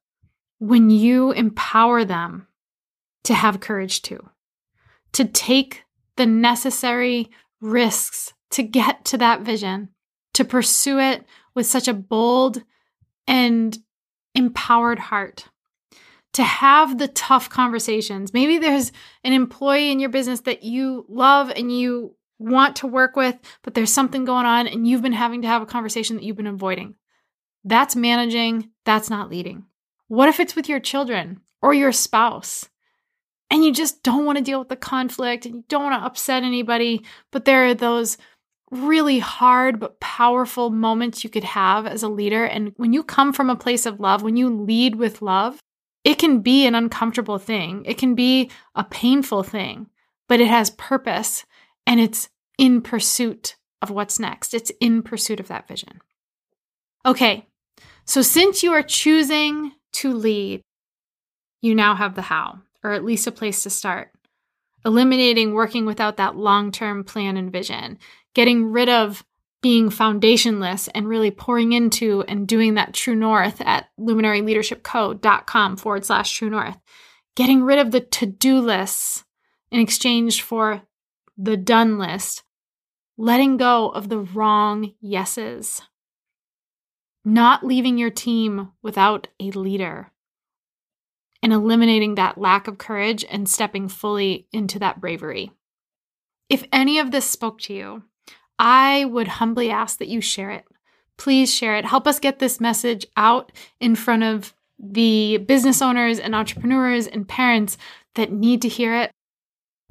when 0.58 0.90
you 0.90 1.32
empower 1.32 2.04
them 2.04 2.46
to 3.24 3.32
have 3.32 3.60
courage 3.60 4.02
too, 4.02 4.28
to 5.12 5.24
take 5.24 5.84
the 6.16 6.26
necessary 6.26 7.30
risks 7.60 8.34
to 8.50 8.62
get 8.62 9.04
to 9.06 9.16
that 9.16 9.40
vision, 9.40 9.88
to 10.34 10.44
pursue 10.44 10.98
it 10.98 11.24
with 11.54 11.66
such 11.66 11.88
a 11.88 11.94
bold 11.94 12.62
and 13.26 13.78
empowered 14.34 14.98
heart 14.98 15.48
to 16.34 16.44
have 16.44 16.98
the 16.98 17.08
tough 17.08 17.50
conversations. 17.50 18.32
Maybe 18.32 18.58
there's 18.58 18.92
an 19.24 19.32
employee 19.32 19.90
in 19.90 20.00
your 20.00 20.10
business 20.10 20.40
that 20.42 20.62
you 20.62 21.04
love 21.08 21.50
and 21.50 21.76
you 21.76 22.14
want 22.38 22.76
to 22.76 22.86
work 22.86 23.16
with, 23.16 23.36
but 23.62 23.74
there's 23.74 23.92
something 23.92 24.24
going 24.24 24.46
on 24.46 24.66
and 24.66 24.86
you've 24.86 25.02
been 25.02 25.12
having 25.12 25.42
to 25.42 25.48
have 25.48 25.62
a 25.62 25.66
conversation 25.66 26.16
that 26.16 26.24
you've 26.24 26.36
been 26.36 26.46
avoiding. 26.46 26.94
That's 27.64 27.96
managing, 27.96 28.70
that's 28.84 29.10
not 29.10 29.30
leading. 29.30 29.64
What 30.08 30.28
if 30.28 30.40
it's 30.40 30.56
with 30.56 30.68
your 30.68 30.80
children 30.80 31.40
or 31.60 31.74
your 31.74 31.92
spouse? 31.92 32.68
And 33.50 33.64
you 33.64 33.72
just 33.72 34.02
don't 34.04 34.24
want 34.24 34.38
to 34.38 34.44
deal 34.44 34.60
with 34.60 34.68
the 34.68 34.76
conflict 34.76 35.44
and 35.44 35.56
you 35.56 35.64
don't 35.68 35.82
want 35.82 36.00
to 36.00 36.06
upset 36.06 36.44
anybody, 36.44 37.04
but 37.32 37.44
there 37.44 37.66
are 37.66 37.74
those 37.74 38.16
really 38.70 39.18
hard 39.18 39.80
but 39.80 39.98
powerful 39.98 40.70
moments 40.70 41.24
you 41.24 41.30
could 41.30 41.44
have 41.44 41.86
as 41.86 42.04
a 42.04 42.08
leader. 42.08 42.44
And 42.44 42.72
when 42.76 42.92
you 42.92 43.02
come 43.02 43.32
from 43.32 43.50
a 43.50 43.56
place 43.56 43.86
of 43.86 43.98
love, 43.98 44.22
when 44.22 44.36
you 44.36 44.48
lead 44.48 44.94
with 44.94 45.20
love, 45.20 45.60
it 46.04 46.14
can 46.18 46.40
be 46.40 46.66
an 46.66 46.74
uncomfortable 46.74 47.38
thing, 47.38 47.84
it 47.84 47.98
can 47.98 48.14
be 48.14 48.50
a 48.74 48.84
painful 48.84 49.42
thing, 49.42 49.88
but 50.28 50.40
it 50.40 50.48
has 50.48 50.70
purpose 50.70 51.44
and 51.86 52.00
it's 52.00 52.28
in 52.58 52.80
pursuit 52.80 53.56
of 53.82 53.90
what's 53.90 54.18
next. 54.18 54.54
It's 54.54 54.70
in 54.80 55.02
pursuit 55.02 55.40
of 55.40 55.48
that 55.48 55.66
vision. 55.66 56.00
Okay, 57.04 57.46
so 58.04 58.22
since 58.22 58.62
you 58.62 58.72
are 58.72 58.82
choosing 58.82 59.72
to 59.92 60.12
lead, 60.12 60.62
you 61.62 61.74
now 61.74 61.94
have 61.94 62.14
the 62.14 62.22
how, 62.22 62.60
or 62.82 62.92
at 62.92 63.04
least 63.04 63.26
a 63.26 63.32
place 63.32 63.62
to 63.62 63.70
start. 63.70 64.10
Eliminating 64.84 65.52
working 65.52 65.84
without 65.84 66.16
that 66.16 66.36
long 66.36 66.72
term 66.72 67.04
plan 67.04 67.36
and 67.36 67.52
vision, 67.52 67.98
getting 68.34 68.72
rid 68.72 68.88
of 68.88 69.24
being 69.62 69.90
foundationless 69.90 70.88
and 70.94 71.06
really 71.06 71.30
pouring 71.30 71.72
into 71.72 72.22
and 72.22 72.48
doing 72.48 72.74
that 72.74 72.94
true 72.94 73.14
north 73.14 73.60
at 73.60 73.88
luminaryleadershipco.com 73.98 75.76
forward 75.76 76.04
slash 76.04 76.32
true 76.32 76.50
north. 76.50 76.78
Getting 77.36 77.62
rid 77.62 77.78
of 77.78 77.90
the 77.90 78.00
to 78.00 78.26
do 78.26 78.58
lists 78.60 79.24
in 79.70 79.80
exchange 79.80 80.42
for 80.42 80.82
the 81.36 81.56
done 81.56 81.98
list. 81.98 82.42
Letting 83.16 83.58
go 83.58 83.90
of 83.90 84.08
the 84.08 84.20
wrong 84.20 84.94
yeses. 85.00 85.82
Not 87.24 87.64
leaving 87.64 87.98
your 87.98 88.10
team 88.10 88.72
without 88.82 89.28
a 89.38 89.50
leader. 89.50 90.10
And 91.42 91.52
eliminating 91.52 92.14
that 92.14 92.38
lack 92.38 92.66
of 92.66 92.78
courage 92.78 93.24
and 93.30 93.48
stepping 93.48 93.88
fully 93.88 94.46
into 94.52 94.78
that 94.78 95.00
bravery. 95.00 95.52
If 96.48 96.64
any 96.72 96.98
of 96.98 97.10
this 97.10 97.26
spoke 97.26 97.60
to 97.62 97.74
you, 97.74 98.02
I 98.60 99.06
would 99.06 99.26
humbly 99.26 99.70
ask 99.70 99.98
that 99.98 100.08
you 100.08 100.20
share 100.20 100.50
it. 100.50 100.66
Please 101.16 101.52
share 101.52 101.76
it. 101.76 101.86
Help 101.86 102.06
us 102.06 102.20
get 102.20 102.38
this 102.38 102.60
message 102.60 103.06
out 103.16 103.52
in 103.80 103.96
front 103.96 104.22
of 104.22 104.54
the 104.78 105.38
business 105.38 105.80
owners 105.80 106.18
and 106.18 106.34
entrepreneurs 106.34 107.06
and 107.06 107.26
parents 107.26 107.78
that 108.14 108.30
need 108.30 108.60
to 108.62 108.68
hear 108.68 108.94
it, 108.94 109.10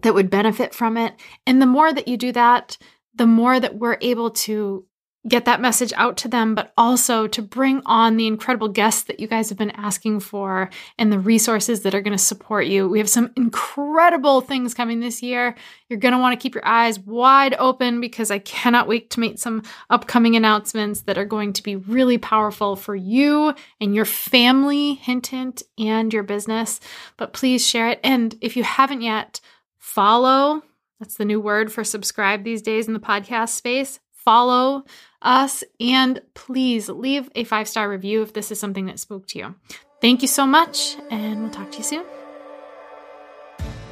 that 0.03 0.13
would 0.13 0.30
benefit 0.30 0.74
from 0.74 0.97
it. 0.97 1.15
And 1.47 1.59
the 1.59 1.65
more 1.65 1.91
that 1.91 2.07
you 2.07 2.15
do 2.15 2.32
that, 2.32 2.78
the 3.15 3.28
more 3.28 3.59
that 3.59 3.76
we're 3.76 3.97
able 4.01 4.30
to 4.32 4.86
get 5.30 5.45
that 5.45 5.61
message 5.61 5.93
out 5.95 6.17
to 6.17 6.27
them, 6.27 6.55
but 6.55 6.73
also 6.77 7.27
to 7.27 7.41
bring 7.41 7.82
on 7.86 8.17
the 8.17 8.27
incredible 8.27 8.67
guests 8.67 9.03
that 9.03 9.19
you 9.19 9.27
guys 9.27 9.49
have 9.49 9.57
been 9.57 9.71
asking 9.71 10.19
for 10.19 10.69
and 10.97 11.11
the 11.11 11.19
resources 11.19 11.82
that 11.82 11.95
are 11.95 12.01
going 12.01 12.17
to 12.17 12.23
support 12.23 12.65
you. 12.65 12.89
We 12.89 12.97
have 12.97 13.09
some 13.09 13.32
incredible 13.38 14.41
things 14.41 14.73
coming 14.73 14.99
this 14.99 15.21
year. 15.21 15.55
You're 15.88 15.99
going 15.99 16.13
to 16.13 16.19
want 16.19 16.38
to 16.38 16.41
keep 16.41 16.55
your 16.55 16.65
eyes 16.65 16.99
wide 16.99 17.55
open 17.59 18.01
because 18.01 18.32
I 18.32 18.39
cannot 18.39 18.88
wait 18.88 19.09
to 19.11 19.19
make 19.19 19.39
some 19.39 19.63
upcoming 19.89 20.36
announcements 20.36 21.01
that 21.01 21.17
are 21.17 21.25
going 21.25 21.53
to 21.53 21.63
be 21.63 21.75
really 21.75 22.17
powerful 22.17 22.75
for 22.75 22.95
you 22.95 23.53
and 23.80 23.95
your 23.95 24.05
family, 24.05 24.95
hint, 24.95 25.27
hint, 25.27 25.63
and 25.77 26.11
your 26.11 26.23
business. 26.23 26.80
But 27.17 27.34
please 27.34 27.65
share 27.65 27.89
it. 27.89 27.99
And 28.03 28.36
if 28.41 28.57
you 28.57 28.63
haven't 28.63 29.01
yet, 29.01 29.39
follow. 29.77 30.63
That's 30.99 31.15
the 31.15 31.25
new 31.25 31.39
word 31.39 31.71
for 31.71 31.84
subscribe 31.84 32.43
these 32.43 32.61
days 32.61 32.88
in 32.88 32.93
the 32.93 32.99
podcast 32.99 33.49
space. 33.49 33.99
Follow 34.24 34.84
us, 35.22 35.63
and 35.80 36.22
please 36.34 36.89
leave 36.89 37.30
a 37.36 37.43
five 37.43 37.67
star 37.67 37.89
review 37.89 38.22
if 38.22 38.34
this 38.34 38.51
is 38.51 38.59
something 38.59 38.86
that 38.86 38.99
spoke 38.99 39.28
to 39.28 39.39
you. 39.39 39.55
Thank 40.01 40.22
you 40.22 40.28
so 40.28 40.45
much, 40.45 40.95
and 41.09 41.41
we'll 41.41 41.51
talk 41.51 41.72
to 41.72 41.78
you 41.78 41.84
soon. 41.84 42.05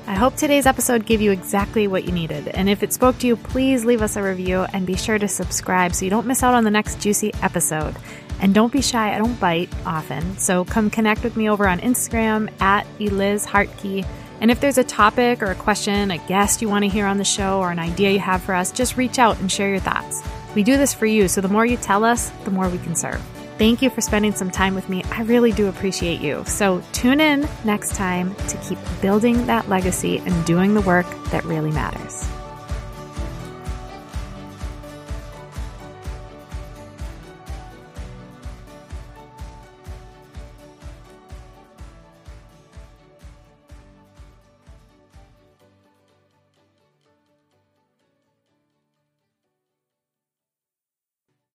I 0.09 0.15
hope 0.15 0.37
today's 0.37 0.65
episode 0.65 1.05
gave 1.05 1.19
you 1.19 1.31
exactly 1.31 1.85
what 1.87 2.05
you 2.05 2.13
needed. 2.13 2.47
And 2.47 2.69
if 2.69 2.81
it 2.81 2.93
spoke 2.93 3.17
to 3.19 3.27
you, 3.27 3.35
please 3.35 3.83
leave 3.83 4.01
us 4.01 4.15
a 4.15 4.23
review 4.23 4.65
and 4.71 4.87
be 4.87 4.95
sure 4.95 5.19
to 5.19 5.27
subscribe 5.27 5.93
so 5.93 6.05
you 6.05 6.11
don't 6.11 6.25
miss 6.25 6.43
out 6.43 6.53
on 6.53 6.63
the 6.63 6.71
next 6.71 7.01
juicy 7.01 7.33
episode. 7.41 7.93
And 8.39 8.53
don't 8.53 8.71
be 8.71 8.81
shy, 8.81 9.13
I 9.13 9.17
don't 9.17 9.37
bite 9.37 9.69
often. 9.85 10.37
So 10.37 10.63
come 10.63 10.89
connect 10.89 11.25
with 11.25 11.35
me 11.35 11.49
over 11.49 11.67
on 11.67 11.79
Instagram 11.79 12.49
at 12.61 12.87
Eliz 13.01 13.45
Hartke. 13.45 14.07
And 14.39 14.51
if 14.51 14.59
there's 14.59 14.77
a 14.77 14.83
topic 14.83 15.41
or 15.41 15.47
a 15.47 15.55
question, 15.55 16.11
a 16.11 16.17
guest 16.17 16.61
you 16.61 16.69
want 16.69 16.83
to 16.83 16.89
hear 16.89 17.05
on 17.05 17.17
the 17.17 17.23
show, 17.23 17.59
or 17.59 17.71
an 17.71 17.79
idea 17.79 18.11
you 18.11 18.19
have 18.19 18.41
for 18.41 18.53
us, 18.53 18.71
just 18.71 18.97
reach 18.97 19.19
out 19.19 19.39
and 19.39 19.51
share 19.51 19.69
your 19.69 19.79
thoughts. 19.79 20.21
We 20.55 20.63
do 20.63 20.77
this 20.77 20.93
for 20.93 21.05
you, 21.05 21.27
so 21.27 21.41
the 21.41 21.47
more 21.47 21.65
you 21.65 21.77
tell 21.77 22.03
us, 22.03 22.29
the 22.45 22.51
more 22.51 22.69
we 22.69 22.77
can 22.77 22.95
serve. 22.95 23.21
Thank 23.57 23.81
you 23.81 23.89
for 23.89 24.01
spending 24.01 24.33
some 24.33 24.51
time 24.51 24.75
with 24.75 24.87
me. 24.87 25.03
I 25.11 25.23
really 25.23 25.51
do 25.51 25.67
appreciate 25.67 26.21
you. 26.21 26.43
So 26.45 26.83
tune 26.91 27.19
in 27.19 27.47
next 27.63 27.95
time 27.95 28.35
to 28.49 28.57
keep 28.57 28.77
building 29.01 29.47
that 29.47 29.67
legacy 29.67 30.19
and 30.19 30.45
doing 30.45 30.75
the 30.75 30.81
work 30.81 31.07
that 31.31 31.43
really 31.43 31.71
matters. 31.71 32.29